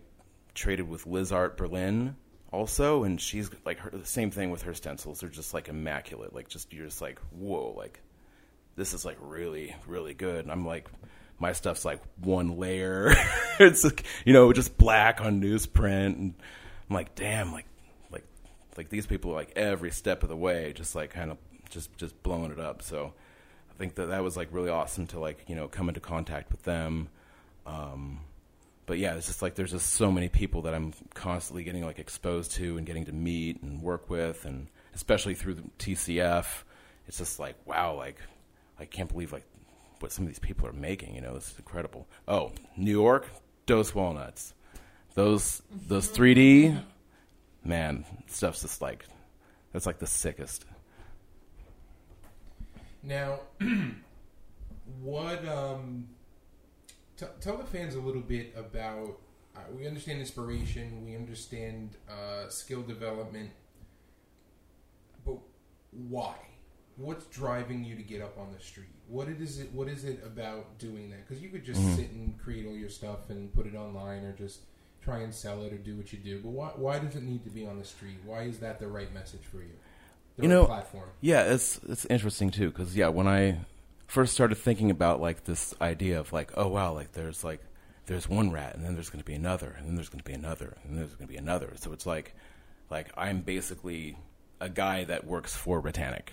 traded 0.55 0.89
with 0.89 1.07
Liz 1.07 1.31
Art 1.31 1.57
Berlin 1.59 2.17
also, 2.53 3.05
and 3.05 3.21
she's 3.21 3.51
like 3.67 3.79
her, 3.81 3.91
the 3.91 4.07
same 4.07 4.31
thing 4.31 4.51
with 4.51 4.63
her 4.63 4.73
stencils. 4.73 5.21
They're 5.21 5.29
just 5.29 5.53
like 5.53 5.69
immaculate. 5.69 6.35
Like 6.35 6.49
just 6.49 6.73
you're 6.73 6.87
just 6.87 7.03
like 7.03 7.19
whoa, 7.33 7.75
like 7.77 8.01
this 8.77 8.95
is 8.95 9.05
like 9.05 9.19
really 9.21 9.75
really 9.87 10.15
good. 10.15 10.41
And 10.47 10.51
I'm 10.51 10.65
like 10.65 10.89
my 11.39 11.53
stuff's 11.53 11.85
like 11.85 12.01
one 12.21 12.57
layer. 12.57 13.13
it's 13.61 13.85
like 13.85 14.05
you 14.25 14.33
know 14.33 14.53
just 14.55 14.79
black 14.79 15.21
on 15.21 15.43
newsprint, 15.43 16.15
and 16.17 16.35
I'm 16.89 16.95
like 16.95 17.15
damn, 17.15 17.53
like 17.53 17.67
like 18.11 18.25
like 18.77 18.89
these 18.89 19.07
people 19.07 19.33
are 19.33 19.35
like 19.35 19.53
every 19.57 19.91
step 19.91 20.23
of 20.23 20.29
the 20.29 20.37
way, 20.37 20.73
just 20.75 20.95
like 20.95 21.11
kind 21.11 21.31
of 21.31 21.39
just 21.71 21.97
just 21.97 22.23
blowing 22.23 22.51
it 22.51 22.61
up. 22.61 22.83
So 22.83 23.13
I 23.71 23.75
think 23.79 23.95
that 23.97 24.07
that 24.07 24.23
was 24.23 24.37
like 24.37 24.49
really 24.53 24.71
awesome 24.71 25.07
to 25.09 25.21
like 25.21 25.45
you 25.49 25.55
know 25.55 25.69
come 25.69 25.89
into 25.89 26.01
contact 26.01 26.51
with 26.51 26.63
them. 26.63 27.09
Um, 27.67 28.21
but 28.87 28.99
yeah, 28.99 29.15
it's 29.15 29.27
just 29.27 29.43
like 29.43 29.55
there's 29.55 29.73
just 29.73 29.91
so 29.91 30.11
many 30.11 30.31
people 30.31 30.63
that 30.63 30.75
I'm 30.75 30.95
constantly 31.13 31.63
getting 31.63 31.85
like 31.85 31.99
exposed 31.99 32.53
to 32.53 32.79
and 32.79 32.87
getting 32.87 33.05
to 33.05 33.13
meet 33.13 33.63
and 33.63 33.83
work 33.83 34.09
with, 34.09 34.47
and 34.47 34.69
especially 34.95 35.35
through 35.35 35.55
the 35.55 35.63
TCF, 35.79 36.47
it's 37.07 37.19
just 37.19 37.39
like 37.39 37.57
wow, 37.67 37.95
like 37.95 38.17
I 38.81 38.87
can't 38.87 39.11
believe 39.11 39.33
like 39.33 39.45
what 40.01 40.13
some 40.13 40.25
of 40.25 40.29
these 40.29 40.39
people 40.39 40.67
are 40.67 40.73
making. 40.73 41.15
You 41.15 41.21
know, 41.21 41.35
this 41.35 41.51
is 41.51 41.59
incredible. 41.59 42.07
Oh, 42.27 42.53
New 42.77 42.91
York, 42.91 43.29
Dose 43.67 43.95
Walnuts, 43.95 44.55
those 45.15 45.63
those 45.89 46.09
3D, 46.11 46.83
man, 47.65 48.05
stuff's 48.27 48.63
just 48.63 48.81
like 48.83 49.05
that's 49.73 49.87
like 49.87 49.99
the 49.99 50.07
sickest. 50.07 50.65
Now, 53.03 53.41
what? 55.03 55.47
Um, 55.47 56.09
t- 57.17 57.27
tell 57.41 57.57
the 57.57 57.65
fans 57.65 57.95
a 57.95 58.01
little 58.01 58.23
bit 58.23 58.55
about. 58.57 59.19
Uh, 59.57 59.61
we 59.77 59.87
understand 59.87 60.21
inspiration. 60.21 61.05
We 61.05 61.17
understand 61.17 61.97
uh, 62.09 62.49
skill 62.49 62.83
development. 62.83 63.51
But 65.25 65.37
why? 65.91 66.35
What's 66.97 67.27
driving 67.27 67.85
you 67.85 67.95
to 67.95 68.03
get 68.03 68.21
up 68.23 68.37
on 68.39 68.53
the 68.53 68.63
street? 68.63 68.89
What 69.09 69.29
it 69.29 69.41
is 69.41 69.59
it? 69.61 69.73
What 69.73 69.89
is 69.89 70.05
it 70.05 70.21
about 70.25 70.79
doing 70.79 71.11
that? 71.11 71.27
Because 71.27 71.43
you 71.43 71.49
could 71.49 71.65
just 71.65 71.81
Mhm. 71.81 71.97
sit 71.97 72.11
and 72.11 72.39
create 72.39 72.67
all 72.67 72.75
your 72.77 72.89
stuff 72.91 73.31
and 73.31 73.53
put 73.55 73.67
it 73.67 73.75
online, 73.77 74.25
or 74.25 74.33
just 74.33 74.61
try 75.09 75.21
and 75.21 75.35
sell 75.35 75.63
it, 75.63 75.73
or 75.73 75.79
do 75.79 75.97
what 75.97 76.13
you 76.13 76.19
do. 76.19 76.41
But 76.41 76.51
why? 76.51 76.69
Why 76.77 76.99
does 76.99 77.17
it 77.17 77.23
need 77.23 77.45
to 77.45 77.51
be 77.51 77.67
on 77.67 77.79
the 77.79 77.85
street? 77.85 78.19
Why 78.25 78.43
is 78.43 78.59
that 78.59 78.79
the 78.79 78.89
right 78.89 79.13
message 79.15 79.43
for 79.51 79.59
you? 79.59 79.73
The 80.37 80.43
You 80.45 80.49
right 80.49 80.55
know, 80.55 80.67
platform. 80.67 81.09
Yeah, 81.21 81.43
it's 81.53 81.81
it's 81.89 82.05
interesting 82.07 82.51
too 82.51 82.71
because 82.71 82.97
yeah, 82.97 83.09
when 83.09 83.27
I 83.27 83.59
first 84.07 84.33
started 84.33 84.57
thinking 84.57 84.91
about 84.91 85.21
like 85.21 85.45
this 85.45 85.75
idea 85.81 86.19
of 86.21 86.33
like, 86.33 86.53
oh 86.57 86.69
wow, 86.69 86.93
like 86.93 87.13
there's 87.13 87.45
like 87.45 87.61
there's 88.07 88.29
one 88.29 88.51
rat 88.51 88.75
and 88.75 88.85
then 88.85 88.95
there's 88.95 89.11
going 89.11 89.21
to 89.21 89.27
be 89.27 89.35
another 89.35 89.75
and 89.79 89.87
then 89.87 89.95
there's 89.95 90.09
going 90.09 90.21
to 90.21 90.25
be 90.25 90.33
another 90.33 90.77
and 90.83 90.93
then 90.93 90.99
there's 90.99 91.15
going 91.15 91.27
to 91.27 91.33
be 91.33 91.39
another. 91.39 91.73
So 91.77 91.93
it's 91.93 92.07
like 92.07 92.35
like 92.91 93.11
I'm 93.17 93.41
basically 93.41 94.17
a 94.61 94.69
guy 94.69 95.05
that 95.05 95.27
works 95.27 95.55
for 95.55 95.81
Ratanic 95.83 96.29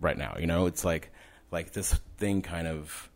right 0.00 0.16
now. 0.16 0.36
You 0.38 0.46
know, 0.46 0.66
it's 0.66 0.84
like 0.84 1.10
like 1.50 1.72
this 1.72 1.94
thing 2.18 2.42
kind 2.42 2.66
of 2.68 3.10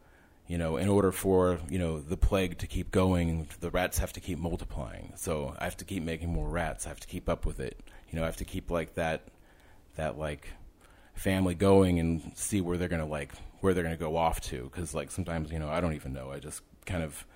you 0.48 0.56
know, 0.56 0.78
in 0.78 0.88
order 0.88 1.12
for 1.12 1.60
you 1.68 1.78
know 1.78 2.00
the 2.00 2.16
plague 2.16 2.58
to 2.58 2.66
keep 2.66 2.90
going, 2.90 3.48
the 3.60 3.70
rats 3.70 3.98
have 3.98 4.14
to 4.14 4.20
keep 4.20 4.38
multiplying. 4.38 5.12
So 5.14 5.54
I 5.58 5.64
have 5.64 5.76
to 5.76 5.84
keep 5.84 6.02
making 6.02 6.30
more 6.30 6.48
rats. 6.48 6.86
I 6.86 6.88
have 6.88 7.00
to 7.00 7.06
keep 7.06 7.28
up 7.28 7.44
with 7.44 7.60
it. 7.60 7.78
You 8.10 8.16
know, 8.18 8.22
I 8.22 8.26
have 8.26 8.38
to 8.38 8.46
keep 8.46 8.70
like 8.70 8.94
that 8.94 9.28
that 9.96 10.18
like 10.18 10.48
family 11.14 11.54
going 11.54 12.00
and 12.00 12.32
see 12.34 12.60
where 12.62 12.78
they're 12.78 12.88
gonna 12.88 13.06
like 13.06 13.32
where 13.60 13.74
they're 13.74 13.82
gonna 13.82 13.96
go 13.96 14.16
off 14.16 14.40
to 14.40 14.70
because 14.72 14.94
like 14.94 15.10
sometimes 15.10 15.52
you 15.52 15.58
know 15.58 15.68
I 15.68 15.80
don't 15.80 15.94
even 15.94 16.12
know 16.12 16.30
I 16.30 16.38
just 16.38 16.62
kind 16.86 17.02
of 17.02 17.26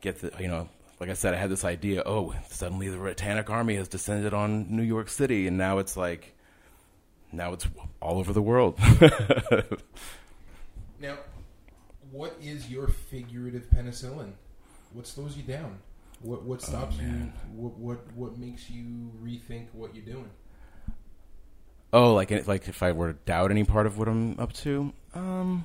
get 0.00 0.20
the 0.20 0.32
you 0.40 0.48
know 0.48 0.68
like 0.98 1.10
I 1.10 1.12
said 1.12 1.34
I 1.34 1.36
had 1.36 1.50
this 1.50 1.64
idea 1.64 2.02
oh 2.06 2.34
suddenly 2.48 2.88
the 2.88 2.96
Ratanic 2.96 3.50
army 3.50 3.76
has 3.76 3.88
descended 3.88 4.32
on 4.32 4.74
New 4.74 4.82
York 4.82 5.10
City 5.10 5.46
and 5.46 5.58
now 5.58 5.78
it's 5.78 5.98
like 5.98 6.34
now 7.30 7.52
it's 7.52 7.68
all 8.00 8.18
over 8.18 8.32
the 8.32 8.40
world 8.42 8.78
Now, 11.00 11.16
what 12.18 12.36
is 12.42 12.68
your 12.68 12.88
figurative 12.88 13.70
penicillin? 13.70 14.32
What 14.92 15.06
slows 15.06 15.36
you 15.36 15.44
down? 15.44 15.78
What 16.20 16.42
what 16.42 16.60
stops 16.60 16.96
you? 16.96 17.30
What, 17.54 17.78
what 17.78 18.12
what 18.16 18.38
makes 18.38 18.68
you 18.68 19.12
rethink 19.22 19.66
what 19.72 19.94
you're 19.94 20.04
doing? 20.04 20.28
Oh, 21.92 22.14
like 22.14 22.32
like 22.48 22.66
if 22.66 22.82
I 22.82 22.90
were 22.90 23.12
to 23.12 23.18
doubt 23.24 23.52
any 23.52 23.62
part 23.62 23.86
of 23.86 23.98
what 23.98 24.08
I'm 24.08 24.38
up 24.40 24.52
to, 24.64 24.92
um, 25.14 25.64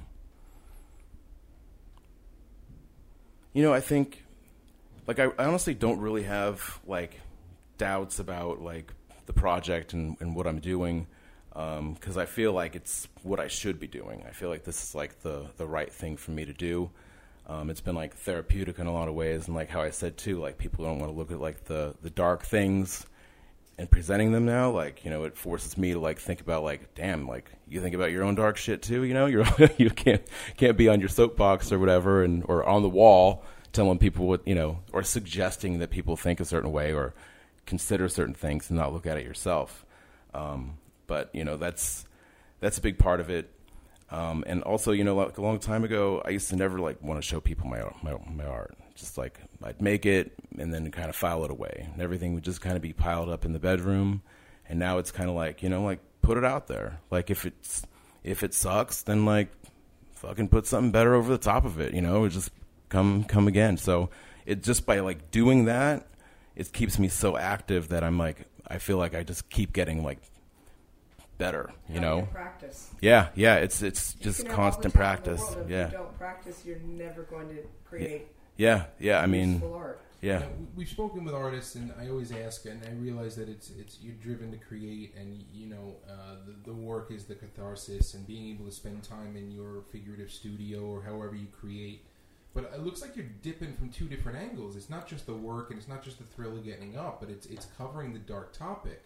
you 3.53 3.63
know, 3.63 3.73
I 3.73 3.79
think, 3.79 4.23
like, 5.07 5.17
I, 5.17 5.29
I 5.39 5.45
honestly 5.45 5.73
don't 5.73 5.99
really 5.99 6.23
have 6.23 6.79
like 6.85 7.19
doubts 7.79 8.19
about 8.19 8.61
like 8.61 8.93
the 9.25 9.33
project 9.33 9.93
and, 9.93 10.17
and 10.19 10.35
what 10.35 10.45
I'm 10.45 10.59
doing, 10.59 11.07
because 11.53 12.17
I 12.17 12.25
feel 12.25 12.51
like 12.51 12.75
it's 12.75 13.07
what 13.21 13.39
I 13.39 13.47
should 13.47 13.79
be 13.79 13.87
doing. 13.87 14.23
I 14.27 14.31
feel 14.31 14.49
like 14.49 14.63
this 14.63 14.81
is 14.83 14.95
like 14.95 15.21
the 15.21 15.45
the 15.57 15.67
right 15.67 15.91
thing 15.91 16.17
for 16.17 16.31
me 16.31 16.45
to 16.45 16.53
do. 16.53 16.89
Um, 17.45 17.69
it's 17.69 17.81
been 17.81 17.95
like 17.95 18.15
therapeutic 18.15 18.79
in 18.79 18.87
a 18.87 18.93
lot 18.93 19.07
of 19.07 19.15
ways, 19.15 19.47
and 19.47 19.55
like 19.55 19.69
how 19.69 19.81
I 19.81 19.89
said 19.89 20.17
too, 20.17 20.39
like 20.39 20.57
people 20.57 20.85
don't 20.85 20.99
want 20.99 21.11
to 21.11 21.17
look 21.17 21.31
at 21.31 21.39
like 21.39 21.65
the 21.65 21.95
the 22.01 22.09
dark 22.09 22.43
things 22.43 23.05
and 23.77 23.89
presenting 23.89 24.31
them 24.31 24.45
now, 24.45 24.69
like 24.69 25.03
you 25.03 25.09
know, 25.09 25.23
it 25.23 25.37
forces 25.37 25.77
me 25.77 25.93
to 25.93 25.99
like 25.99 26.19
think 26.19 26.41
about 26.41 26.63
like, 26.63 26.93
damn, 26.95 27.27
like 27.27 27.51
you 27.67 27.81
think 27.81 27.95
about 27.95 28.11
your 28.11 28.23
own 28.23 28.35
dark 28.35 28.57
shit 28.57 28.81
too. 28.81 29.03
You 29.03 29.13
know, 29.13 29.25
you're 29.27 29.45
you 29.77 29.89
can't 29.89 30.21
can't 30.57 30.77
be 30.77 30.87
on 30.89 30.99
your 30.99 31.09
soapbox 31.09 31.71
or 31.71 31.79
whatever, 31.79 32.23
and 32.23 32.43
or 32.47 32.63
on 32.63 32.81
the 32.81 32.89
wall 32.89 33.43
telling 33.71 33.97
people 33.97 34.27
what 34.27 34.47
you 34.47 34.55
know, 34.55 34.79
or 34.91 35.03
suggesting 35.03 35.79
that 35.79 35.89
people 35.89 36.15
think 36.15 36.39
a 36.39 36.45
certain 36.45 36.71
way 36.71 36.93
or 36.93 37.13
consider 37.65 38.07
certain 38.07 38.33
things 38.33 38.69
and 38.69 38.77
not 38.77 38.93
look 38.93 39.05
at 39.07 39.17
it 39.17 39.25
yourself. 39.25 39.85
Um, 40.33 40.77
but 41.07 41.29
you 41.33 41.43
know, 41.43 41.57
that's 41.57 42.05
that's 42.59 42.77
a 42.77 42.81
big 42.81 42.97
part 42.97 43.19
of 43.19 43.29
it. 43.29 43.49
Um, 44.09 44.43
and 44.45 44.61
also, 44.63 44.91
you 44.91 45.03
know, 45.03 45.15
like 45.15 45.37
a 45.37 45.41
long 45.41 45.59
time 45.59 45.83
ago, 45.83 46.21
I 46.23 46.29
used 46.29 46.49
to 46.49 46.55
never 46.55 46.79
like 46.79 47.01
want 47.01 47.21
to 47.21 47.27
show 47.27 47.39
people 47.39 47.67
my 47.67 47.83
my, 48.01 48.17
my 48.31 48.45
art. 48.45 48.77
Just 48.95 49.17
like 49.17 49.39
I'd 49.63 49.81
make 49.81 50.05
it 50.05 50.33
and 50.59 50.73
then 50.73 50.89
kind 50.91 51.09
of 51.09 51.15
file 51.15 51.43
it 51.45 51.51
away, 51.51 51.89
and 51.91 52.01
everything 52.01 52.33
would 52.35 52.43
just 52.43 52.61
kind 52.61 52.75
of 52.75 52.81
be 52.81 52.93
piled 52.93 53.29
up 53.29 53.43
in 53.43 53.53
the 53.53 53.59
bedroom. 53.59 54.21
And 54.69 54.79
now 54.79 54.97
it's 54.99 55.11
kind 55.11 55.29
of 55.29 55.35
like 55.35 55.63
you 55.63 55.69
know, 55.69 55.83
like 55.83 55.99
put 56.21 56.37
it 56.37 56.45
out 56.45 56.67
there. 56.67 56.99
Like 57.09 57.29
if 57.29 57.45
it's 57.45 57.83
if 58.23 58.43
it 58.43 58.53
sucks, 58.53 59.01
then 59.01 59.25
like 59.25 59.49
fucking 60.15 60.47
put 60.47 60.65
something 60.67 60.91
better 60.91 61.15
over 61.15 61.31
the 61.31 61.37
top 61.37 61.65
of 61.65 61.79
it. 61.79 61.93
You 61.93 62.01
know, 62.01 62.27
just 62.29 62.51
come 62.89 63.23
come 63.23 63.47
again. 63.47 63.77
So 63.77 64.09
it 64.45 64.63
just 64.63 64.85
by 64.85 64.99
like 64.99 65.31
doing 65.31 65.65
that, 65.65 66.07
it 66.55 66.71
keeps 66.71 66.99
me 66.99 67.07
so 67.07 67.35
active 67.35 67.89
that 67.89 68.03
I'm 68.03 68.17
like 68.17 68.47
I 68.67 68.77
feel 68.77 68.97
like 68.97 69.15
I 69.15 69.23
just 69.23 69.49
keep 69.49 69.73
getting 69.73 70.03
like 70.03 70.19
better. 71.43 71.69
You 71.89 71.95
Having 71.95 72.01
know. 72.01 72.27
practice. 72.31 72.91
Yeah, 73.01 73.27
yeah, 73.35 73.55
it's 73.55 73.81
it's 73.81 74.15
You 74.15 74.23
just 74.23 74.39
can 74.41 74.49
have 74.49 74.59
all 74.59 74.65
the 74.65 74.71
constant 74.71 74.93
talent 74.93 75.17
in 75.27 75.33
the 75.33 75.37
practice. 75.37 75.55
world, 75.55 75.65
If 75.65 75.71
Yeah. 75.71 75.85
you 75.87 75.91
don't 75.97 76.17
practice, 76.17 76.65
you're 76.65 76.79
never 76.79 77.23
going 77.23 77.49
to 77.49 77.63
create. 77.85 78.27
Yeah, 78.57 78.85
yeah. 78.99 79.19
I 79.19 79.25
mean, 79.27 79.53
useful 79.53 79.73
art. 79.73 79.99
yeah, 80.21 80.39
Yeah, 80.39 80.47
we- 80.59 80.67
we've 80.77 80.89
spoken 80.89 81.25
with 81.25 81.33
artists, 81.33 81.75
and 81.75 81.91
I 81.99 82.07
always 82.09 82.31
ask, 82.31 82.65
and 82.65 82.79
I 82.85 82.91
realize 82.91 83.35
that 83.35 83.49
it's 83.49 83.69
it's 83.71 83.99
you're 84.01 84.15
driven 84.27 84.51
to 84.51 84.57
create, 84.57 85.15
and 85.19 85.43
you 85.53 85.67
know 85.67 85.95
uh, 86.09 86.35
the 86.45 86.53
the 86.71 86.73
work 86.73 87.11
is 87.11 87.25
the 87.25 87.35
catharsis, 87.35 88.13
and 88.13 88.25
being 88.25 88.45
able 88.53 88.65
to 88.65 88.71
spend 88.71 89.03
time 89.03 89.35
in 89.35 89.51
your 89.51 89.81
figurative 89.91 90.31
studio 90.31 90.79
or 90.85 91.01
however 91.03 91.35
you 91.35 91.47
create. 91.47 92.05
But 92.53 92.71
it 92.75 92.81
looks 92.81 93.01
like 93.01 93.15
you're 93.17 93.31
dipping 93.41 93.73
from 93.75 93.89
two 93.89 94.07
different 94.07 94.37
angles. 94.37 94.75
It's 94.75 94.89
not 94.89 95.07
just 95.07 95.25
the 95.25 95.33
work, 95.33 95.71
and 95.71 95.79
it's 95.79 95.87
not 95.89 96.03
just 96.03 96.19
the 96.19 96.25
thrill 96.35 96.55
of 96.55 96.63
getting 96.63 96.95
up, 96.95 97.19
but 97.19 97.29
it's 97.31 97.47
it's 97.47 97.65
covering 97.77 98.13
the 98.13 98.19
dark 98.33 98.53
topic. 98.53 99.01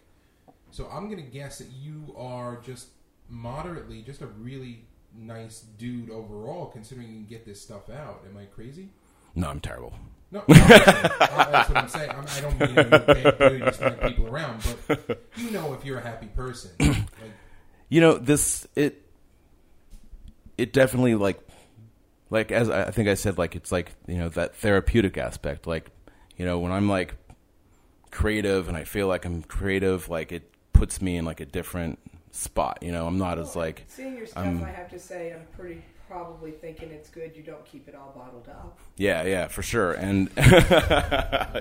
So 0.70 0.88
I'm 0.92 1.08
going 1.08 1.22
to 1.22 1.30
guess 1.30 1.58
that 1.58 1.68
you 1.70 2.14
are 2.16 2.60
just 2.64 2.88
moderately, 3.28 4.02
just 4.02 4.22
a 4.22 4.26
really 4.26 4.84
nice 5.16 5.60
dude 5.78 6.10
overall, 6.10 6.66
considering 6.66 7.08
you 7.08 7.14
can 7.14 7.26
get 7.26 7.44
this 7.46 7.60
stuff 7.60 7.90
out. 7.90 8.24
Am 8.30 8.36
I 8.36 8.44
crazy? 8.44 8.88
no, 9.34 9.48
I'm 9.48 9.60
terrible. 9.60 9.92
No. 10.30 10.40
Uh, 10.40 10.44
that's 10.48 11.68
what 11.68 11.76
I'm 11.78 11.88
saying. 11.88 12.10
I'm, 12.10 12.24
I 12.28 12.40
don't 12.40 12.58
mean 12.60 12.74
you're 12.74 12.86
a 12.86 12.90
bad 13.00 13.38
dude, 13.38 13.52
you 13.52 13.58
just 13.60 13.80
like 13.80 14.00
people 14.02 14.26
around, 14.26 14.62
but 14.86 15.24
you 15.36 15.50
know 15.50 15.72
if 15.72 15.84
you're 15.84 15.98
a 15.98 16.02
happy 16.02 16.26
person. 16.26 16.70
Like, 16.80 17.32
You 17.88 18.00
know, 18.02 18.18
this 18.18 18.66
it 18.74 19.02
it 20.58 20.72
definitely 20.74 21.14
like 21.14 21.40
like 22.30 22.52
as 22.52 22.68
I 22.68 22.84
I 22.84 22.90
think 22.90 23.08
I 23.08 23.14
said, 23.14 23.38
like 23.38 23.56
it's 23.56 23.72
like 23.72 23.92
you 24.06 24.18
know 24.18 24.28
that 24.30 24.56
therapeutic 24.56 25.16
aspect. 25.16 25.66
Like 25.66 25.90
you 26.36 26.44
know 26.44 26.58
when 26.58 26.72
I'm 26.72 26.88
like 26.88 27.14
creative 28.10 28.68
and 28.68 28.76
I 28.76 28.84
feel 28.84 29.06
like 29.08 29.24
I'm 29.24 29.42
creative, 29.42 30.08
like 30.10 30.32
it 30.32 30.50
puts 30.78 31.02
me 31.02 31.16
in 31.16 31.24
like 31.24 31.40
a 31.40 31.46
different 31.46 31.98
spot. 32.30 32.78
You 32.82 32.92
know, 32.92 33.06
I'm 33.06 33.18
not 33.18 33.38
as 33.38 33.56
like 33.56 33.84
Seeing 33.88 34.16
your 34.16 34.26
stuff, 34.26 34.44
I'm- 34.44 34.64
I 34.64 34.70
have 34.70 34.90
to 34.90 34.98
say, 34.98 35.32
I'm 35.32 35.46
pretty 35.56 35.82
probably 36.08 36.52
thinking 36.52 36.90
it's 36.90 37.10
good. 37.10 37.36
You 37.36 37.42
don't 37.42 37.64
keep 37.66 37.86
it 37.88 37.94
all 37.94 38.12
bottled 38.16 38.48
up. 38.48 38.78
Yeah, 38.96 39.24
yeah, 39.24 39.48
for 39.48 39.62
sure. 39.62 39.92
And 39.92 40.30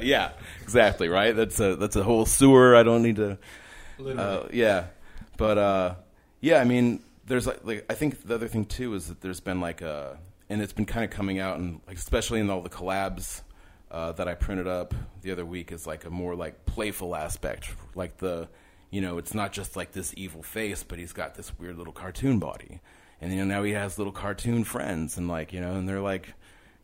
yeah, 0.02 0.32
exactly, 0.62 1.10
right? 1.10 1.36
That's 1.36 1.60
a 1.60 1.76
that's 1.76 1.96
a 1.96 2.04
whole 2.04 2.26
sewer. 2.26 2.76
I 2.76 2.84
don't 2.84 3.04
need 3.04 3.18
to 3.18 3.38
literally. 3.98 4.44
uh, 4.46 4.48
yeah. 4.54 4.86
But 5.38 5.58
uh 5.58 5.96
yeah, 6.40 6.60
I 6.62 6.64
mean, 6.64 7.02
there's 7.26 7.48
like, 7.48 7.60
like 7.64 7.86
I 7.90 7.94
think 7.96 8.26
the 8.26 8.36
other 8.36 8.48
thing 8.48 8.66
too 8.66 8.94
is 8.94 9.08
that 9.10 9.22
there's 9.22 9.40
been 9.40 9.60
like 9.60 9.82
a 9.82 10.18
and 10.50 10.62
it's 10.62 10.74
been 10.74 10.86
kind 10.86 11.04
of 11.04 11.12
coming 11.12 11.40
out 11.40 11.58
and 11.60 11.82
like 11.88 11.98
especially 11.98 12.40
in 12.40 12.50
all 12.50 12.62
the 12.62 12.70
collabs 12.70 13.42
uh, 13.92 14.12
that 14.14 14.28
I 14.28 14.34
printed 14.36 14.68
up 14.68 14.94
the 15.22 15.32
other 15.32 15.46
week 15.46 15.72
is 15.72 15.86
like 15.88 16.06
a 16.06 16.10
more 16.10 16.36
like 16.36 16.66
playful 16.66 17.16
aspect, 17.16 17.70
like 17.96 18.18
the 18.18 18.48
you 18.90 19.02
know, 19.02 19.18
it's 19.18 19.34
not 19.34 19.52
just 19.52 19.76
like 19.76 19.92
this 19.92 20.14
evil 20.18 20.44
face, 20.44 20.84
but 20.84 21.00
he's 21.00 21.14
got 21.14 21.36
this 21.36 21.58
weird 21.58 21.78
little 21.78 21.94
cartoon 21.94 22.40
body. 22.40 22.82
And 23.20 23.32
you 23.32 23.40
know, 23.40 23.46
now 23.46 23.64
he 23.64 23.72
has 23.74 23.98
little 23.98 24.14
cartoon 24.14 24.64
friends 24.64 25.18
and 25.18 25.28
like, 25.28 25.54
you 25.54 25.60
know, 25.60 25.74
and 25.74 25.88
they're 25.88 26.02
like 26.02 26.34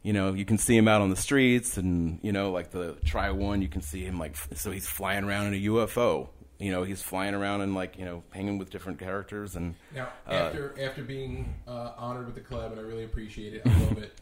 you 0.03 0.11
know, 0.11 0.33
you 0.33 0.43
can 0.43 0.57
see 0.57 0.75
him 0.75 0.87
out 0.87 1.01
on 1.01 1.09
the 1.09 1.15
streets, 1.15 1.77
and 1.77 2.19
you 2.21 2.33
know, 2.33 2.51
like 2.51 2.71
the 2.71 2.97
try 3.05 3.31
one, 3.31 3.61
you 3.61 3.69
can 3.69 3.81
see 3.81 4.03
him 4.03 4.19
like 4.19 4.35
so 4.53 4.69
he's 4.69 4.85
flying 4.85 5.23
around 5.23 5.47
in 5.47 5.53
a 5.53 5.65
UFO. 5.67 6.27
You 6.59 6.71
know, 6.71 6.83
he's 6.83 7.01
flying 7.01 7.33
around 7.33 7.61
and 7.61 7.73
like 7.73 7.97
you 7.97 8.05
know, 8.05 8.23
hanging 8.31 8.57
with 8.57 8.69
different 8.69 8.99
characters, 8.99 9.55
and 9.55 9.75
now, 9.95 10.09
uh, 10.27 10.33
after 10.33 10.75
after 10.81 11.03
being 11.03 11.55
uh, 11.67 11.93
honored 11.97 12.25
with 12.25 12.35
the 12.35 12.41
club 12.41 12.71
and 12.73 12.81
I 12.81 12.83
really 12.83 13.05
appreciate 13.05 13.53
it, 13.53 13.61
I 13.65 13.69
love 13.69 13.97
it. 13.97 14.13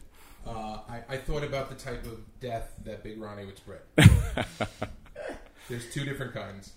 Uh, 0.46 0.78
I, 0.88 1.02
I 1.08 1.16
thought 1.18 1.44
about 1.44 1.68
the 1.68 1.76
type 1.76 2.04
of 2.04 2.18
death 2.40 2.72
that 2.84 3.04
Big 3.04 3.20
Ronnie 3.20 3.44
would 3.44 3.56
spread. 3.56 3.80
There's 5.68 5.92
two 5.92 6.04
different 6.04 6.34
kinds. 6.34 6.72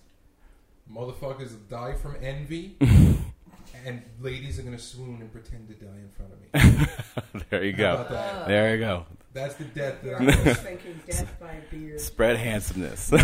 Motherfuckers 0.92 1.52
die 1.70 1.94
from 1.94 2.16
envy, 2.22 2.78
and 3.86 4.02
ladies 4.22 4.60
are 4.60 4.62
gonna 4.64 4.78
swoon 4.80 5.20
and 5.22 5.32
pretend 5.32 5.68
to 5.68 5.74
die 5.74 5.92
in 5.98 6.10
front 6.12 6.32
of 6.34 6.40
me. 6.40 7.44
there 7.50 7.64
you 7.64 7.72
How 7.74 7.78
go, 7.78 7.94
about 7.94 8.10
that? 8.10 8.48
there 8.48 8.76
you 8.76 8.80
go. 8.82 9.06
That's 9.34 9.56
the 9.56 9.66
death 9.66 10.02
that 10.04 10.16
I'm 10.16 10.30
I 10.30 10.44
was 10.50 10.58
thinking 10.60 11.02
death 11.06 11.38
by 11.42 11.58
beard. 11.70 12.00
Spread 12.00 12.38
handsomeness. 12.38 13.10
Oh, 13.12 13.18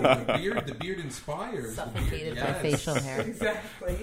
the 0.00 0.34
beard, 0.38 0.66
the 0.66 0.74
beard 0.74 1.00
inspires. 1.00 1.76
The 1.76 1.82
beard, 1.82 1.94
Suffocated 1.96 2.34
by 2.36 2.40
yes. 2.40 2.62
facial 2.62 2.94
hair. 2.94 3.20
Exactly. 3.20 3.94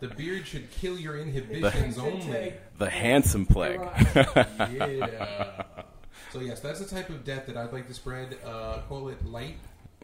The 0.00 0.08
beard 0.14 0.46
should 0.46 0.70
kill 0.72 0.98
your 0.98 1.16
inhibitions 1.16 1.94
Should 1.94 2.04
only. 2.04 2.52
the 2.76 2.90
handsome 2.90 3.46
plague. 3.46 3.80
Yeah. 4.14 5.62
So 6.32 6.40
yes, 6.40 6.60
that's 6.60 6.80
the 6.80 6.94
type 6.94 7.08
of 7.08 7.24
death 7.24 7.46
that 7.46 7.56
I'd 7.56 7.72
like 7.72 7.86
to 7.88 7.94
spread. 7.94 8.36
Uh, 8.44 8.80
call 8.88 9.08
it 9.08 9.24
light, 9.24 9.56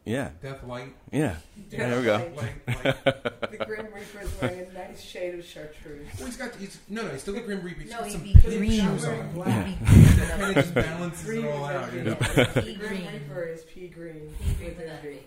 yeah, 0.05 0.31
death 0.43 0.63
light. 0.65 0.95
yeah. 1.13 1.37
Death 1.71 1.79
there 1.79 1.99
we 1.99 2.05
go. 2.05 2.19
by- 2.19 2.43
Light, 2.43 2.85
light. 2.85 3.51
The 3.51 3.65
Grim 3.65 3.87
Reaper 3.87 4.21
is 4.23 4.41
wearing 4.41 4.61
a 4.61 4.73
nice 4.73 5.01
shade 5.01 5.39
of 5.39 5.45
chartreuse. 5.45 6.09
Well, 6.19 6.27
he's 6.27 6.37
got. 6.37 6.55
He's, 6.57 6.79
no, 6.89 7.03
no, 7.03 7.09
he's 7.11 7.23
still 7.23 7.35
the 7.35 7.41
Grim 7.41 7.63
Reaper. 7.63 7.81
He's 7.83 7.91
No, 7.91 7.99
got 7.99 8.07
he'd 8.07 8.13
some 8.13 8.23
be 8.23 8.35
green. 8.35 8.71
shoes 8.71 9.05
on. 9.05 9.33
black. 9.35 9.67
He'd 9.67 9.79
That 9.87 10.31
kind 10.41 10.43
of 10.43 10.55
just 10.65 10.75
balances 10.75 11.25
Green 11.25 11.45
it 11.45 11.51
all 11.51 11.69
is 11.69 11.77
out. 11.77 11.93
You 11.93 12.01
a- 12.01 12.05
know? 12.05 12.15
The 12.15 12.63
Pea 12.63 12.75
Grim 12.75 12.89
green. 12.91 13.07
Reaper 13.13 13.43
is 13.45 13.63
pea 13.65 13.89
green. 13.89 14.35
Pea 14.41 14.55
green 14.59 14.75
to 14.77 14.85
that 14.87 15.05
Envy. 15.05 15.23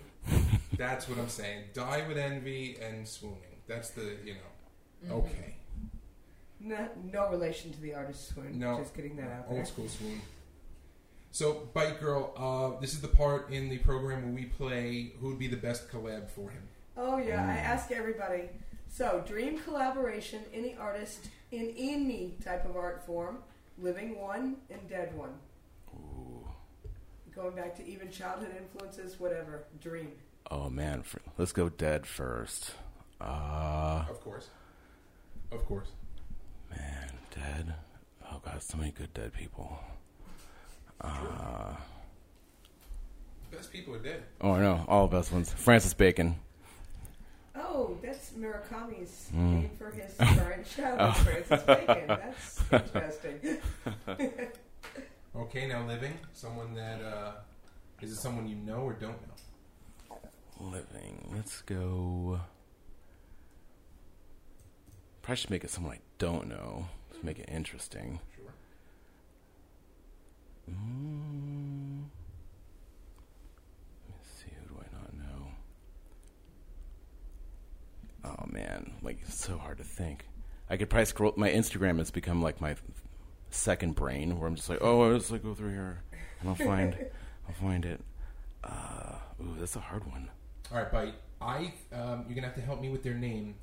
That's 0.78 1.08
what 1.08 1.20
I'm 1.20 1.30
saying. 1.30 1.64
Die 1.74 2.04
with 2.08 2.18
envy 2.18 2.78
and 2.82 3.08
swooning. 3.08 3.40
That's 3.68 3.92
the 3.92 4.18
you 4.26 4.34
know. 4.34 4.40
Mm-hmm. 5.06 5.14
Okay. 5.14 5.56
No, 6.60 6.90
no 7.14 7.30
relation 7.30 7.72
to 7.74 7.80
the 7.82 7.94
artist 7.94 8.30
swoon. 8.30 8.58
No. 8.58 8.80
Just 8.80 8.96
getting 8.96 9.16
that 9.18 9.30
out 9.30 9.50
there. 9.50 9.58
Old 9.60 9.68
school 9.68 9.88
swoon. 9.88 10.20
So, 11.36 11.68
Bite 11.74 12.00
Girl, 12.00 12.32
uh, 12.38 12.80
this 12.80 12.94
is 12.94 13.02
the 13.02 13.10
part 13.10 13.50
in 13.50 13.68
the 13.68 13.78
program 13.80 14.24
where 14.24 14.32
we 14.32 14.46
play 14.46 15.12
who 15.20 15.28
would 15.28 15.38
be 15.38 15.50
the 15.50 15.58
best 15.58 15.92
collab 15.92 16.30
for 16.30 16.50
him. 16.50 16.62
Oh 16.96 17.18
yeah, 17.18 17.46
I 17.46 17.58
ask 17.58 17.92
everybody. 17.92 18.44
So, 18.88 19.22
dream 19.28 19.60
collaboration, 19.60 20.44
any 20.54 20.78
artist 20.78 21.28
in 21.52 21.74
any 21.78 22.36
type 22.42 22.64
of 22.64 22.78
art 22.78 23.06
form, 23.06 23.40
living 23.78 24.18
one 24.18 24.56
and 24.70 24.80
dead 24.88 25.14
one. 25.14 25.34
Ooh. 25.94 26.48
Going 27.36 27.54
back 27.54 27.76
to 27.80 27.86
even 27.86 28.10
childhood 28.10 28.56
influences, 28.58 29.20
whatever. 29.20 29.66
Dream. 29.82 30.14
Oh 30.50 30.70
man, 30.70 31.04
for, 31.04 31.20
let's 31.38 31.52
go 31.52 31.68
dead 31.68 32.08
first. 32.08 32.72
Uh 33.20 34.06
Of 34.10 34.22
course. 34.22 34.48
Of 35.52 35.66
course. 35.66 35.90
man, 36.70 37.12
dead. 37.36 37.74
Oh 38.32 38.40
god, 38.42 38.64
so 38.64 38.78
many 38.78 38.92
good 38.92 39.14
dead 39.14 39.34
people. 39.34 39.78
Uh 41.02 41.74
Best 43.52 43.72
people 43.72 43.96
are 43.96 44.00
dead. 44.00 44.24
oh 44.42 44.52
I 44.52 44.60
know, 44.62 44.86
all 44.88 45.08
the 45.08 45.18
best 45.18 45.32
ones. 45.32 45.52
Francis 45.54 45.94
Bacon. 45.94 46.36
Oh, 47.56 47.98
that's 48.02 48.32
Murakami's 48.32 49.30
Mm. 49.34 49.54
name 49.54 49.70
for 49.78 49.92
his 49.92 50.14
current 50.18 50.68
show, 50.76 50.96
Oh. 51.00 51.12
Francis 51.14 51.64
Bacon. 51.64 52.08
That's 52.08 52.62
interesting. 52.72 53.58
Okay, 55.38 55.68
now 55.68 55.86
living. 55.86 56.14
Someone 56.34 56.74
that, 56.76 57.02
uh, 57.02 57.32
is 58.02 58.12
it 58.14 58.16
someone 58.16 58.48
you 58.48 58.56
know 58.56 58.78
or 58.84 58.94
don't 58.94 59.18
know? 59.28 60.18
Living. 60.62 61.30
Let's 61.36 61.62
go. 61.64 62.40
Probably 65.22 65.36
should 65.36 65.50
make 65.50 65.66
it 65.66 65.70
someone 65.72 65.96
I 65.96 66.00
don't 66.20 66.48
know. 66.48 66.88
Let's 67.12 67.22
make 67.22 67.38
it 67.40 67.50
interesting. 67.52 68.20
Sure. 70.66 70.74
Mm. 70.76 72.04
Let 74.10 74.18
me 74.18 74.24
see. 74.24 74.50
Who 74.62 74.76
do 74.76 74.82
I 74.82 74.98
not 74.98 75.14
know? 75.14 75.48
Oh 78.26 78.46
man, 78.52 78.92
like 79.02 79.20
it's 79.22 79.40
so 79.44 79.58
hard 79.58 79.78
to 79.78 79.84
think. 79.84 80.26
I 80.70 80.78
could 80.78 80.90
probably 80.90 81.06
scroll. 81.06 81.34
My 81.38 81.50
Instagram 81.50 82.00
has 82.00 82.12
become 82.12 82.42
like 82.42 82.60
my 82.60 82.76
second 83.50 83.96
brain, 83.96 84.38
where 84.40 84.48
I'm 84.48 84.56
just 84.56 84.70
like, 84.70 84.80
oh, 84.82 85.10
I 85.14 85.18
just 85.18 85.32
like 85.32 85.44
go 85.44 85.54
through 85.54 85.72
here, 85.72 86.02
and 86.40 86.50
I'll 86.50 86.56
find, 86.56 86.96
I'll 87.48 87.54
find 87.56 87.86
it. 87.86 88.02
Uh, 88.64 89.16
ooh, 89.42 89.56
that's 89.60 89.76
a 89.76 89.80
hard 89.80 90.06
one. 90.06 90.30
All 90.72 90.80
right, 90.80 90.92
Bite. 90.92 91.14
I, 91.42 91.74
um, 91.94 92.26
you're 92.28 92.36
gonna 92.36 92.48
have 92.48 92.56
to 92.56 92.62
help 92.62 92.82
me 92.82 92.90
with 92.90 93.04
their 93.04 93.14
name. 93.14 93.56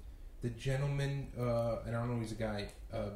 The 0.42 0.50
gentleman, 0.50 1.28
uh, 1.38 1.78
and 1.86 1.96
I 1.96 2.00
don't 2.00 2.08
know 2.10 2.16
if 2.16 2.22
he's 2.22 2.32
a 2.32 2.36
guy. 2.36 2.68
Uh, 2.92 3.10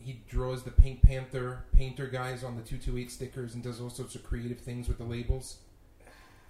he 0.00 0.20
draws 0.28 0.62
the 0.62 0.70
Pink 0.70 1.02
Panther 1.02 1.64
painter 1.72 2.06
guys 2.06 2.44
on 2.44 2.56
the 2.56 2.62
two 2.62 2.78
two 2.78 2.96
eight 2.98 3.10
stickers 3.10 3.54
and 3.54 3.62
does 3.62 3.80
all 3.80 3.90
sorts 3.90 4.14
of 4.14 4.22
creative 4.24 4.60
things 4.60 4.88
with 4.88 4.98
the 4.98 5.04
labels. 5.04 5.58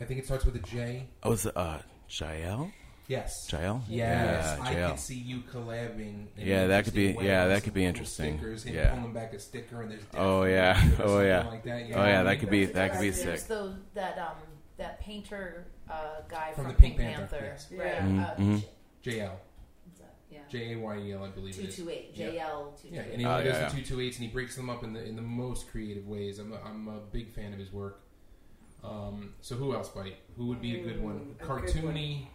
I 0.00 0.04
think 0.04 0.20
it 0.20 0.26
starts 0.26 0.44
with 0.44 0.54
a 0.56 0.60
J. 0.60 1.08
Oh, 1.22 1.32
is 1.32 1.46
it 1.46 1.56
uh, 1.56 1.78
Jayel? 2.08 2.70
Yes. 3.08 3.32
Jayel? 3.50 3.80
Yes, 3.88 4.58
yeah, 4.58 4.64
I 4.64 4.74
Jayel. 4.74 4.90
could 4.90 5.00
see 5.00 5.14
you 5.14 5.40
collabing. 5.52 6.26
in 6.36 6.46
Yeah, 6.46 6.66
that 6.66 6.84
could 6.84 6.92
be- 6.94 7.06
interesting 7.08 7.26
yeah, 7.26 7.46
that 7.48 7.62
could 7.64 7.72
be 7.74 7.84
interesting. 7.84 8.36
Stickers, 8.36 8.64
him 8.64 8.74
Yeah. 8.74 8.94
pulling 8.94 9.12
back 9.14 9.32
a 9.32 9.38
sticker 9.40 9.80
and 9.82 9.90
there's 9.90 10.02
Oh, 10.14 10.44
yeah. 10.44 10.80
Oh, 11.00 11.20
yeah. 11.20 11.46
like 11.48 11.64
that. 11.64 11.82
Oh 11.94 12.04
yeah, 12.04 12.22
that 12.22 12.38
could 12.38 12.50
be 12.50 12.66
that 12.66 12.92
could 12.92 13.00
be 13.00 13.10
good 13.10 13.16
There's 13.26 13.40
sick. 13.40 13.48
those 13.48 13.74
that 13.94 14.18
um 14.18 14.36
that 14.76 15.00
painter 15.00 15.66
uh, 15.90 16.20
guy 16.28 16.52
From 16.52 16.64
from, 16.66 16.74
the 16.74 16.78
Pink 16.78 16.96
Pink 16.98 17.16
Panther, 17.16 17.36
Panther, 17.38 17.46
yes. 17.46 17.68
right? 17.72 17.86
Yeah. 18.14 18.26
Uh, 18.26 18.36
Mhm. 18.36 18.64
J- 19.02 19.10
JL, 19.18 19.30
what's 19.30 19.30
that? 19.30 19.47
Yeah, 20.38 20.42
J 20.50 20.72
A 20.74 20.78
Y 20.78 20.96
E 20.98 21.12
L, 21.12 21.24
I 21.24 21.28
believe 21.28 21.54
it 21.58 21.62
two 21.62 21.68
is. 21.68 21.76
two 21.76 21.90
eight 21.90 22.10
Yeah. 22.14 22.26
JL 22.28 22.80
two 22.80 22.88
two 22.88 22.94
Yeah, 22.94 23.00
and 23.02 23.12
eight. 23.12 23.18
he 23.20 23.24
Oh, 23.26 23.30
only 23.32 23.44
does 23.44 23.58
yeah, 23.58 23.68
the 23.68 23.76
two 23.76 23.82
two 23.82 24.00
eights, 24.00 24.16
and 24.18 24.26
he 24.26 24.32
breaks 24.32 24.56
them 24.56 24.70
up 24.70 24.82
in 24.84 24.92
the 24.92 25.04
in 25.04 25.16
the 25.16 25.22
most 25.22 25.70
creative 25.70 26.06
ways. 26.06 26.38
I'm 26.38 26.52
a, 26.52 26.60
I'm 26.64 26.88
a 26.88 26.98
big 27.12 27.30
fan 27.32 27.52
of 27.52 27.58
his 27.58 27.72
work. 27.72 28.00
Um, 28.84 29.34
so 29.40 29.56
who 29.56 29.74
else, 29.74 29.88
Bite? 29.88 30.16
Who 30.36 30.46
would 30.46 30.60
be 30.60 30.80
a 30.80 30.84
good 30.84 31.02
one? 31.02 31.14
Mm, 31.16 31.30
a 31.30 31.34
good 31.34 31.48
Cartoony, 31.74 32.26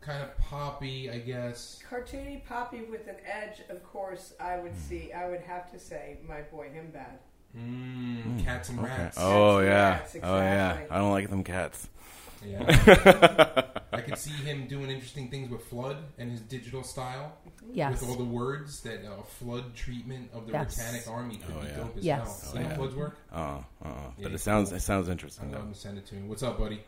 kind 0.00 0.22
of 0.22 0.36
poppy, 0.38 1.10
I 1.10 1.18
guess. 1.18 1.80
Cartoony 1.90 2.44
poppy 2.46 2.82
with 2.82 3.08
an 3.08 3.16
edge, 3.26 3.60
of 3.68 3.82
course, 3.82 4.32
I 4.38 4.58
would 4.58 4.76
see, 4.76 5.12
I 5.12 5.28
would 5.28 5.40
have 5.40 5.70
to 5.72 5.78
say, 5.80 6.18
my 6.28 6.42
boy, 6.42 6.68
him 6.70 6.90
bad. 6.92 7.18
Mm, 7.58 8.22
Mm, 8.38 8.44
cats 8.44 8.68
and 8.68 8.78
Okay. 8.78 8.88
rats. 8.88 9.16
Oh 9.20 9.58
and 9.58 9.66
yeah. 9.66 9.88
rats, 9.90 10.16
Oh 10.22 10.38
yeah. 10.38 10.70
exactly. 10.70 10.96
I 10.96 10.98
don't 11.00 11.10
like 11.10 11.30
them 11.30 11.42
cats. 11.42 11.88
Yeah. 12.46 13.62
I 13.92 14.00
can 14.02 14.16
see 14.16 14.30
him 14.30 14.66
doing 14.66 14.88
interesting 14.90 15.28
things 15.30 15.50
with 15.50 15.64
Flood 15.64 15.96
and 16.18 16.30
his 16.30 16.40
digital 16.40 16.82
style. 16.82 17.36
Yes. 17.72 18.00
With 18.00 18.08
all 18.10 18.16
the 18.16 18.24
words 18.24 18.80
that 18.82 19.04
uh, 19.04 19.22
Flood 19.22 19.74
treatment 19.74 20.30
of 20.32 20.46
the 20.46 20.52
Yes. 20.52 20.78
Ratanic 20.78 21.10
Army 21.12 21.36
could 21.36 21.54
Oh, 21.56 21.60
be 21.60 21.66
yeah. 21.68 21.76
dope 21.76 21.96
as 21.98 22.04
Yes. 22.04 22.18
hell. 22.18 22.28
Oh, 22.28 22.52
See 22.52 22.58
how 22.62 22.68
yeah. 22.70 22.76
Flood's 22.76 22.94
work? 22.94 23.16
Uh. 23.32 23.36
Uh. 23.36 23.60
Yeah, 23.84 23.90
But 24.22 24.32
it 24.32 24.38
sounds 24.38 24.68
cool. 24.70 24.76
it 24.78 24.80
sounds 24.80 25.08
interesting 25.08 25.50
love 25.52 25.60
though. 25.60 25.66
him 25.68 25.72
to 25.74 25.78
send 25.78 25.98
it 25.98 26.06
to 26.06 26.14
me. 26.14 26.28
What's 26.28 26.42
up, 26.42 26.58
buddy? 26.58 26.80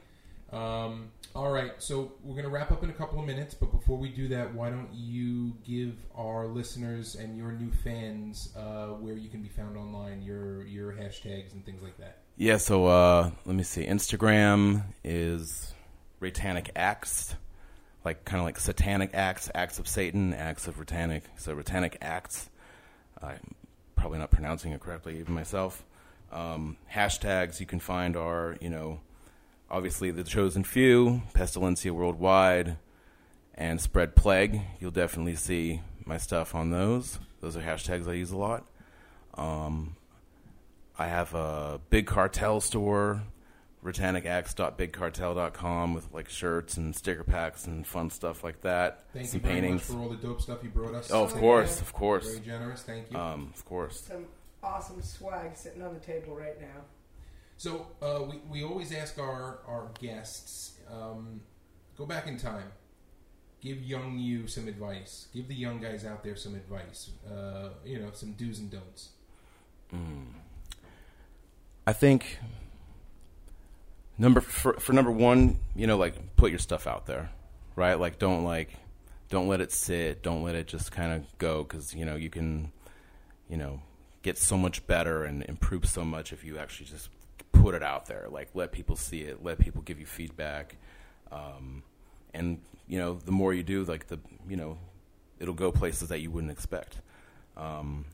Um, 0.52 1.10
all 1.34 1.50
right, 1.50 1.72
so 1.78 2.12
we're 2.22 2.36
gonna 2.36 2.50
wrap 2.50 2.70
up 2.70 2.82
in 2.82 2.90
a 2.90 2.92
couple 2.92 3.18
of 3.18 3.26
minutes, 3.26 3.54
but 3.54 3.72
before 3.72 3.96
we 3.96 4.10
do 4.10 4.28
that, 4.28 4.52
why 4.52 4.68
don't 4.68 4.92
you 4.92 5.54
give 5.64 5.94
our 6.14 6.46
listeners 6.46 7.14
and 7.14 7.38
your 7.38 7.52
new 7.52 7.70
fans 7.70 8.52
uh, 8.54 8.88
where 8.88 9.14
you 9.14 9.30
can 9.30 9.40
be 9.40 9.48
found 9.48 9.78
online, 9.78 10.20
your 10.22 10.62
your 10.64 10.92
hashtags 10.92 11.54
and 11.54 11.64
things 11.64 11.82
like 11.82 11.96
that. 11.96 12.18
Yeah, 12.36 12.58
so 12.58 12.86
uh, 12.86 13.30
let 13.46 13.56
me 13.56 13.62
see. 13.62 13.86
Instagram 13.86 14.84
is 15.02 15.72
Ratanic 16.20 16.68
Acts, 16.76 17.34
like 18.04 18.26
kind 18.26 18.40
of 18.40 18.44
like 18.44 18.58
satanic 18.58 19.10
acts, 19.14 19.50
acts 19.54 19.78
of 19.78 19.88
Satan, 19.88 20.34
acts 20.34 20.66
of 20.68 20.76
Ratanic. 20.76 21.22
So 21.38 21.56
Ratanic 21.56 21.96
Acts. 22.02 22.50
I'm 23.22 23.54
probably 23.96 24.18
not 24.18 24.30
pronouncing 24.30 24.72
it 24.72 24.80
correctly, 24.80 25.18
even 25.18 25.34
myself. 25.34 25.84
Um, 26.30 26.76
hashtags 26.92 27.60
you 27.60 27.66
can 27.66 27.80
find 27.80 28.16
are, 28.16 28.56
you 28.60 28.68
know, 28.68 29.00
obviously 29.72 30.10
the 30.10 30.22
chosen 30.22 30.62
few, 30.62 31.22
Pestilencia 31.34 31.90
Worldwide, 31.90 32.76
and 33.54 33.80
Spread 33.80 34.14
Plague. 34.14 34.60
You'll 34.78 34.90
definitely 34.90 35.34
see 35.34 35.80
my 36.04 36.18
stuff 36.18 36.54
on 36.54 36.70
those. 36.70 37.18
Those 37.40 37.56
are 37.56 37.62
hashtags 37.62 38.06
I 38.06 38.12
use 38.12 38.30
a 38.30 38.36
lot. 38.36 38.66
Um, 39.34 39.96
I 40.98 41.06
have 41.06 41.34
a 41.34 41.80
big 41.88 42.06
cartel 42.06 42.60
store, 42.60 43.22
RatanicaX.bigcartel.com 43.82 45.94
with 45.94 46.12
like 46.12 46.28
shirts 46.28 46.76
and 46.76 46.94
sticker 46.94 47.24
packs 47.24 47.66
and 47.66 47.86
fun 47.86 48.10
stuff 48.10 48.44
like 48.44 48.60
that. 48.60 49.06
Thank 49.14 49.28
Some 49.28 49.40
you 49.40 49.42
very 49.42 49.54
paintings. 49.54 49.88
much 49.88 49.96
for 49.96 50.02
all 50.02 50.10
the 50.10 50.16
dope 50.16 50.42
stuff 50.42 50.58
you 50.62 50.68
brought 50.68 50.94
us. 50.94 51.10
Oh, 51.10 51.24
of 51.24 51.32
course, 51.32 51.80
of 51.80 51.94
course. 51.94 52.28
Very 52.28 52.40
generous. 52.46 52.82
Thank 52.82 53.10
you. 53.10 53.18
Um, 53.18 53.52
of 53.54 53.64
course. 53.64 54.02
Some 54.02 54.26
awesome 54.62 55.00
swag 55.02 55.56
sitting 55.56 55.82
on 55.82 55.94
the 55.94 56.00
table 56.00 56.36
right 56.36 56.60
now. 56.60 56.82
So 57.62 57.86
uh, 58.02 58.24
we 58.28 58.40
we 58.50 58.64
always 58.64 58.92
ask 58.92 59.20
our 59.20 59.60
our 59.68 59.92
guests 60.00 60.80
um, 60.90 61.42
go 61.96 62.04
back 62.04 62.26
in 62.26 62.36
time, 62.36 62.72
give 63.60 63.80
young 63.80 64.18
you 64.18 64.48
some 64.48 64.66
advice, 64.66 65.28
give 65.32 65.46
the 65.46 65.54
young 65.54 65.80
guys 65.80 66.04
out 66.04 66.24
there 66.24 66.34
some 66.34 66.56
advice. 66.56 67.10
Uh, 67.24 67.68
you 67.84 68.00
know, 68.00 68.10
some 68.14 68.32
do's 68.32 68.58
and 68.58 68.68
don'ts. 68.68 69.10
Mm. 69.94 70.24
I 71.86 71.92
think 71.92 72.40
number 74.18 74.40
for, 74.40 74.72
for 74.80 74.92
number 74.92 75.12
one, 75.12 75.60
you 75.76 75.86
know, 75.86 75.96
like 75.96 76.34
put 76.34 76.50
your 76.50 76.58
stuff 76.58 76.88
out 76.88 77.06
there, 77.06 77.30
right? 77.76 77.94
Like 77.94 78.18
don't 78.18 78.42
like 78.42 78.70
don't 79.28 79.46
let 79.46 79.60
it 79.60 79.70
sit, 79.70 80.20
don't 80.20 80.42
let 80.42 80.56
it 80.56 80.66
just 80.66 80.90
kind 80.90 81.12
of 81.12 81.38
go 81.38 81.62
because 81.62 81.94
you 81.94 82.04
know 82.04 82.16
you 82.16 82.28
can, 82.28 82.72
you 83.48 83.56
know, 83.56 83.82
get 84.22 84.36
so 84.36 84.58
much 84.58 84.84
better 84.88 85.22
and 85.22 85.44
improve 85.44 85.86
so 85.86 86.04
much 86.04 86.32
if 86.32 86.42
you 86.42 86.58
actually 86.58 86.86
just 86.86 87.08
put 87.62 87.74
it 87.74 87.82
out 87.82 88.06
there. 88.06 88.26
Like 88.30 88.48
let 88.54 88.72
people 88.72 88.96
see 88.96 89.20
it, 89.20 89.42
let 89.42 89.58
people 89.58 89.82
give 89.82 90.00
you 90.00 90.06
feedback, 90.06 90.76
um, 91.30 91.82
and 92.34 92.60
you 92.88 92.98
know 92.98 93.14
the 93.14 93.32
more 93.32 93.54
you 93.54 93.62
do, 93.62 93.84
like 93.84 94.08
the 94.08 94.18
you 94.48 94.56
know, 94.56 94.78
it'll 95.38 95.54
go 95.54 95.70
places 95.70 96.08
that 96.08 96.20
you 96.20 96.30
wouldn't 96.30 96.52
expect. 96.52 97.00
Um, 97.56 98.04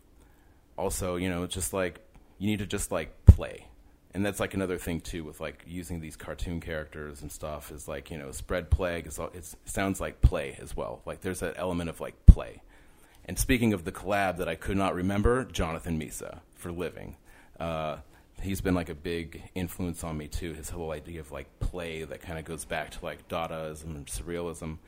also, 0.76 1.16
you 1.16 1.28
know, 1.30 1.46
just 1.46 1.72
like 1.72 2.00
you 2.38 2.46
need 2.46 2.58
to 2.58 2.66
just 2.66 2.92
like 2.92 3.24
play. 3.24 3.66
And 4.14 4.24
that's 4.24 4.40
like 4.40 4.54
another 4.54 4.78
thing 4.78 5.00
too 5.00 5.24
with 5.24 5.40
like 5.40 5.64
using 5.66 6.00
these 6.00 6.16
cartoon 6.16 6.60
characters 6.60 7.22
and 7.22 7.30
stuff 7.30 7.70
is 7.70 7.86
like, 7.88 8.10
you 8.10 8.18
know, 8.18 8.32
spread 8.32 8.70
plague 8.70 9.06
is 9.06 9.18
all- 9.18 9.30
it 9.34 9.54
sounds 9.64 10.00
like 10.00 10.20
play 10.20 10.56
as 10.60 10.76
well. 10.76 11.02
Like 11.04 11.20
there's 11.20 11.40
that 11.40 11.54
element 11.56 11.90
of 11.90 12.00
like 12.00 12.26
play. 12.26 12.62
And 13.24 13.38
speaking 13.38 13.72
of 13.74 13.84
the 13.84 13.92
collab 13.92 14.38
that 14.38 14.48
I 14.48 14.54
could 14.54 14.76
not 14.78 14.94
remember, 14.94 15.44
Jonathan 15.44 16.00
Misa 16.00 16.40
for 16.54 16.72
living. 16.72 17.16
Uh, 17.60 17.98
he's 18.40 18.60
been 18.60 18.74
like 18.74 18.88
a 18.88 18.94
big 18.94 19.42
influence 19.54 20.04
on 20.04 20.16
me 20.16 20.28
too. 20.28 20.52
His 20.52 20.70
whole 20.70 20.92
idea 20.92 21.20
of 21.20 21.30
like 21.32 21.46
play 21.60 22.04
that 22.04 22.20
kind 22.20 22.38
of 22.38 22.44
goes 22.44 22.64
back 22.64 22.90
to 22.92 23.04
like 23.04 23.28
Dadaism 23.28 23.96
and 23.96 24.06
surrealism. 24.06 24.78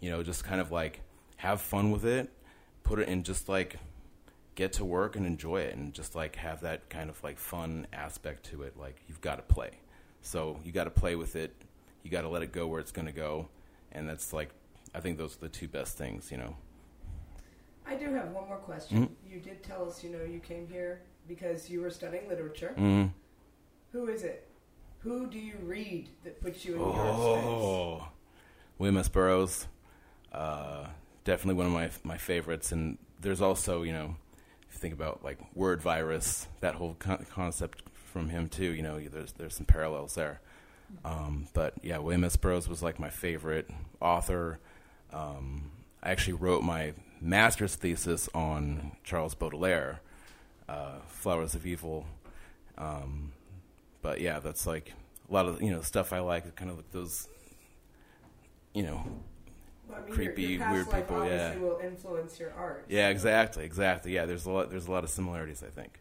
You 0.00 0.10
know, 0.10 0.22
just 0.22 0.44
kind 0.44 0.60
of 0.60 0.70
like 0.70 1.00
have 1.36 1.60
fun 1.60 1.90
with 1.90 2.04
it, 2.04 2.30
put 2.82 2.98
it 2.98 3.08
in 3.08 3.22
just 3.22 3.48
like 3.48 3.76
get 4.54 4.72
to 4.74 4.84
work 4.84 5.16
and 5.16 5.26
enjoy 5.26 5.60
it 5.60 5.74
and 5.76 5.92
just 5.92 6.14
like 6.14 6.36
have 6.36 6.60
that 6.60 6.88
kind 6.88 7.10
of 7.10 7.22
like 7.24 7.38
fun 7.38 7.86
aspect 7.92 8.44
to 8.44 8.62
it 8.62 8.76
like 8.78 8.96
you've 9.08 9.20
got 9.20 9.34
to 9.36 9.42
play 9.54 9.70
so 10.22 10.60
you 10.64 10.70
got 10.70 10.84
to 10.84 10.90
play 10.90 11.16
with 11.16 11.34
it 11.34 11.52
you 12.04 12.10
got 12.10 12.20
to 12.22 12.28
let 12.28 12.40
it 12.40 12.52
go 12.52 12.64
where 12.68 12.78
it's 12.78 12.92
going 12.92 13.06
to 13.06 13.12
go 13.12 13.48
and 13.90 14.08
that's 14.08 14.32
like 14.32 14.50
i 14.94 15.00
think 15.00 15.18
those 15.18 15.34
are 15.36 15.40
the 15.40 15.48
two 15.48 15.66
best 15.66 15.98
things 15.98 16.30
you 16.30 16.36
know 16.36 16.54
I 17.86 17.96
do 17.96 18.10
have 18.14 18.30
one 18.30 18.46
more 18.48 18.56
question. 18.56 19.08
Mhm. 19.08 19.30
You 19.30 19.40
did 19.40 19.62
tell 19.62 19.86
us, 19.86 20.02
you 20.02 20.08
know, 20.08 20.24
you 20.24 20.40
came 20.40 20.66
here 20.66 21.02
because 21.28 21.68
you 21.70 21.80
were 21.80 21.90
studying 21.90 22.28
literature. 22.28 22.74
mm. 22.78 23.10
Who 23.92 24.08
is 24.08 24.22
it? 24.24 24.48
Who 25.00 25.26
do 25.28 25.38
you 25.38 25.54
read 25.62 26.08
that 26.24 26.40
puts 26.40 26.64
you 26.64 26.74
in 26.74 26.80
your 26.80 26.90
space? 26.92 27.44
oh 27.46 28.08
william 28.78 28.96
s 28.96 29.08
burroughs 29.08 29.68
uh, 30.32 30.86
definitely 31.24 31.54
one 31.54 31.66
of 31.66 31.72
my 31.72 31.90
my 32.02 32.16
favorites 32.18 32.72
and 32.72 32.98
there's 33.20 33.40
also 33.40 33.82
you 33.82 33.92
know 33.92 34.16
if 34.68 34.74
you 34.74 34.78
think 34.80 34.92
about 34.94 35.22
like 35.22 35.38
word 35.54 35.80
virus 35.80 36.48
that 36.60 36.74
whole 36.74 36.96
con- 36.98 37.24
concept 37.30 37.82
from 37.92 38.30
him 38.30 38.48
too 38.48 38.72
you 38.74 38.82
know 38.82 38.98
there's 38.98 39.32
there's 39.32 39.54
some 39.54 39.66
parallels 39.66 40.14
there 40.16 40.40
um, 41.04 41.46
but 41.52 41.74
yeah 41.82 41.98
william 41.98 42.24
s 42.24 42.36
burroughs 42.36 42.68
was 42.68 42.82
like 42.82 42.98
my 42.98 43.10
favorite 43.10 43.70
author 44.00 44.58
um, 45.12 45.70
i 46.02 46.10
actually 46.10 46.32
wrote 46.34 46.62
my 46.64 46.92
master's 47.20 47.76
thesis 47.76 48.28
on 48.34 48.92
charles 49.04 49.34
baudelaire 49.36 50.00
uh, 50.68 50.98
flowers 51.06 51.54
of 51.54 51.66
evil 51.66 52.06
um, 52.78 53.32
but 54.02 54.20
yeah 54.20 54.38
that's 54.38 54.66
like 54.66 54.92
a 55.28 55.32
lot 55.32 55.46
of 55.46 55.60
you 55.62 55.70
know 55.70 55.80
stuff 55.80 56.12
i 56.12 56.20
like 56.20 56.54
kind 56.56 56.70
of 56.70 56.76
like 56.76 56.90
those 56.92 57.28
you 58.74 58.82
know 58.82 59.04
Well, 59.88 59.98
I 59.98 60.04
mean, 60.04 60.14
creepy, 60.14 60.42
your, 60.42 60.50
your 60.50 60.60
past 60.60 60.72
weird 60.72 60.86
life 60.88 60.96
people, 60.96 61.16
obviously 61.16 61.60
yeah. 61.60 61.66
will 61.66 61.78
influence 61.82 62.40
your 62.40 62.52
art. 62.54 62.84
Yeah, 62.88 63.08
exactly, 63.10 63.64
exactly. 63.64 64.14
Yeah, 64.14 64.24
there's 64.26 64.46
a 64.46 64.50
lot. 64.50 64.70
There's 64.70 64.86
a 64.86 64.90
lot 64.90 65.04
of 65.04 65.10
similarities, 65.10 65.62
I 65.62 65.68
think. 65.68 66.00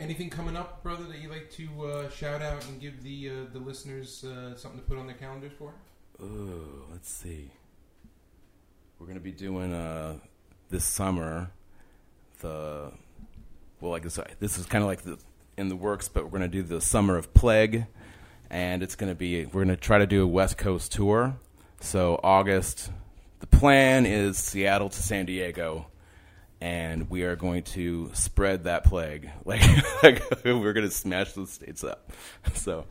Anything 0.00 0.30
coming 0.30 0.56
up, 0.56 0.82
brother, 0.82 1.04
that 1.04 1.18
you 1.18 1.28
like 1.28 1.50
to 1.52 1.84
uh, 1.86 2.10
shout 2.10 2.40
out 2.40 2.64
and 2.68 2.80
give 2.80 3.02
the 3.02 3.28
uh, 3.30 3.32
the 3.52 3.58
listeners 3.58 4.24
uh, 4.24 4.56
something 4.56 4.80
to 4.80 4.86
put 4.86 4.96
on 4.98 5.06
their 5.06 5.16
calendars 5.16 5.52
for? 5.58 5.74
Ooh, 6.20 6.84
let's 6.90 7.10
see. 7.10 7.50
We're 8.98 9.06
gonna 9.06 9.20
be 9.20 9.32
doing 9.32 9.72
uh 9.74 10.18
this 10.70 10.84
summer 10.84 11.50
the 12.42 12.48
uh, 12.48 12.90
well, 13.80 13.94
I 13.94 13.98
guess 13.98 14.18
I, 14.18 14.26
this 14.38 14.58
is 14.58 14.66
kind 14.66 14.84
of 14.84 14.88
like 14.88 15.02
the 15.02 15.18
in 15.56 15.68
the 15.68 15.76
works, 15.76 16.08
but 16.08 16.24
we're 16.24 16.38
gonna 16.38 16.48
do 16.48 16.62
the 16.62 16.80
summer 16.80 17.16
of 17.16 17.32
plague, 17.34 17.86
and 18.50 18.82
it's 18.82 18.94
gonna 18.94 19.14
be 19.14 19.46
we're 19.46 19.62
gonna 19.64 19.76
try 19.76 19.98
to 19.98 20.06
do 20.06 20.22
a 20.22 20.26
West 20.26 20.58
Coast 20.58 20.92
tour. 20.92 21.36
So 21.80 22.20
August, 22.22 22.90
the 23.40 23.46
plan 23.46 24.06
is 24.06 24.38
Seattle 24.38 24.88
to 24.88 25.02
San 25.02 25.26
Diego. 25.26 25.86
And 26.60 27.10
we 27.10 27.24
are 27.24 27.34
going 27.34 27.64
to 27.64 28.08
spread 28.12 28.64
that 28.64 28.84
plague. 28.84 29.28
Like, 29.44 29.62
like 30.04 30.22
we're 30.44 30.72
going 30.72 30.86
to 30.86 30.92
smash 30.92 31.32
those 31.32 31.50
states 31.50 31.82
up. 31.82 32.12
So, 32.54 32.86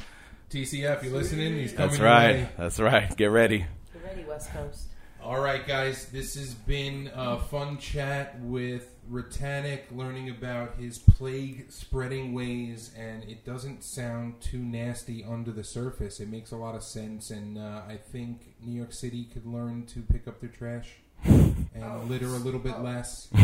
TCF, 0.49 1.05
you 1.05 1.11
listening? 1.11 1.53
He's 1.53 1.71
coming. 1.71 1.91
That's 1.91 2.01
right. 2.01 2.35
way. 2.35 2.49
That's 2.57 2.79
right. 2.81 3.15
Get 3.15 3.27
ready. 3.27 3.59
Get 3.93 4.03
ready, 4.03 4.25
West 4.25 4.51
Coast. 4.51 4.87
All 5.23 5.39
right, 5.39 5.65
guys, 5.65 6.07
this 6.07 6.35
has 6.35 6.53
been 6.53 7.09
a 7.15 7.39
fun 7.39 7.77
chat 7.77 8.37
with 8.41 8.89
Ratanic, 9.11 9.81
learning 9.91 10.29
about 10.29 10.75
his 10.79 10.97
plague 10.97 11.65
spreading 11.69 12.33
ways, 12.33 12.91
and 12.97 13.23
it 13.25 13.43
doesn't 13.45 13.83
sound 13.83 14.39
too 14.39 14.59
nasty 14.59 15.23
under 15.23 15.51
the 15.51 15.63
surface. 15.65 16.19
It 16.21 16.29
makes 16.29 16.51
a 16.51 16.55
lot 16.55 16.75
of 16.75 16.83
sense, 16.83 17.29
and 17.29 17.57
uh, 17.57 17.81
I 17.87 17.97
think 17.97 18.55
New 18.61 18.71
York 18.75 18.93
City 18.93 19.25
could 19.25 19.45
learn 19.45 19.85
to 19.87 19.99
pick 20.01 20.27
up 20.27 20.39
their 20.39 20.49
trash 20.49 20.91
and 21.25 21.83
Oh. 21.83 22.03
litter 22.07 22.27
a 22.27 22.29
little 22.39 22.59
bit 22.59 22.75
Oh. 22.77 22.81
less. 22.83 23.27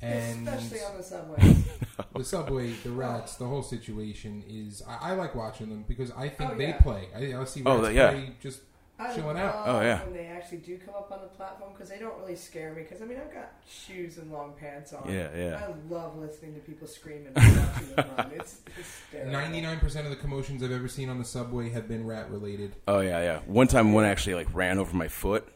And 0.00 0.46
Especially 0.46 0.84
on 0.86 0.96
the 0.96 1.02
subway. 1.02 1.56
the 2.16 2.22
subway, 2.24 2.70
the 2.84 2.90
rats, 2.90 3.34
the 3.34 3.46
whole 3.46 3.64
situation 3.64 4.44
is. 4.48 4.80
I, 4.86 5.10
I 5.10 5.14
like 5.14 5.34
watching 5.34 5.70
them 5.70 5.84
because 5.88 6.12
I 6.12 6.28
think 6.28 6.52
Oh, 6.52 6.54
they 6.54 6.68
yeah. 6.68 6.76
play. 6.80 7.08
I, 7.16 7.34
I 7.36 7.42
see 7.46 7.62
Oh, 7.66 7.82
rats 7.82 7.94
yeah. 7.96 8.10
play 8.12 8.30
just 8.40 8.60
I 8.98 9.14
chilling 9.14 9.38
out. 9.38 9.62
Oh 9.66 9.80
yeah. 9.80 10.02
When 10.04 10.14
they 10.14 10.26
actually 10.26 10.58
do 10.58 10.76
come 10.78 10.94
up 10.94 11.12
on 11.12 11.20
the 11.20 11.28
platform 11.28 11.72
because 11.72 11.88
they 11.88 11.98
don't 11.98 12.18
really 12.18 12.34
scare 12.34 12.72
me 12.72 12.82
because 12.82 13.00
I 13.00 13.04
mean 13.04 13.18
I've 13.18 13.32
got 13.32 13.52
shoes 13.68 14.18
and 14.18 14.32
long 14.32 14.54
pants 14.58 14.92
on. 14.92 15.08
Yeah, 15.08 15.28
yeah. 15.36 15.60
I 15.68 15.92
love 15.92 16.18
listening 16.18 16.54
to 16.54 16.60
people 16.60 16.88
screaming. 16.88 17.32
it's 17.36 18.60
ninety 19.12 19.60
nine 19.60 19.78
percent 19.78 20.06
of 20.06 20.10
the 20.10 20.16
commotions 20.16 20.62
I've 20.62 20.72
ever 20.72 20.88
seen 20.88 21.08
on 21.10 21.18
the 21.18 21.24
subway 21.24 21.70
have 21.70 21.86
been 21.86 22.06
rat 22.06 22.30
related. 22.30 22.74
Oh 22.88 23.00
yeah, 23.00 23.20
yeah. 23.20 23.38
One 23.46 23.68
time 23.68 23.92
one 23.92 24.04
actually 24.04 24.34
like 24.34 24.52
ran 24.52 24.78
over 24.78 24.96
my 24.96 25.08
foot, 25.08 25.46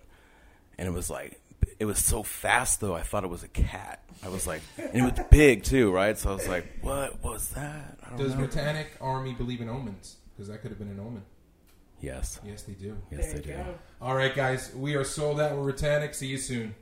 and 0.79 0.87
it 0.87 0.93
was 0.93 1.11
like. 1.11 1.39
It 1.79 1.85
was 1.85 1.99
so 1.99 2.23
fast 2.23 2.81
though. 2.81 2.95
I 2.95 3.03
thought 3.03 3.25
it 3.25 3.31
was 3.31 3.43
a 3.43 3.49
cat. 3.49 4.03
I 4.25 4.29
was 4.29 4.47
like, 4.47 4.63
and 4.79 4.95
it 4.95 5.03
was 5.03 5.27
big 5.31 5.65
too, 5.65 5.91
right? 5.93 6.17
So 6.17 6.31
I 6.31 6.35
was 6.35 6.47
like, 6.47 6.79
what 6.81 7.23
was 7.25 7.51
that? 7.51 8.17
Does 8.17 8.37
know. 8.37 8.47
Ratanic 8.47 8.87
Army 9.01 9.33
believe 9.33 9.61
in 9.61 9.69
omens? 9.69 10.17
Because 10.33 10.49
that 10.49 10.61
could 10.63 10.71
have 10.71 10.79
been 10.79 10.91
an 10.91 11.01
omen. 11.01 11.23
Yes. 12.03 12.41
Yes, 12.45 12.63
they 12.65 12.73
do. 12.75 12.97
Yes, 13.11 13.33
they 13.33 13.41
do. 13.41 13.55
All 14.01 14.17
right, 14.17 14.35
guys. 14.35 14.75
We 14.75 14.97
are 14.97 15.05
sold 15.05 15.41
out. 15.41 15.57
We're 15.57 15.73
Ratanic. 15.73 16.15
See 16.15 16.27
you 16.27 16.37
soon. 16.37 16.75